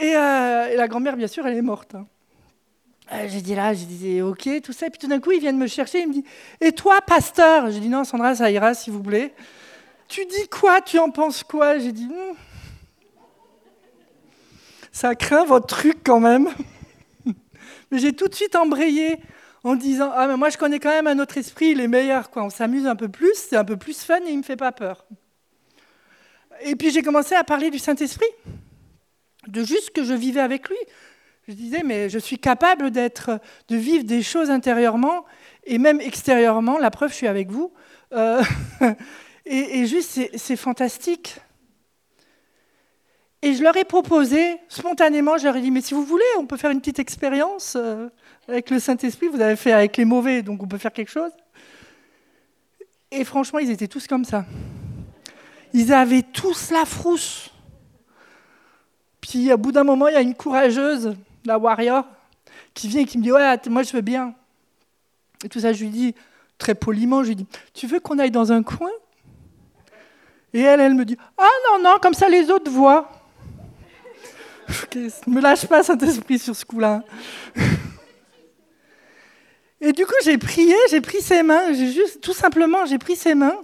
Euh, 0.00 0.68
et, 0.68 0.76
la 0.76 0.86
grand-mère, 0.86 1.16
bien 1.16 1.26
sûr, 1.26 1.44
elle 1.44 1.56
est 1.56 1.62
morte. 1.62 1.96
Hein. 1.96 2.06
Euh, 3.12 3.26
j'ai 3.26 3.40
dit 3.40 3.56
là, 3.56 3.74
j'ai 3.74 3.84
dit 3.84 4.22
ok, 4.22 4.48
tout 4.62 4.72
ça. 4.72 4.86
Et 4.86 4.90
puis 4.90 4.98
tout 5.00 5.08
d'un 5.08 5.18
coup, 5.18 5.32
ils 5.32 5.40
viennent 5.40 5.58
me 5.58 5.66
chercher. 5.66 6.02
Il 6.02 6.08
me 6.08 6.12
dit 6.12 6.24
Et 6.60 6.70
toi, 6.70 7.00
pasteur? 7.00 7.70
J'ai 7.72 7.80
dit 7.80 7.88
Non, 7.88 8.04
Sandra, 8.04 8.36
ça 8.36 8.48
ira, 8.48 8.74
s'il 8.74 8.92
vous 8.92 9.02
plaît. 9.02 9.34
Tu 10.06 10.24
dis 10.24 10.48
quoi? 10.48 10.80
Tu 10.80 11.00
en 11.00 11.10
penses 11.10 11.42
quoi 11.42 11.78
J'ai 11.78 11.90
dit 11.90 12.06
hmm. 12.06 12.36
Ça 14.92 15.14
craint 15.16 15.44
votre 15.44 15.66
truc 15.66 15.98
quand 16.04 16.20
même. 16.20 16.48
Mais 17.90 17.98
j'ai 17.98 18.12
tout 18.12 18.28
de 18.28 18.34
suite 18.34 18.56
embrayé 18.56 19.18
en 19.64 19.74
disant 19.74 20.10
Ah, 20.14 20.26
mais 20.26 20.36
moi, 20.36 20.50
je 20.50 20.58
connais 20.58 20.78
quand 20.78 20.90
même 20.90 21.06
un 21.06 21.18
autre 21.18 21.38
esprit, 21.38 21.70
il 21.70 21.80
est 21.80 21.88
meilleur. 21.88 22.30
Quoi. 22.30 22.44
On 22.44 22.50
s'amuse 22.50 22.86
un 22.86 22.96
peu 22.96 23.08
plus, 23.08 23.34
c'est 23.34 23.56
un 23.56 23.64
peu 23.64 23.76
plus 23.76 24.02
fun 24.02 24.18
et 24.26 24.28
il 24.28 24.34
ne 24.34 24.38
me 24.38 24.42
fait 24.42 24.56
pas 24.56 24.72
peur. 24.72 25.06
Et 26.62 26.76
puis 26.76 26.90
j'ai 26.90 27.02
commencé 27.02 27.34
à 27.34 27.44
parler 27.44 27.70
du 27.70 27.78
Saint-Esprit, 27.78 28.26
de 29.46 29.62
juste 29.62 29.90
que 29.90 30.04
je 30.04 30.14
vivais 30.14 30.40
avec 30.40 30.68
lui. 30.68 30.76
Je 31.46 31.54
disais, 31.54 31.82
mais 31.82 32.10
je 32.10 32.18
suis 32.18 32.38
capable 32.38 32.90
d'être, 32.90 33.40
de 33.68 33.76
vivre 33.76 34.04
des 34.04 34.22
choses 34.22 34.50
intérieurement 34.50 35.24
et 35.64 35.78
même 35.78 36.00
extérieurement. 36.00 36.78
La 36.78 36.90
preuve, 36.90 37.10
je 37.10 37.16
suis 37.16 37.26
avec 37.26 37.50
vous. 37.50 37.72
Euh, 38.12 38.42
et, 39.46 39.80
et, 39.80 39.86
juste, 39.86 40.20
c'est 40.36 40.56
fantastique. 40.56 41.40
Et 43.40 43.54
je 43.54 43.62
leur 43.62 43.76
ai 43.76 43.84
proposé, 43.84 44.58
spontanément, 44.68 45.38
je 45.38 45.44
leur 45.44 45.56
ai 45.56 45.60
dit, 45.60 45.70
mais 45.70 45.80
si 45.80 45.94
vous 45.94 46.04
voulez, 46.04 46.24
on 46.38 46.46
peut 46.46 46.56
faire 46.56 46.70
une 46.70 46.80
petite 46.80 46.98
expérience 46.98 47.76
euh, 47.76 48.08
avec 48.48 48.70
le 48.70 48.80
Saint-Esprit. 48.80 49.28
Vous 49.28 49.40
avez 49.40 49.54
fait 49.54 49.72
avec 49.72 49.96
les 49.96 50.04
mauvais, 50.04 50.42
donc 50.42 50.62
on 50.62 50.66
peut 50.66 50.78
faire 50.78 50.92
quelque 50.92 51.10
chose. 51.10 51.30
Et 53.10 53.24
franchement, 53.24 53.60
ils 53.60 53.70
étaient 53.70 53.86
tous 53.86 54.06
comme 54.06 54.24
ça. 54.24 54.44
Ils 55.72 55.92
avaient 55.92 56.22
tous 56.22 56.70
la 56.70 56.84
frousse. 56.84 57.50
Puis, 59.20 59.52
au 59.52 59.56
bout 59.56 59.72
d'un 59.72 59.84
moment, 59.84 60.08
il 60.08 60.14
y 60.14 60.16
a 60.16 60.20
une 60.20 60.34
courageuse, 60.34 61.14
la 61.44 61.58
warrior, 61.58 62.04
qui 62.74 62.88
vient 62.88 63.02
et 63.02 63.04
qui 63.04 63.18
me 63.18 63.22
dit, 63.22 63.32
ouais, 63.32 63.56
moi 63.68 63.82
je 63.82 63.92
veux 63.92 64.00
bien. 64.00 64.34
Et 65.44 65.48
tout 65.48 65.60
ça, 65.60 65.72
je 65.72 65.84
lui 65.84 65.90
dis, 65.90 66.14
très 66.58 66.74
poliment, 66.74 67.22
je 67.22 67.28
lui 67.28 67.36
dis, 67.36 67.46
tu 67.72 67.86
veux 67.86 68.00
qu'on 68.00 68.18
aille 68.18 68.30
dans 68.30 68.50
un 68.50 68.62
coin? 68.62 68.90
Et 70.52 70.60
elle, 70.60 70.80
elle 70.80 70.94
me 70.94 71.04
dit, 71.04 71.16
ah 71.36 71.48
non, 71.70 71.82
non, 71.82 71.96
comme 72.00 72.14
ça 72.14 72.28
les 72.28 72.50
autres 72.50 72.70
voient. 72.70 73.10
Ne 74.94 75.34
me 75.34 75.40
lâche 75.40 75.66
pas, 75.66 75.82
Saint-Esprit, 75.82 76.38
sur 76.38 76.54
ce 76.54 76.64
coup-là. 76.64 77.02
Et 79.80 79.92
du 79.92 80.04
coup, 80.06 80.14
j'ai 80.24 80.38
prié, 80.38 80.74
j'ai 80.90 81.00
pris 81.00 81.20
ses 81.20 81.42
mains, 81.42 81.72
j'ai 81.72 81.92
juste, 81.92 82.20
tout 82.20 82.32
simplement, 82.32 82.84
j'ai 82.84 82.98
pris 82.98 83.16
ses 83.16 83.34
mains 83.34 83.56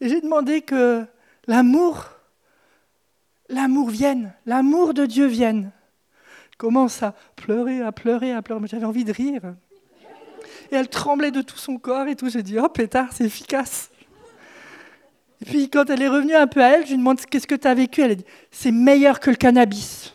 et 0.00 0.08
j'ai 0.08 0.20
demandé 0.20 0.62
que 0.62 1.04
l'amour, 1.46 2.06
l'amour 3.48 3.90
vienne, 3.90 4.32
l'amour 4.46 4.94
de 4.94 5.04
Dieu 5.06 5.26
vienne. 5.26 5.70
Je 6.50 6.56
commence 6.56 7.02
à 7.02 7.14
pleurer, 7.36 7.82
à 7.82 7.92
pleurer, 7.92 8.32
à 8.32 8.42
pleurer, 8.42 8.60
mais 8.62 8.68
j'avais 8.68 8.86
envie 8.86 9.04
de 9.04 9.12
rire. 9.12 9.54
Et 10.70 10.76
elle 10.76 10.88
tremblait 10.88 11.30
de 11.30 11.42
tout 11.42 11.58
son 11.58 11.78
corps 11.78 12.08
et 12.08 12.16
tout. 12.16 12.30
J'ai 12.30 12.42
dit, 12.42 12.58
oh 12.58 12.68
pétard, 12.68 13.08
c'est 13.12 13.24
efficace. 13.24 13.91
Et 15.42 15.44
puis 15.44 15.68
quand 15.68 15.90
elle 15.90 16.00
est 16.02 16.08
revenue 16.08 16.36
un 16.36 16.46
peu 16.46 16.62
à 16.62 16.68
elle, 16.68 16.84
je 16.84 16.90
lui 16.90 16.98
demande 16.98 17.20
qu'est-ce 17.20 17.48
que 17.48 17.56
tu 17.56 17.66
as 17.66 17.74
vécu? 17.74 18.00
Elle 18.00 18.12
a 18.12 18.14
dit 18.14 18.24
c'est 18.52 18.70
meilleur 18.70 19.18
que 19.18 19.28
le 19.28 19.34
cannabis. 19.34 20.14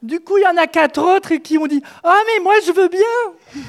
Du 0.00 0.20
coup, 0.20 0.38
il 0.38 0.42
y 0.42 0.46
en 0.46 0.56
a 0.56 0.68
quatre 0.68 1.02
autres 1.02 1.34
qui 1.36 1.58
ont 1.58 1.66
dit 1.66 1.82
Ah, 2.04 2.18
mais 2.24 2.42
moi, 2.42 2.54
je 2.64 2.70
veux 2.70 2.88
bien. 2.88 3.64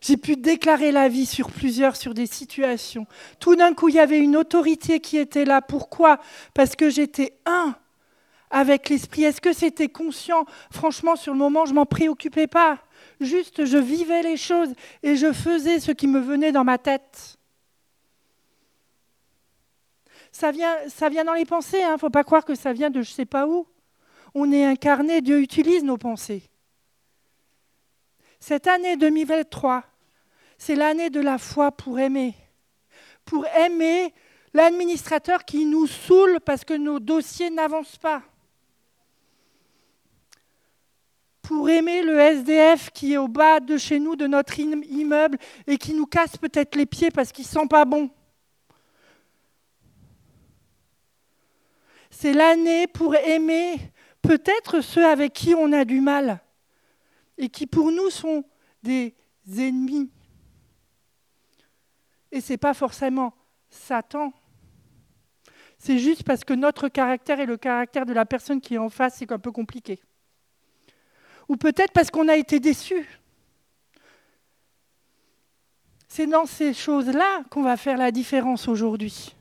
J'ai 0.00 0.16
pu 0.16 0.36
déclarer 0.36 0.90
la 0.90 1.08
vie 1.08 1.26
sur 1.26 1.52
plusieurs, 1.52 1.94
sur 1.94 2.14
des 2.14 2.26
situations. 2.26 3.06
Tout 3.38 3.54
d'un 3.54 3.72
coup, 3.72 3.88
il 3.88 3.94
y 3.94 4.00
avait 4.00 4.18
une 4.18 4.36
autorité 4.36 4.98
qui 4.98 5.18
était 5.18 5.44
là. 5.44 5.62
Pourquoi? 5.62 6.18
Parce 6.52 6.74
que 6.74 6.90
j'étais 6.90 7.34
un 7.46 7.76
avec 8.50 8.88
l'esprit. 8.88 9.22
Est-ce 9.22 9.40
que 9.40 9.52
c'était 9.52 9.88
conscient? 9.88 10.46
Franchement, 10.72 11.14
sur 11.14 11.32
le 11.32 11.38
moment, 11.38 11.64
je 11.64 11.74
m'en 11.74 11.86
préoccupais 11.86 12.48
pas. 12.48 12.78
Juste, 13.20 13.64
je 13.64 13.78
vivais 13.78 14.22
les 14.22 14.36
choses 14.36 14.72
et 15.02 15.16
je 15.16 15.32
faisais 15.32 15.80
ce 15.80 15.90
qui 15.92 16.06
me 16.06 16.20
venait 16.20 16.52
dans 16.52 16.64
ma 16.64 16.78
tête. 16.78 17.36
Ça 20.30 20.52
vient, 20.52 20.76
ça 20.88 21.08
vient 21.08 21.24
dans 21.24 21.34
les 21.34 21.44
pensées, 21.44 21.78
il 21.78 21.84
hein. 21.84 21.94
ne 21.94 21.98
faut 21.98 22.10
pas 22.10 22.22
croire 22.22 22.44
que 22.44 22.54
ça 22.54 22.72
vient 22.72 22.90
de 22.90 23.02
je 23.02 23.10
ne 23.10 23.14
sais 23.14 23.26
pas 23.26 23.46
où. 23.46 23.66
On 24.34 24.52
est 24.52 24.64
incarné, 24.64 25.20
Dieu 25.20 25.40
utilise 25.40 25.82
nos 25.82 25.96
pensées. 25.96 26.42
Cette 28.38 28.68
année 28.68 28.96
2023, 28.96 29.84
c'est 30.56 30.76
l'année 30.76 31.10
de 31.10 31.20
la 31.20 31.38
foi 31.38 31.72
pour 31.72 31.98
aimer. 31.98 32.34
Pour 33.24 33.46
aimer 33.46 34.14
l'administrateur 34.54 35.44
qui 35.44 35.64
nous 35.64 35.86
saoule 35.86 36.38
parce 36.44 36.64
que 36.64 36.74
nos 36.74 37.00
dossiers 37.00 37.50
n'avancent 37.50 37.98
pas. 37.98 38.22
Pour 41.48 41.70
aimer 41.70 42.02
le 42.02 42.20
SDF 42.20 42.90
qui 42.90 43.14
est 43.14 43.16
au 43.16 43.26
bas 43.26 43.58
de 43.58 43.78
chez 43.78 43.98
nous, 43.98 44.16
de 44.16 44.26
notre 44.26 44.60
immeuble, 44.60 45.38
et 45.66 45.78
qui 45.78 45.94
nous 45.94 46.04
casse 46.04 46.36
peut-être 46.36 46.76
les 46.76 46.84
pieds 46.84 47.10
parce 47.10 47.32
qu'il 47.32 47.46
ne 47.46 47.48
sent 47.48 47.66
pas 47.70 47.86
bon. 47.86 48.10
C'est 52.10 52.34
l'année 52.34 52.86
pour 52.86 53.14
aimer 53.14 53.80
peut-être 54.20 54.82
ceux 54.82 55.06
avec 55.06 55.32
qui 55.32 55.54
on 55.54 55.72
a 55.72 55.86
du 55.86 56.02
mal 56.02 56.42
et 57.38 57.48
qui 57.48 57.66
pour 57.66 57.92
nous 57.92 58.10
sont 58.10 58.44
des 58.82 59.14
ennemis. 59.56 60.10
Et 62.30 62.42
ce 62.42 62.52
n'est 62.52 62.58
pas 62.58 62.74
forcément 62.74 63.32
Satan. 63.70 64.34
C'est 65.78 65.98
juste 65.98 66.24
parce 66.24 66.44
que 66.44 66.52
notre 66.52 66.88
caractère 66.88 67.40
et 67.40 67.46
le 67.46 67.56
caractère 67.56 68.04
de 68.04 68.12
la 68.12 68.26
personne 68.26 68.60
qui 68.60 68.74
est 68.74 68.78
en 68.78 68.90
face, 68.90 69.16
c'est 69.16 69.32
un 69.32 69.38
peu 69.38 69.50
compliqué. 69.50 69.98
Ou 71.48 71.56
peut-être 71.56 71.92
parce 71.92 72.10
qu'on 72.10 72.28
a 72.28 72.36
été 72.36 72.60
déçu. 72.60 73.06
C'est 76.08 76.26
dans 76.26 76.46
ces 76.46 76.74
choses-là 76.74 77.42
qu'on 77.50 77.62
va 77.62 77.76
faire 77.76 77.96
la 77.96 78.10
différence 78.10 78.68
aujourd'hui. 78.68 79.34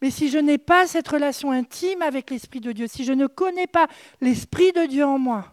Mais 0.00 0.10
si 0.10 0.30
je 0.30 0.38
n'ai 0.38 0.58
pas 0.58 0.86
cette 0.86 1.08
relation 1.08 1.50
intime 1.50 2.02
avec 2.02 2.30
l'Esprit 2.30 2.60
de 2.60 2.72
Dieu, 2.72 2.86
si 2.86 3.04
je 3.04 3.12
ne 3.12 3.26
connais 3.26 3.66
pas 3.66 3.88
l'Esprit 4.20 4.72
de 4.72 4.86
Dieu 4.86 5.04
en 5.04 5.18
moi, 5.18 5.52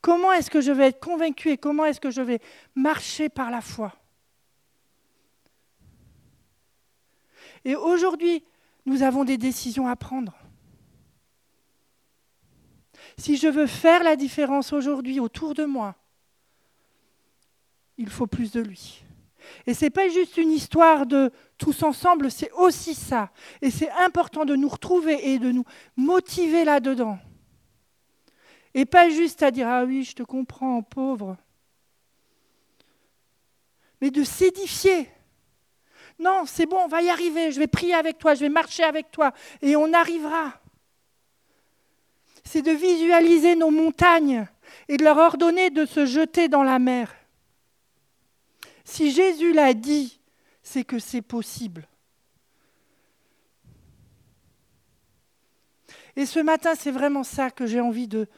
comment 0.00 0.32
est-ce 0.32 0.50
que 0.50 0.60
je 0.60 0.72
vais 0.72 0.88
être 0.88 1.00
convaincu 1.00 1.50
et 1.50 1.56
comment 1.56 1.84
est-ce 1.84 2.00
que 2.00 2.10
je 2.10 2.20
vais 2.20 2.40
marcher 2.74 3.28
par 3.28 3.50
la 3.50 3.60
foi? 3.60 3.94
Et 7.64 7.76
aujourd'hui, 7.76 8.44
nous 8.84 9.02
avons 9.02 9.24
des 9.24 9.38
décisions 9.38 9.88
à 9.88 9.96
prendre. 9.96 10.36
Si 13.16 13.36
je 13.36 13.48
veux 13.48 13.66
faire 13.66 14.02
la 14.02 14.16
différence 14.16 14.72
aujourd'hui 14.72 15.20
autour 15.20 15.54
de 15.54 15.64
moi, 15.64 15.94
il 17.96 18.08
faut 18.08 18.26
plus 18.26 18.50
de 18.52 18.60
lui. 18.60 19.04
Et 19.66 19.74
ce 19.74 19.84
n'est 19.84 19.90
pas 19.90 20.08
juste 20.08 20.36
une 20.36 20.50
histoire 20.50 21.06
de 21.06 21.30
tous 21.58 21.82
ensemble, 21.82 22.30
c'est 22.30 22.50
aussi 22.52 22.94
ça. 22.94 23.30
Et 23.62 23.70
c'est 23.70 23.90
important 23.90 24.44
de 24.44 24.56
nous 24.56 24.68
retrouver 24.68 25.32
et 25.32 25.38
de 25.38 25.52
nous 25.52 25.64
motiver 25.96 26.64
là-dedans. 26.64 27.18
Et 28.74 28.86
pas 28.86 29.08
juste 29.08 29.42
à 29.42 29.50
dire 29.50 29.68
Ah 29.68 29.84
oui, 29.84 30.02
je 30.02 30.14
te 30.14 30.22
comprends, 30.22 30.82
pauvre. 30.82 31.36
Mais 34.00 34.10
de 34.10 34.24
s'édifier. 34.24 35.08
Non, 36.18 36.44
c'est 36.46 36.66
bon, 36.66 36.78
on 36.84 36.88
va 36.88 37.02
y 37.02 37.10
arriver, 37.10 37.52
je 37.52 37.58
vais 37.58 37.66
prier 37.66 37.94
avec 37.94 38.18
toi, 38.18 38.34
je 38.34 38.40
vais 38.40 38.48
marcher 38.48 38.84
avec 38.84 39.10
toi, 39.10 39.32
et 39.62 39.74
on 39.76 39.92
arrivera. 39.92 40.60
C'est 42.44 42.62
de 42.62 42.70
visualiser 42.70 43.56
nos 43.56 43.70
montagnes 43.70 44.46
et 44.88 44.96
de 44.96 45.04
leur 45.04 45.16
ordonner 45.16 45.70
de 45.70 45.86
se 45.86 46.06
jeter 46.06 46.48
dans 46.48 46.62
la 46.62 46.78
mer. 46.78 47.14
Si 48.84 49.10
Jésus 49.10 49.52
l'a 49.52 49.74
dit, 49.74 50.20
c'est 50.62 50.84
que 50.84 50.98
c'est 50.98 51.22
possible. 51.22 51.88
Et 56.16 56.26
ce 56.26 56.38
matin, 56.38 56.74
c'est 56.74 56.90
vraiment 56.90 57.24
ça 57.24 57.50
que 57.50 57.66
j'ai 57.66 57.80
envie 57.80 58.06
de... 58.06 58.28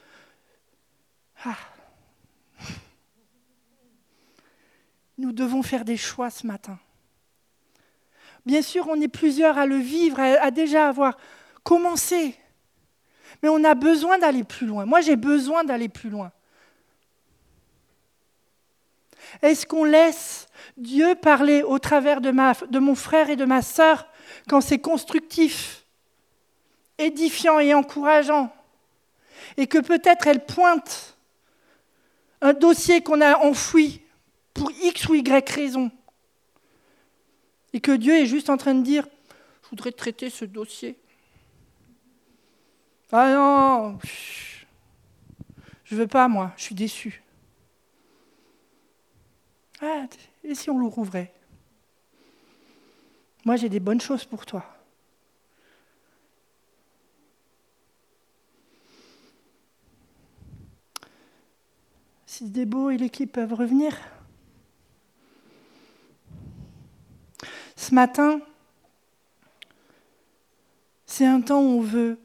Ah. 1.44 1.56
Nous 5.18 5.32
devons 5.32 5.62
faire 5.62 5.84
des 5.84 5.96
choix 5.96 6.30
ce 6.30 6.46
matin. 6.46 6.78
Bien 8.46 8.62
sûr, 8.62 8.86
on 8.88 9.00
est 9.00 9.08
plusieurs 9.08 9.58
à 9.58 9.66
le 9.66 9.76
vivre, 9.76 10.20
à, 10.20 10.50
déjà 10.50 10.88
avoir 10.88 11.18
commencé. 11.62 12.36
Mais 13.42 13.48
on 13.48 13.62
a 13.64 13.74
besoin 13.74 14.18
d'aller 14.18 14.44
plus 14.44 14.66
loin. 14.66 14.84
Moi, 14.86 15.00
j'ai 15.00 15.16
besoin 15.16 15.64
d'aller 15.64 15.88
plus 15.88 16.10
loin. 16.10 16.32
Est-ce 19.42 19.66
qu'on 19.66 19.84
laisse 19.84 20.48
Dieu 20.76 21.14
parler 21.14 21.62
au 21.62 21.78
travers 21.78 22.20
de, 22.20 22.30
mon 22.78 22.94
frère 22.94 23.30
et 23.30 23.36
de 23.36 23.44
ma 23.44 23.62
sœur 23.62 24.06
quand 24.48 24.60
c'est 24.60 24.78
constructif, 24.78 25.84
édifiant 26.98 27.58
et 27.58 27.74
encourageant? 27.74 28.52
Et 29.56 29.66
que 29.66 29.78
peut-être 29.78 30.26
elle 30.26 30.44
pointe 30.44 31.16
un 32.40 32.52
dossier 32.52 33.02
qu'on 33.02 33.20
a 33.20 33.38
enfoui 33.38 34.02
pour 34.54 34.70
X 34.82 35.08
ou 35.08 35.14
Y 35.14 35.50
raison. 35.50 35.90
Et 37.72 37.80
que 37.80 37.92
Dieu 37.92 38.14
est 38.14 38.26
juste 38.26 38.48
en 38.48 38.56
train 38.56 38.74
de 38.74 38.82
dire, 38.82 39.06
je 39.64 39.68
voudrais 39.70 39.92
traiter 39.92 40.30
ce 40.30 40.44
dossier. 40.44 40.96
Ah 43.12 43.32
non, 43.32 43.98
je 45.84 45.94
veux 45.94 46.08
pas 46.08 46.26
moi, 46.26 46.52
je 46.56 46.62
suis 46.64 46.74
déçu. 46.74 47.22
Ah, 49.80 50.06
et 50.42 50.54
si 50.54 50.70
on 50.70 50.78
le 50.78 50.86
rouvrait? 50.86 51.32
Moi, 53.44 53.54
j'ai 53.54 53.68
des 53.68 53.78
bonnes 53.78 54.00
choses 54.00 54.24
pour 54.24 54.44
toi. 54.44 54.64
Si 62.26 62.50
Débo 62.50 62.90
et 62.90 62.96
l'équipe 62.96 63.30
peuvent 63.30 63.54
revenir. 63.54 63.96
Ce 67.76 67.94
matin, 67.94 68.40
c'est 71.06 71.24
un 71.24 71.40
temps 71.40 71.60
où 71.60 71.78
on 71.78 71.80
veut 71.80 72.18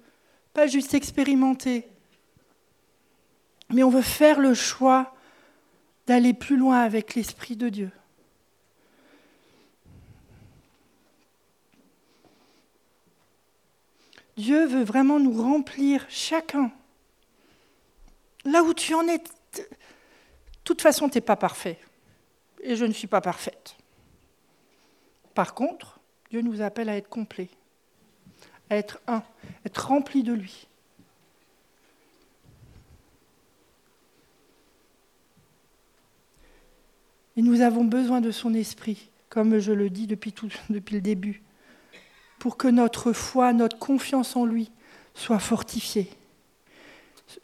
pas 0.54 0.68
juste 0.68 0.94
expérimenter, 0.94 1.88
mais 3.70 3.84
on 3.84 3.90
veut 3.90 4.02
faire 4.02 4.40
le 4.40 4.54
choix 4.54 5.16
d'aller 6.08 6.34
plus 6.34 6.58
loin 6.58 6.82
avec 6.82 7.16
l'Esprit 7.16 7.56
de 7.56 7.70
Dieu. 7.70 7.92
Dieu 14.38 14.66
veut 14.66 14.84
vraiment 14.84 15.20
nous 15.20 15.42
remplir 15.42 16.06
chacun. 16.10 16.72
Là 18.44 18.64
où 18.64 18.74
tu 18.74 18.94
en 18.94 19.08
es, 19.08 19.20
de 19.20 19.64
toute 20.64 20.82
façon, 20.82 21.10
tu 21.10 21.18
n'es 21.18 21.22
pas 21.22 21.36
parfait. 21.36 21.78
Et 22.62 22.76
je 22.76 22.86
ne 22.86 22.94
suis 22.94 23.08
pas 23.08 23.22
parfaite. 23.22 23.76
Par 25.34 25.54
contre, 25.54 26.00
Dieu 26.30 26.42
nous 26.42 26.62
appelle 26.62 26.90
à 26.90 26.98
être 26.98 27.10
complet, 27.10 27.50
être 28.76 29.00
un, 29.08 29.24
être 29.66 29.88
rempli 29.88 30.24
de 30.24 30.34
lui. 30.34 30.68
Et 37.38 37.42
nous 37.42 37.62
avons 37.62 37.86
besoin 37.86 38.22
de 38.22 38.32
son 38.32 38.54
esprit, 38.54 39.10
comme 39.30 39.60
je 39.60 39.72
le 39.72 39.90
dis 39.90 40.08
depuis, 40.08 40.34
tout, 40.34 40.50
depuis 40.70 40.96
le 40.96 41.02
début, 41.02 41.42
pour 42.40 42.58
que 42.58 42.68
notre 42.68 43.14
foi, 43.14 43.54
notre 43.54 43.78
confiance 43.78 44.36
en 44.36 44.46
lui 44.46 44.72
soit 45.14 45.40
fortifiée, 45.40 46.10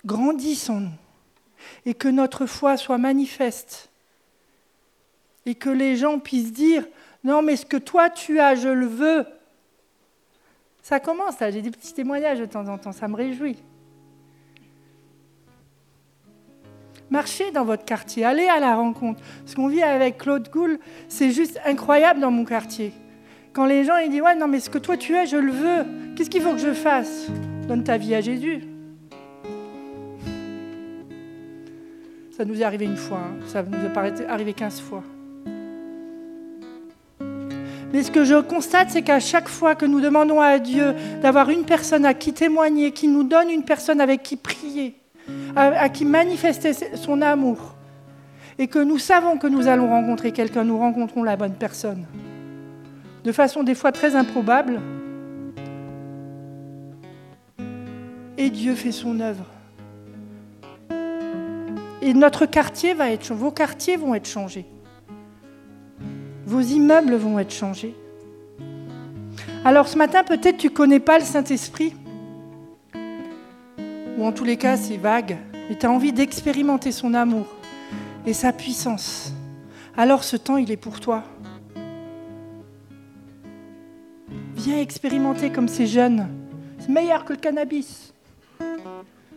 grandisse 0.05 0.69
en 0.69 0.81
nous, 0.81 0.97
et 1.85 1.93
que 1.93 2.07
notre 2.07 2.45
foi 2.45 2.77
soit 2.77 2.97
manifeste, 2.97 3.89
et 5.45 5.55
que 5.55 5.69
les 5.69 5.95
gens 5.95 6.19
puissent 6.19 6.51
dire, 6.51 6.85
non 7.23 7.41
mais 7.41 7.55
ce 7.55 7.65
que 7.65 7.77
toi 7.77 8.09
tu 8.09 8.39
as, 8.39 8.55
je 8.55 8.67
le 8.67 8.85
veux. 8.85 9.25
Ça 10.87 11.01
commence 11.01 11.37
là, 11.41 11.51
j'ai 11.51 11.61
des 11.61 11.69
petits 11.69 11.93
témoignages 11.93 12.39
de 12.39 12.45
temps 12.45 12.65
en 12.69 12.77
temps, 12.77 12.93
ça 12.93 13.09
me 13.09 13.15
réjouit. 13.17 13.61
Marchez 17.09 17.51
dans 17.51 17.65
votre 17.65 17.83
quartier, 17.83 18.23
allez 18.23 18.47
à 18.47 18.61
la 18.61 18.73
rencontre. 18.73 19.21
Ce 19.45 19.53
qu'on 19.53 19.67
vit 19.67 19.83
avec 19.83 20.17
Claude 20.17 20.49
Gould, 20.49 20.79
c'est 21.09 21.31
juste 21.31 21.59
incroyable 21.65 22.21
dans 22.21 22.31
mon 22.31 22.45
quartier. 22.45 22.93
Quand 23.51 23.65
les 23.65 23.83
gens 23.83 23.97
ils 23.97 24.09
disent 24.09 24.21
Ouais, 24.21 24.35
non, 24.35 24.47
mais 24.47 24.61
ce 24.61 24.69
que 24.69 24.77
toi 24.77 24.95
tu 24.95 25.13
es, 25.13 25.25
je 25.25 25.35
le 25.35 25.51
veux. 25.51 25.85
Qu'est-ce 26.15 26.29
qu'il 26.29 26.41
faut 26.41 26.53
que 26.53 26.57
je 26.57 26.71
fasse? 26.71 27.27
Donne 27.67 27.83
ta 27.83 27.97
vie 27.97 28.15
à 28.15 28.21
Jésus. 28.21 28.63
Ça 32.31 32.45
nous 32.45 32.61
est 32.61 32.63
arrivé 32.63 32.85
une 32.85 32.95
fois, 32.95 33.19
hein. 33.19 33.45
ça 33.47 33.61
nous 33.61 33.75
est 33.75 34.25
arrivé 34.29 34.53
15 34.53 34.79
fois. 34.79 35.03
Mais 37.93 38.03
ce 38.03 38.11
que 38.11 38.25
je 38.25 38.35
constate, 38.35 38.89
c'est 38.89 39.01
qu'à 39.01 39.19
chaque 39.19 39.47
fois 39.47 39.75
que 39.75 39.85
nous 39.85 40.01
demandons 40.01 40.41
à 40.41 40.59
Dieu 40.59 40.93
d'avoir 41.21 41.49
une 41.49 41.63
personne 41.63 42.05
à 42.05 42.13
qui 42.13 42.33
témoigner, 42.33 42.91
qui 42.91 43.07
nous 43.07 43.23
donne 43.23 43.49
une 43.49 43.63
personne 43.63 44.01
avec 44.01 44.23
qui 44.23 44.35
prier, 44.35 44.95
à, 45.55 45.87
qui 45.89 46.03
manifester 46.03 46.73
son 46.95 47.21
amour, 47.21 47.75
et 48.59 48.67
que 48.67 48.79
nous 48.79 48.97
savons 48.97 49.37
que 49.37 49.47
nous 49.47 49.67
allons 49.67 49.87
rencontrer 49.87 50.31
quelqu'un, 50.31 50.63
nous 50.63 50.77
rencontrons 50.77 51.23
la 51.23 51.37
bonne 51.37 51.53
personne, 51.53 52.05
de 53.23 53.31
façon 53.31 53.63
des 53.63 53.75
fois 53.75 53.91
très 53.91 54.15
improbable, 54.15 54.81
et 58.37 58.49
Dieu 58.49 58.75
fait 58.75 58.91
son 58.91 59.19
œuvre. 59.19 59.45
Et 62.01 62.13
notre 62.13 62.45
quartier 62.45 62.93
va 62.93 63.11
être, 63.11 63.33
vos 63.33 63.51
quartiers 63.51 63.97
vont 63.97 64.13
être 64.13 64.27
changés. 64.27 64.65
Vos 66.47 66.61
immeubles 66.61 67.15
vont 67.15 67.37
être 67.39 67.51
changés. 67.51 67.93
Alors 69.65 69.89
ce 69.89 69.97
matin, 69.97 70.23
peut-être 70.23 70.57
tu 70.57 70.67
ne 70.67 70.71
connais 70.71 71.01
pas 71.01 71.19
le 71.19 71.25
Saint-Esprit 71.25 71.93
ou 74.17 74.25
en 74.25 74.31
tous 74.31 74.45
les 74.45 74.55
cas 74.55 74.77
c'est 74.77 74.95
vague, 74.95 75.37
mais 75.69 75.77
tu 75.77 75.85
as 75.85 75.91
envie 75.91 76.13
d'expérimenter 76.13 76.93
son 76.93 77.13
amour 77.13 77.45
et 78.25 78.31
sa 78.31 78.53
puissance, 78.53 79.33
alors 79.97 80.23
ce 80.23 80.37
temps, 80.37 80.55
il 80.55 80.71
est 80.71 80.77
pour 80.77 81.01
toi. 81.01 81.25
Viens 84.55 84.79
expérimenter 84.79 85.51
comme 85.51 85.67
ces 85.67 85.85
jeunes. 85.85 86.29
C'est 86.79 86.89
meilleur 86.89 87.25
que 87.25 87.33
le 87.33 87.39
cannabis. 87.39 88.13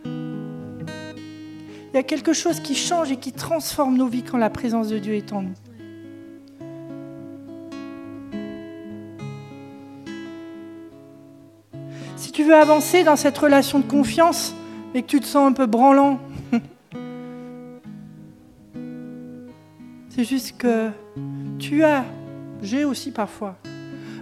Il 0.05 1.95
y 1.95 1.97
a 1.97 2.03
quelque 2.03 2.31
chose 2.31 2.61
qui 2.61 2.73
change 2.73 3.11
et 3.11 3.17
qui 3.17 3.33
transforme 3.33 3.97
nos 3.97 4.07
vies 4.07 4.23
quand 4.23 4.37
la 4.37 4.49
présence 4.49 4.87
de 4.87 4.97
Dieu 4.97 5.15
est 5.15 5.33
en 5.33 5.41
nous. 5.41 5.53
Tu 12.31 12.43
veux 12.43 12.55
avancer 12.55 13.03
dans 13.03 13.15
cette 13.15 13.37
relation 13.37 13.79
de 13.79 13.85
confiance, 13.85 14.55
mais 14.93 15.01
que 15.01 15.07
tu 15.07 15.19
te 15.19 15.25
sens 15.25 15.49
un 15.49 15.53
peu 15.53 15.65
branlant, 15.65 16.19
c'est 20.09 20.23
juste 20.23 20.57
que 20.57 20.89
tu 21.59 21.83
as, 21.83 22.03
j'ai 22.61 22.85
aussi 22.85 23.11
parfois, 23.11 23.57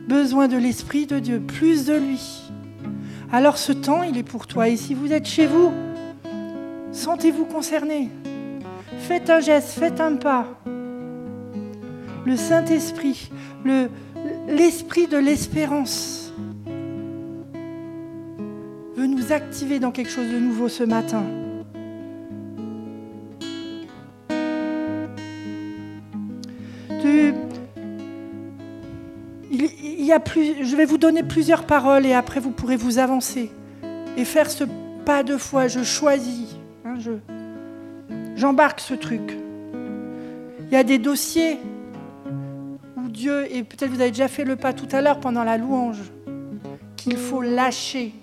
besoin 0.07 0.47
de 0.47 0.57
l'Esprit 0.57 1.05
de 1.05 1.19
Dieu, 1.19 1.39
plus 1.39 1.85
de 1.85 1.93
lui. 1.95 2.41
Alors 3.31 3.57
ce 3.57 3.71
temps, 3.71 4.01
il 4.03 4.17
est 4.17 4.23
pour 4.23 4.47
toi. 4.47 4.69
Et 4.69 4.77
si 4.77 4.93
vous 4.95 5.13
êtes 5.13 5.27
chez 5.27 5.45
vous, 5.45 5.71
sentez-vous 6.91 7.45
concerné. 7.45 8.09
Faites 8.99 9.29
un 9.29 9.39
geste, 9.39 9.77
faites 9.77 10.01
un 10.01 10.15
pas. 10.15 10.47
Le 12.25 12.35
Saint-Esprit, 12.35 13.31
l'Esprit 14.47 15.07
de 15.07 15.17
l'espérance 15.17 16.28
activer 19.31 19.79
dans 19.79 19.91
quelque 19.91 20.11
chose 20.11 20.29
de 20.29 20.39
nouveau 20.39 20.69
ce 20.69 20.83
matin. 20.83 21.23
il, 29.51 30.05
y 30.05 30.11
a 30.11 30.19
plus, 30.19 30.65
je 30.65 30.75
vais 30.75 30.85
vous 30.85 30.97
donner 30.97 31.23
plusieurs 31.23 31.65
paroles 31.65 32.05
et 32.05 32.13
après 32.13 32.39
vous 32.39 32.51
pourrez 32.51 32.75
vous 32.75 32.99
avancer 32.99 33.51
et 34.17 34.25
faire 34.25 34.49
ce 34.49 34.63
pas 35.05 35.23
de 35.23 35.37
foi. 35.37 35.67
Je 35.67 35.83
choisis. 35.83 36.55
Hein, 36.85 36.95
je, 36.99 37.11
j'embarque 38.35 38.79
ce 38.79 38.93
truc. 38.93 39.37
Il 40.67 40.73
y 40.73 40.75
a 40.75 40.83
des 40.83 40.99
dossiers 40.99 41.57
où 42.97 43.07
Dieu, 43.09 43.51
et 43.53 43.63
peut-être 43.63 43.89
vous 43.89 44.01
avez 44.01 44.11
déjà 44.11 44.27
fait 44.27 44.45
le 44.45 44.55
pas 44.55 44.73
tout 44.73 44.87
à 44.91 45.01
l'heure 45.01 45.19
pendant 45.19 45.43
la 45.43 45.57
louange, 45.57 46.01
qu'il 46.95 47.17
faut 47.17 47.41
lâcher. 47.41 48.13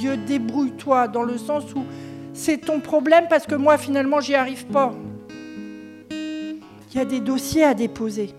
Dieu, 0.00 0.16
débrouille-toi 0.16 1.08
dans 1.08 1.24
le 1.24 1.36
sens 1.36 1.64
où 1.74 1.84
c'est 2.32 2.56
ton 2.56 2.80
problème 2.80 3.26
parce 3.28 3.46
que 3.46 3.54
moi, 3.54 3.76
finalement, 3.76 4.18
j'y 4.18 4.34
arrive 4.34 4.64
pas. 4.64 4.94
Il 6.10 6.96
y 6.96 6.98
a 6.98 7.04
des 7.04 7.20
dossiers 7.20 7.64
à 7.64 7.74
déposer. 7.74 8.30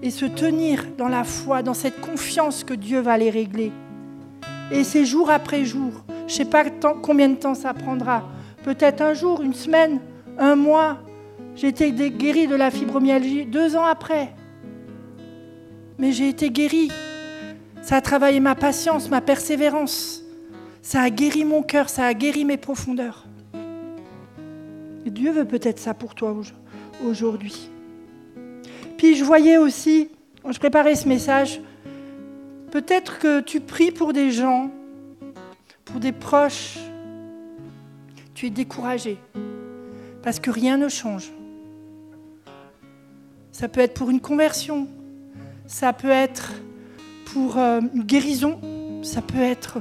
Et 0.00 0.08
se 0.08 0.24
tenir 0.24 0.86
dans 0.96 1.08
la 1.08 1.24
foi, 1.24 1.62
dans 1.62 1.74
cette 1.74 2.00
confiance 2.00 2.64
que 2.64 2.72
Dieu 2.72 3.00
va 3.00 3.18
les 3.18 3.28
régler. 3.28 3.70
Et 4.70 4.82
c'est 4.82 5.04
jour 5.04 5.30
après 5.30 5.66
jour. 5.66 5.92
Je 6.26 6.32
ne 6.32 6.38
sais 6.38 6.44
pas 6.46 6.64
combien 7.02 7.28
de 7.28 7.34
temps 7.34 7.54
ça 7.54 7.74
prendra 7.74 8.22
peut-être 8.64 9.02
un 9.02 9.12
jour, 9.12 9.42
une 9.42 9.52
semaine, 9.52 10.00
un 10.38 10.56
mois. 10.56 11.00
J'ai 11.54 11.68
été 11.68 11.92
guérie 11.92 12.46
de 12.46 12.54
la 12.54 12.70
fibromyalgie 12.70 13.44
deux 13.44 13.76
ans 13.76 13.84
après. 13.84 14.32
Mais 15.98 16.12
j'ai 16.12 16.30
été 16.30 16.48
guérie. 16.48 16.90
Ça 17.82 17.96
a 17.96 18.00
travaillé 18.00 18.38
ma 18.38 18.54
patience, 18.54 19.10
ma 19.10 19.20
persévérance. 19.20 20.22
Ça 20.82 21.02
a 21.02 21.10
guéri 21.10 21.44
mon 21.44 21.62
cœur, 21.62 21.88
ça 21.88 22.06
a 22.06 22.14
guéri 22.14 22.44
mes 22.44 22.56
profondeurs. 22.56 23.26
Et 25.04 25.10
Dieu 25.10 25.32
veut 25.32 25.44
peut-être 25.44 25.80
ça 25.80 25.92
pour 25.92 26.14
toi 26.14 26.34
aujourd'hui. 27.04 27.68
Puis 28.96 29.16
je 29.16 29.24
voyais 29.24 29.56
aussi, 29.56 30.10
quand 30.42 30.52
je 30.52 30.60
préparais 30.60 30.94
ce 30.94 31.08
message, 31.08 31.60
peut-être 32.70 33.18
que 33.18 33.40
tu 33.40 33.60
pries 33.60 33.90
pour 33.90 34.12
des 34.12 34.30
gens, 34.30 34.70
pour 35.84 35.98
des 35.98 36.12
proches, 36.12 36.78
tu 38.34 38.46
es 38.46 38.50
découragé 38.50 39.18
parce 40.22 40.38
que 40.38 40.52
rien 40.52 40.76
ne 40.76 40.88
change. 40.88 41.32
Ça 43.50 43.66
peut 43.66 43.80
être 43.80 43.94
pour 43.94 44.08
une 44.08 44.20
conversion, 44.20 44.86
ça 45.66 45.92
peut 45.92 46.08
être 46.08 46.52
pour 47.32 47.56
euh, 47.56 47.80
une 47.94 48.02
guérison, 48.02 48.60
ça 49.02 49.22
peut 49.22 49.40
être 49.40 49.78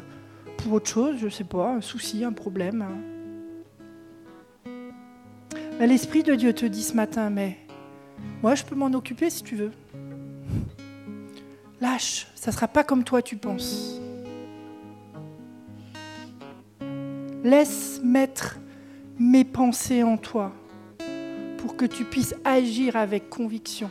pour 0.57 0.73
autre 0.73 0.89
chose, 0.89 1.17
je 1.19 1.25
ne 1.25 1.29
sais 1.29 1.43
pas, 1.43 1.73
un 1.73 1.81
souci, 1.81 2.23
un 2.23 2.31
problème. 2.31 2.85
L'Esprit 5.79 6.23
de 6.23 6.35
Dieu 6.35 6.53
te 6.53 6.65
dit 6.65 6.83
ce 6.83 6.93
matin, 6.93 7.29
mais 7.29 7.57
moi 8.41 8.55
je 8.55 8.63
peux 8.63 8.75
m'en 8.75 8.93
occuper 8.93 9.29
si 9.29 9.43
tu 9.43 9.55
veux. 9.55 9.71
Lâche, 11.81 12.27
ça 12.35 12.51
ne 12.51 12.55
sera 12.55 12.67
pas 12.67 12.83
comme 12.83 13.03
toi 13.03 13.21
tu 13.21 13.35
penses. 13.35 13.99
Laisse 17.43 17.99
mettre 18.03 18.59
mes 19.17 19.43
pensées 19.43 20.03
en 20.03 20.17
toi 20.17 20.53
pour 21.57 21.75
que 21.75 21.85
tu 21.85 22.05
puisses 22.05 22.35
agir 22.45 22.95
avec 22.95 23.29
conviction. 23.29 23.89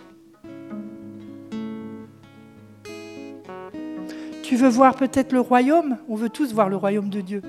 Tu 4.51 4.57
veux 4.57 4.69
voir 4.69 4.97
peut-être 4.97 5.31
le 5.31 5.39
royaume? 5.39 5.97
On 6.09 6.17
veut 6.17 6.29
tous 6.29 6.53
voir 6.53 6.69
le 6.69 6.75
royaume 6.75 7.09
de 7.09 7.21
Dieu 7.21 7.41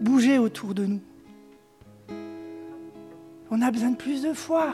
bouger 0.00 0.38
autour 0.38 0.72
de 0.72 0.86
nous. 0.86 1.00
On 3.50 3.60
a 3.60 3.72
besoin 3.72 3.90
de 3.90 3.96
plus 3.96 4.22
de 4.22 4.32
foi. 4.32 4.72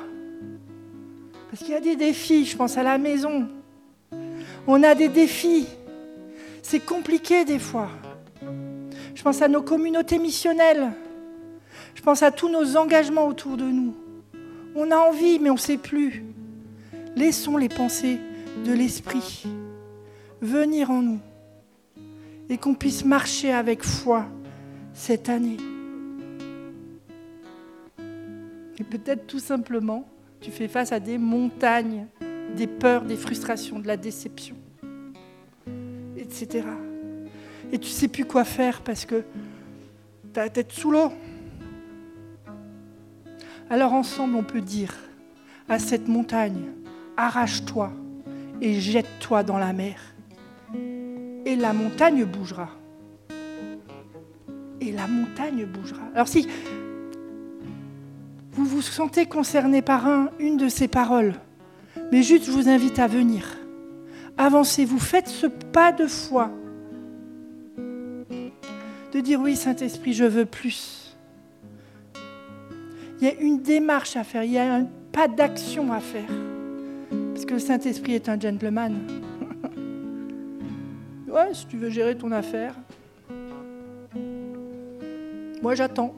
Parce 1.48 1.62
qu'il 1.62 1.70
y 1.70 1.76
a 1.78 1.80
des 1.80 1.96
défis, 1.96 2.44
je 2.44 2.54
pense 2.54 2.76
à 2.76 2.82
la 2.82 2.98
maison. 2.98 3.48
On 4.66 4.82
a 4.82 4.94
des 4.94 5.08
défis. 5.08 5.68
C'est 6.60 6.84
compliqué 6.84 7.46
des 7.46 7.58
fois. 7.58 7.88
Je 9.14 9.22
pense 9.22 9.40
à 9.40 9.48
nos 9.48 9.62
communautés 9.62 10.18
missionnelles. 10.18 10.92
Je 11.94 12.02
pense 12.02 12.22
à 12.22 12.30
tous 12.30 12.50
nos 12.50 12.76
engagements 12.76 13.26
autour 13.26 13.56
de 13.56 13.64
nous. 13.64 13.96
On 14.74 14.90
a 14.90 14.96
envie, 14.96 15.38
mais 15.38 15.48
on 15.48 15.54
ne 15.54 15.58
sait 15.58 15.78
plus. 15.78 16.24
Laissons 17.16 17.56
les 17.56 17.70
pensées 17.70 18.20
de 18.66 18.72
l'Esprit 18.74 19.46
venir 20.42 20.90
en 20.90 21.00
nous 21.00 21.20
et 22.50 22.58
qu'on 22.58 22.74
puisse 22.74 23.04
marcher 23.04 23.52
avec 23.52 23.82
foi 23.82 24.26
cette 24.92 25.30
année. 25.30 25.56
Et 28.78 28.84
peut-être 28.84 29.26
tout 29.26 29.38
simplement, 29.38 30.06
tu 30.42 30.50
fais 30.50 30.68
face 30.68 30.92
à 30.92 31.00
des 31.00 31.16
montagnes, 31.16 32.06
des 32.56 32.66
peurs, 32.66 33.02
des 33.02 33.16
frustrations, 33.16 33.78
de 33.78 33.86
la 33.86 33.96
déception, 33.96 34.56
etc 36.16 36.64
et 37.72 37.78
tu 37.78 37.88
ne 37.88 37.94
sais 37.94 38.08
plus 38.08 38.24
quoi 38.24 38.44
faire 38.44 38.80
parce 38.82 39.04
que 39.04 39.24
tu 40.32 40.40
as 40.40 40.44
la 40.44 40.50
tête 40.50 40.72
sous 40.72 40.90
l'eau. 40.90 41.12
Alors 43.68 43.92
ensemble, 43.92 44.36
on 44.36 44.42
peut 44.42 44.60
dire 44.60 44.94
à 45.68 45.78
cette 45.78 46.08
montagne, 46.08 46.64
arrache-toi 47.16 47.92
et 48.60 48.80
jette-toi 48.80 49.42
dans 49.44 49.58
la 49.58 49.72
mer. 49.72 50.00
Et 51.46 51.56
la 51.56 51.72
montagne 51.72 52.24
bougera. 52.24 52.68
Et 54.80 54.92
la 54.92 55.06
montagne 55.06 55.64
bougera. 55.66 56.02
Alors 56.14 56.28
si 56.28 56.48
vous 58.52 58.64
vous 58.64 58.82
sentez 58.82 59.26
concerné 59.26 59.82
par 59.82 60.06
un, 60.06 60.30
une 60.38 60.56
de 60.56 60.68
ces 60.68 60.88
paroles, 60.88 61.34
mais 62.12 62.22
juste 62.22 62.44
je 62.44 62.50
vous 62.50 62.68
invite 62.68 62.98
à 62.98 63.06
venir. 63.06 63.56
Avancez, 64.36 64.84
vous 64.84 64.98
faites 64.98 65.28
ce 65.28 65.46
pas 65.46 65.92
de 65.92 66.06
foi 66.06 66.50
de 69.12 69.20
dire 69.20 69.40
oui 69.40 69.56
Saint-Esprit, 69.56 70.12
je 70.12 70.24
veux 70.24 70.46
plus. 70.46 71.16
Il 73.20 73.26
y 73.26 73.30
a 73.30 73.34
une 73.34 73.60
démarche 73.60 74.16
à 74.16 74.24
faire, 74.24 74.44
il 74.44 74.52
y 74.52 74.58
a 74.58 74.74
un 74.74 74.86
pas 75.12 75.28
d'action 75.28 75.92
à 75.92 76.00
faire. 76.00 76.30
Parce 77.34 77.44
que 77.44 77.54
le 77.54 77.58
Saint-Esprit 77.58 78.14
est 78.14 78.28
un 78.28 78.38
gentleman. 78.38 78.96
Ouais, 81.30 81.54
si 81.54 81.66
tu 81.66 81.76
veux 81.76 81.90
gérer 81.90 82.16
ton 82.16 82.32
affaire. 82.32 82.74
Moi 85.62 85.74
j'attends. 85.74 86.14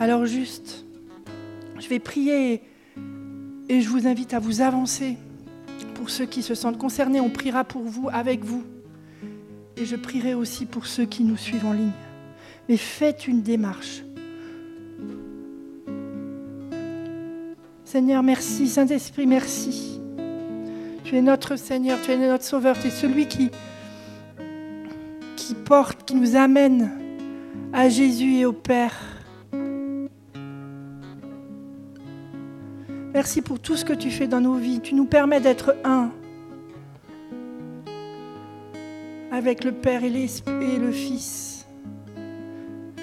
Alors 0.00 0.26
juste, 0.26 0.84
je 1.78 1.88
vais 1.88 1.98
prier 1.98 2.62
et 3.68 3.80
je 3.80 3.88
vous 3.88 4.06
invite 4.06 4.34
à 4.34 4.38
vous 4.38 4.60
avancer. 4.60 5.16
Pour 5.94 6.10
ceux 6.10 6.26
qui 6.26 6.42
se 6.42 6.54
sentent 6.54 6.78
concernés, 6.78 7.20
on 7.20 7.30
priera 7.30 7.64
pour 7.64 7.82
vous, 7.82 8.08
avec 8.12 8.44
vous. 8.44 8.64
Et 9.76 9.84
je 9.84 9.96
prierai 9.96 10.34
aussi 10.34 10.66
pour 10.66 10.86
ceux 10.86 11.04
qui 11.04 11.24
nous 11.24 11.36
suivent 11.36 11.66
en 11.66 11.72
ligne. 11.72 11.92
Mais 12.68 12.76
faites 12.76 13.26
une 13.26 13.42
démarche. 13.42 14.02
Seigneur, 17.84 18.22
merci. 18.22 18.68
Saint-Esprit, 18.68 19.26
merci. 19.26 19.97
Tu 21.08 21.16
es 21.16 21.22
notre 21.22 21.56
Seigneur, 21.56 21.98
tu 22.02 22.10
es 22.10 22.18
notre 22.18 22.44
Sauveur, 22.44 22.78
tu 22.78 22.88
es 22.88 22.90
celui 22.90 23.26
qui, 23.26 23.50
porte, 25.64 26.04
qui 26.04 26.14
nous 26.14 26.36
amène 26.36 26.90
à 27.72 27.88
Jésus 27.88 28.34
et 28.34 28.44
au 28.44 28.52
Père. 28.52 28.94
Merci 33.14 33.40
pour 33.40 33.58
tout 33.58 33.74
ce 33.74 33.86
que 33.86 33.94
tu 33.94 34.10
fais 34.10 34.26
dans 34.26 34.42
nos 34.42 34.56
vies. 34.56 34.80
Tu 34.80 34.94
nous 34.94 35.06
permets 35.06 35.40
d'être 35.40 35.76
un. 35.82 36.10
avec 39.32 39.64
le 39.64 39.72
Père 39.72 40.04
et, 40.04 40.08
et 40.08 40.76
le 40.78 40.92
Fils. 40.92 41.66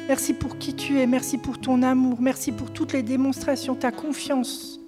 Merci 0.08 0.36
pour 0.36 0.60
qui 0.60 0.76
tu 0.76 0.99
es, 0.99 1.08
merci 1.08 1.39
pour 1.39 1.60
ton 1.60 1.82
amour, 1.82 2.22
merci 2.22 2.51
pour 2.51 2.72
toutes 2.72 2.93
les 2.93 3.01
démonstrations, 3.01 3.74
ta 3.74 3.91
confiance. 3.91 4.80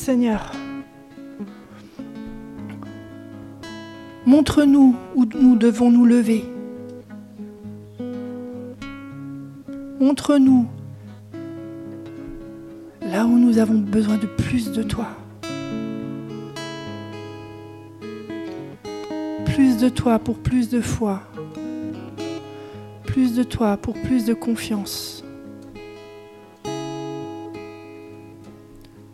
Seigneur. 0.00 0.50
Montre-nous 4.24 4.96
où 5.14 5.26
nous 5.38 5.56
devons 5.56 5.90
nous 5.90 6.06
lever. 6.06 6.42
Montre-nous 10.00 10.66
là 13.02 13.26
où 13.26 13.38
nous 13.38 13.58
avons 13.58 13.74
besoin 13.74 14.16
de 14.16 14.26
plus 14.26 14.72
de 14.72 14.82
toi. 14.82 15.08
Plus 19.44 19.76
de 19.76 19.90
toi 19.90 20.18
pour 20.18 20.38
plus 20.38 20.70
de 20.70 20.80
foi. 20.80 21.20
Plus 23.04 23.34
de 23.34 23.42
toi 23.42 23.76
pour 23.76 23.92
plus 24.00 24.24
de 24.24 24.32
confiance. 24.32 25.22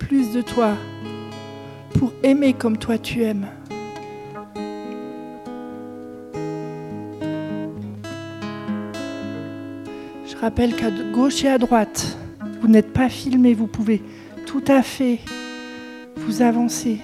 Plus 0.08 0.30
de 0.30 0.40
toi 0.40 0.76
pour 1.98 2.12
aimer 2.22 2.52
comme 2.52 2.78
toi 2.78 2.96
tu 2.96 3.24
aimes. 3.24 3.48
Je 10.24 10.36
rappelle 10.40 10.76
qu'à 10.76 10.92
gauche 11.12 11.42
et 11.42 11.48
à 11.48 11.58
droite, 11.58 12.16
vous 12.60 12.68
n'êtes 12.68 12.92
pas 12.92 13.08
filmé, 13.08 13.52
vous 13.52 13.66
pouvez 13.66 14.00
tout 14.46 14.62
à 14.68 14.82
fait 14.82 15.18
vous 16.18 16.40
avancer. 16.40 17.00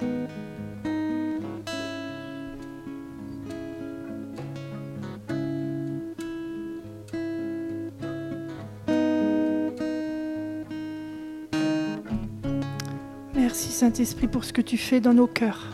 Saint-Esprit 13.83 14.29
pour 14.29 14.45
ce 14.45 14.53
que 14.53 14.61
tu 14.61 14.79
fais 14.79 15.01
dans 15.01 15.13
nos 15.13 15.27
cœurs. 15.27 15.67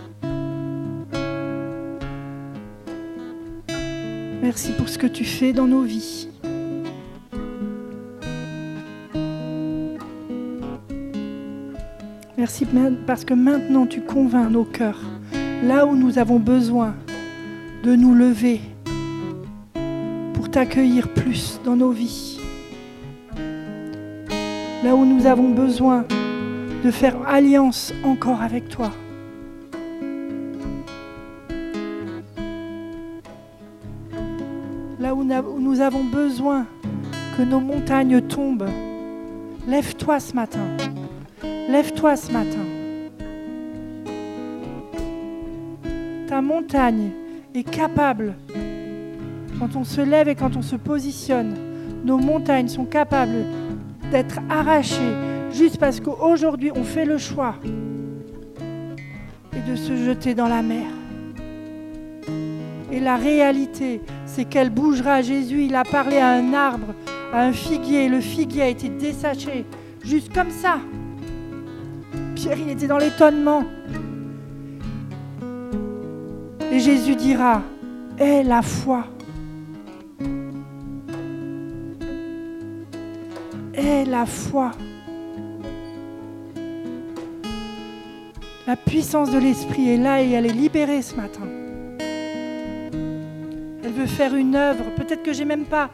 Merci 4.41 4.73
pour 4.73 4.89
ce 4.89 4.97
que 4.97 5.07
tu 5.07 5.27
fais 5.27 5.53
dans 5.53 5.67
nos 5.67 5.83
vies. 5.83 6.31
Merci 12.39 12.67
parce 13.07 13.27
que 13.27 13.35
maintenant 13.35 13.87
tu 13.87 14.01
convaincs 14.01 14.53
nos 14.53 14.65
cœurs, 14.65 15.03
là 15.63 15.85
où 15.85 15.95
nous 15.95 16.19
avons 16.19 16.39
besoin 16.39 16.95
de 17.85 17.95
nous 17.95 18.15
lever 18.15 18.63
pour 20.33 20.51
t'accueillir 20.51 21.13
plus 21.13 21.61
dans 21.63 21.77
nos 21.77 21.91
vies. 21.91 22.41
Là 24.83 24.95
où 24.95 25.05
nous 25.05 25.27
avons 25.27 25.51
besoin 25.51 26.07
de 26.85 26.91
faire 26.91 27.17
alliance 27.27 27.93
encore 28.05 28.41
avec 28.41 28.69
toi. 28.69 28.91
Là 35.01 35.15
où 35.15 35.61
nous 35.61 35.81
avons 35.81 36.05
besoin 36.05 36.67
que 37.37 37.43
nos 37.43 37.61
montagnes 37.61 38.21
tombent, 38.21 38.69
lève-toi 39.67 40.21
ce 40.21 40.35
matin. 40.35 40.67
Lève-toi 41.43 42.17
ce 42.17 42.33
matin. 42.33 42.65
Ta 46.27 46.41
montagne 46.41 47.11
est 47.55 47.69
capable, 47.69 48.35
quand 49.59 49.77
on 49.77 49.85
se 49.85 50.01
lève 50.01 50.29
et 50.29 50.35
quand 50.35 50.57
on 50.57 50.63
se 50.63 50.77
positionne, 50.77 51.55
nos 52.05 52.19
montagnes 52.19 52.69
sont 52.69 52.85
capables 52.85 53.45
d'être 54.11 54.39
arrachées 54.49 55.28
juste 55.53 55.79
parce 55.79 56.01
qu'aujourd'hui 56.01 56.71
on 56.75 56.85
fait 56.85 57.05
le 57.05 57.19
choix 57.19 57.55
et 59.57 59.71
de 59.71 59.77
se 59.77 59.97
jeter 59.97 60.35
dans 60.35 60.49
la 60.49 60.63
mer. 60.63 60.87
Et 62.91 63.01
la 63.01 63.17
réalité, 63.17 64.01
c'est 64.25 64.45
qu'elle 64.47 64.71
bougera. 64.71 65.21
Jésus, 65.21 65.65
il 65.65 65.75
a 65.75 65.85
parlé 65.85 66.19
à 66.19 66.31
un 66.31 66.55
arbre, 66.55 66.95
à 67.33 67.43
un 67.43 67.53
figuier. 67.53 68.09
Le 68.09 68.21
figuier 68.21 68.63
a 68.63 68.69
été 68.69 68.89
desséché, 68.89 69.67
juste 70.03 70.33
comme 70.33 70.51
ça. 70.51 70.79
Pierre, 72.35 72.59
il 72.59 72.71
était 72.71 72.87
dans 72.87 72.99
l'étonnement. 72.99 73.65
Et 76.73 76.81
Jésus 76.81 77.15
dira, 77.15 77.63
aie 78.19 78.43
la 78.43 78.63
foi. 78.63 79.05
Aie 83.75 84.05
la 84.07 84.25
foi. 84.25 84.71
La 88.69 88.77
puissance 88.77 89.31
de 89.31 89.39
l'Esprit 89.39 89.89
est 89.89 89.97
là 89.97 90.23
et 90.23 90.31
elle 90.33 90.45
est 90.45 90.53
libérée 90.53 91.01
ce 91.01 91.15
matin. 91.15 91.41
Elle 93.83 93.93
veut 93.93 94.05
faire 94.05 94.35
une 94.35 94.55
œuvre. 94.55 94.85
Peut-être 94.95 95.23
que 95.23 95.33
j'ai 95.33 95.47
même 95.47 95.65
pas 95.65 95.89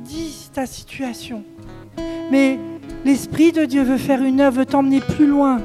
dit 0.00 0.50
ta 0.52 0.66
situation. 0.66 1.44
Mais 2.32 2.58
l'Esprit 3.04 3.52
de 3.52 3.64
Dieu 3.64 3.84
veut 3.84 3.96
faire 3.96 4.24
une 4.24 4.40
œuvre, 4.40 4.56
veut 4.56 4.66
t'emmener 4.66 4.98
plus 4.98 5.28
loin. 5.28 5.60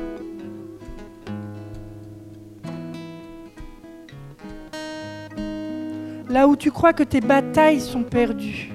Là 6.30 6.48
où 6.48 6.56
tu 6.56 6.70
crois 6.70 6.94
que 6.94 7.02
tes 7.02 7.22
batailles 7.22 7.82
sont 7.82 8.04
perdues, 8.04 8.70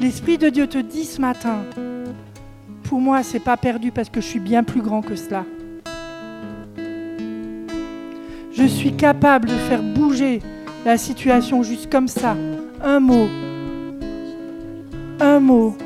l'Esprit 0.00 0.38
de 0.38 0.48
Dieu 0.48 0.68
te 0.68 0.78
dit 0.78 1.04
ce 1.04 1.20
matin, 1.20 1.64
pour 2.84 3.00
moi, 3.00 3.24
c'est 3.24 3.40
pas 3.40 3.56
perdu 3.56 3.90
parce 3.90 4.10
que 4.10 4.20
je 4.20 4.26
suis 4.26 4.38
bien 4.38 4.62
plus 4.62 4.80
grand 4.80 5.02
que 5.02 5.16
cela. 5.16 5.44
Je 8.56 8.64
suis 8.64 8.92
capable 8.92 9.48
de 9.48 9.54
faire 9.54 9.82
bouger 9.82 10.40
la 10.86 10.96
situation 10.96 11.62
juste 11.62 11.92
comme 11.92 12.08
ça. 12.08 12.34
Un 12.82 13.00
mot. 13.00 13.28
Un 15.20 15.40
mot. 15.40 15.76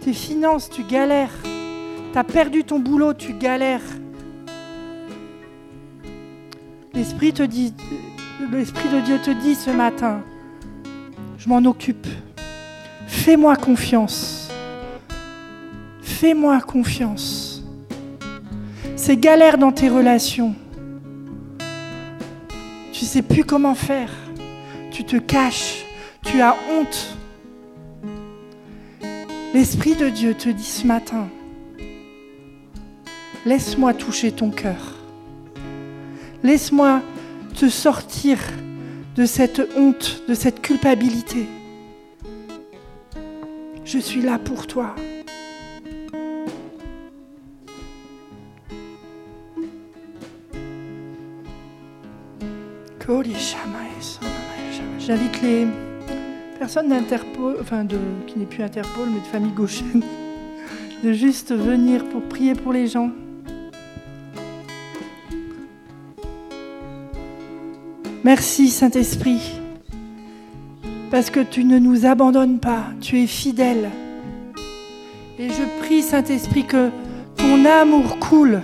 Tes 0.00 0.12
finances, 0.14 0.70
tu 0.70 0.82
galères. 0.84 1.34
Tu 2.12 2.18
as 2.18 2.24
perdu 2.24 2.64
ton 2.64 2.78
boulot, 2.78 3.12
tu 3.12 3.34
galères. 3.34 3.82
L'Esprit 6.94 7.34
te 7.34 7.42
dit, 7.42 7.74
l'Esprit 8.46 8.88
de 8.88 9.00
Dieu 9.00 9.18
te 9.18 9.30
dit 9.30 9.54
ce 9.54 9.70
matin, 9.70 10.22
je 11.38 11.48
m'en 11.48 11.64
occupe. 11.64 12.06
Fais-moi 13.06 13.56
confiance. 13.56 14.48
Fais-moi 16.02 16.60
confiance. 16.60 17.62
C'est 18.96 19.16
galère 19.16 19.58
dans 19.58 19.72
tes 19.72 19.88
relations. 19.88 20.54
Tu 22.92 23.04
sais 23.04 23.22
plus 23.22 23.44
comment 23.44 23.74
faire. 23.74 24.10
Tu 24.90 25.04
te 25.04 25.16
caches. 25.16 25.84
Tu 26.24 26.40
as 26.40 26.56
honte. 26.70 27.16
L'Esprit 29.54 29.94
de 29.94 30.08
Dieu 30.08 30.34
te 30.34 30.48
dit 30.48 30.62
ce 30.62 30.86
matin, 30.86 31.28
laisse-moi 33.46 33.94
toucher 33.94 34.30
ton 34.30 34.50
cœur. 34.50 34.96
Laisse-moi 36.42 37.00
te 37.58 37.68
sortir 37.68 38.38
de 39.16 39.26
cette 39.26 39.60
honte, 39.76 40.22
de 40.28 40.34
cette 40.34 40.62
culpabilité. 40.62 41.48
Je 43.84 43.98
suis 43.98 44.22
là 44.22 44.38
pour 44.38 44.68
toi. 44.68 44.94
J'invite 55.00 55.42
les 55.42 55.66
personnes 56.60 56.90
d'Interpol, 56.90 57.56
enfin 57.60 57.82
de, 57.82 57.98
qui 58.28 58.38
n'est 58.38 58.46
plus 58.46 58.62
Interpol, 58.62 59.08
mais 59.08 59.18
de 59.18 59.26
famille 59.26 59.50
gauchenne, 59.50 60.04
de 61.02 61.12
juste 61.12 61.52
venir 61.52 62.04
pour 62.04 62.22
prier 62.22 62.54
pour 62.54 62.72
les 62.72 62.86
gens. 62.86 63.10
Merci 68.28 68.68
Saint-Esprit, 68.68 69.40
parce 71.10 71.30
que 71.30 71.40
tu 71.40 71.64
ne 71.64 71.78
nous 71.78 72.04
abandonnes 72.04 72.58
pas, 72.58 72.84
tu 73.00 73.22
es 73.22 73.26
fidèle. 73.26 73.88
Et 75.38 75.48
je 75.48 75.82
prie 75.82 76.02
Saint-Esprit 76.02 76.66
que 76.66 76.90
ton 77.38 77.64
amour 77.64 78.18
coule, 78.18 78.60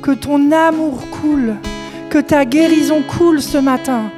que 0.00 0.12
ton 0.12 0.52
amour 0.52 1.02
coule, 1.10 1.56
que 2.08 2.16
ta 2.16 2.46
guérison 2.46 3.02
coule 3.02 3.42
ce 3.42 3.58
matin, 3.58 4.10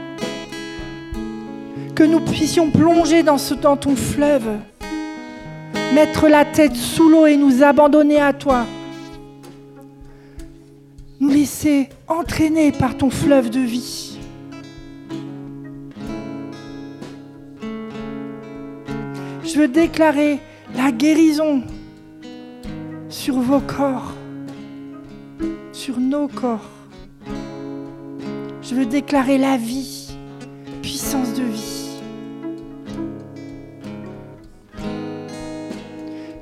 que 1.97 2.05
nous 2.05 2.21
puissions 2.21 2.71
plonger 2.71 3.25
dans, 3.25 3.39
ce, 3.39 3.55
ton 3.55 3.97
fleuve, 3.97 4.51
mettre 5.97 6.29
la 6.29 6.45
tête 6.45 6.77
sous 6.77 7.09
l'eau 7.09 7.27
et 7.27 7.37
nous 7.37 7.65
abandonner 7.65 8.21
à 8.21 8.33
toi, 8.33 8.67
nous 11.19 11.29
laisser 11.29 11.89
entraîner 12.07 12.71
par 12.71 12.97
ton 12.97 13.11
fleuve 13.11 13.51
de 13.51 13.59
vie. 13.59 14.10
Je 19.53 19.59
veux 19.59 19.69
déclarer 19.69 20.39
la 20.77 20.93
guérison 20.93 21.63
sur 23.09 23.35
vos 23.35 23.59
corps, 23.59 24.13
sur 25.73 25.99
nos 25.99 26.29
corps. 26.29 26.71
Je 28.63 28.77
veux 28.77 28.87
déclarer 28.87 29.39
la 29.39 29.57
vie, 29.57 30.15
puissance 30.83 31.35
de 31.35 31.43
vie. 31.43 32.01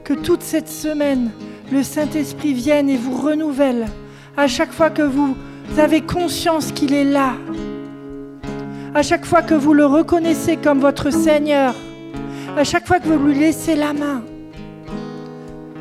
Que 0.04 0.12
toute 0.12 0.42
cette 0.42 0.68
semaine, 0.68 1.30
le 1.72 1.82
Saint-Esprit 1.82 2.52
vienne 2.52 2.90
et 2.90 2.98
vous 2.98 3.16
renouvelle 3.16 3.86
à 4.36 4.48
chaque 4.48 4.72
fois 4.72 4.90
que 4.90 5.02
vous 5.02 5.34
avez 5.78 6.02
conscience 6.02 6.72
qu'il 6.72 6.92
est 6.92 7.04
là, 7.04 7.32
à 8.94 9.00
chaque 9.00 9.24
fois 9.24 9.40
que 9.40 9.54
vous 9.54 9.72
le 9.72 9.86
reconnaissez 9.86 10.58
comme 10.58 10.80
votre 10.80 11.10
Seigneur, 11.10 11.74
à 12.58 12.64
chaque 12.64 12.88
fois 12.88 12.98
que 12.98 13.06
vous 13.06 13.24
lui 13.24 13.38
laissez 13.38 13.76
la 13.76 13.92
main, 13.92 14.24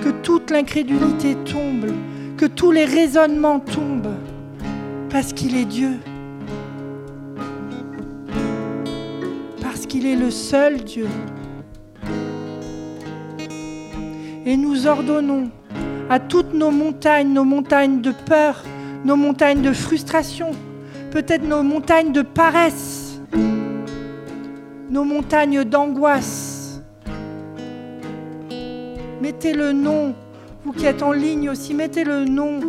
que 0.03 0.09
toute 0.09 0.51
l'incrédulité 0.51 1.33
tombe, 1.33 1.87
que 2.37 2.45
tous 2.45 2.71
les 2.71 2.85
raisonnements 2.85 3.59
tombent, 3.59 4.13
parce 5.09 5.33
qu'il 5.33 5.57
est 5.57 5.65
Dieu, 5.65 5.93
parce 9.59 9.87
qu'il 9.87 10.05
est 10.05 10.15
le 10.15 10.29
seul 10.29 10.83
Dieu. 10.83 11.07
Et 14.45 14.55
nous 14.55 14.85
ordonnons 14.85 15.49
à 16.11 16.19
toutes 16.19 16.53
nos 16.53 16.69
montagnes, 16.69 17.33
nos 17.33 17.43
montagnes 17.43 18.01
de 18.01 18.11
peur, 18.11 18.63
nos 19.03 19.15
montagnes 19.15 19.63
de 19.63 19.73
frustration, 19.73 20.51
peut-être 21.09 21.43
nos 21.43 21.63
montagnes 21.63 22.11
de 22.11 22.21
paresse, 22.21 23.19
nos 24.91 25.03
montagnes 25.03 25.63
d'angoisse. 25.63 26.46
Mettez 29.21 29.53
le 29.53 29.71
nom, 29.71 30.13
vous 30.63 30.73
qui 30.73 30.85
êtes 30.85 31.01
en 31.01 31.11
ligne 31.11 31.49
aussi, 31.49 31.73
mettez 31.73 32.03
le 32.03 32.25
nom 32.25 32.59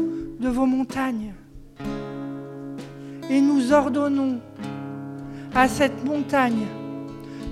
de 0.41 0.49
vos 0.49 0.65
montagnes. 0.65 1.35
Et 3.29 3.43
nous 3.43 3.73
ordonnons 3.73 4.41
à 5.55 5.69
cette 5.69 6.05
montagne 6.07 6.67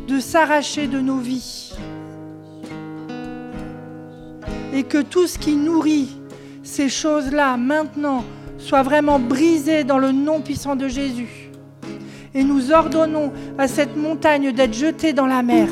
de 0.09 0.19
s'arracher 0.19 0.87
de 0.87 1.01
nos 1.01 1.19
vies. 1.19 1.75
Et 4.73 4.83
que 4.83 5.03
tout 5.03 5.27
ce 5.27 5.39
qui 5.39 5.57
nourrit 5.57 6.17
ces 6.63 6.89
choses-là 6.89 7.59
maintenant 7.59 8.25
soit 8.59 8.83
vraiment 8.83 9.19
brisé 9.19 9.85
dans 9.85 9.99
le 9.99 10.13
nom 10.13 10.41
puissant 10.41 10.75
de 10.75 10.89
Jésus. 10.89 11.51
Et 12.35 12.43
nous 12.43 12.73
ordonnons 12.73 13.31
à 13.59 13.69
cette 13.69 13.97
montagne 13.97 14.53
d'être 14.53 14.75
jetée 14.75 15.13
dans 15.13 15.27
la 15.27 15.43
mer. 15.43 15.69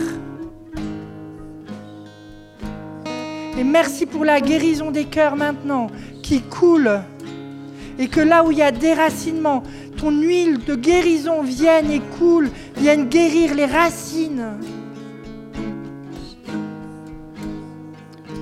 Et 3.57 3.65
merci 3.65 4.07
pour 4.07 4.25
la 4.25 4.41
guérison 4.41 4.91
des 4.91 5.05
cœurs 5.05 5.37
maintenant 5.37 5.89
qui 6.23 6.41
coule. 6.43 7.01
Et 7.99 8.09
que 8.09 8.21
là 8.21 8.45
où 8.45 8.51
il 8.51 8.59
y 8.59 8.63
a 8.63 8.73
déracinement, 8.73 9.63
ton 9.97 10.11
huile 10.11 10.59
de 10.65 10.75
guérison 10.75 11.43
vienne 11.43 11.91
et 11.91 12.01
coule, 12.19 12.51
vienne 12.77 13.09
guérir 13.09 13.55
les 13.55 13.67
racines. 13.67 14.59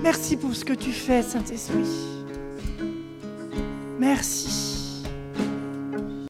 Merci 0.02 0.36
pour 0.36 0.54
ce 0.54 0.64
que 0.64 0.72
tu 0.72 0.90
fais, 0.90 1.22
Saint-Esprit. 1.22 1.86
Merci. 3.98 4.71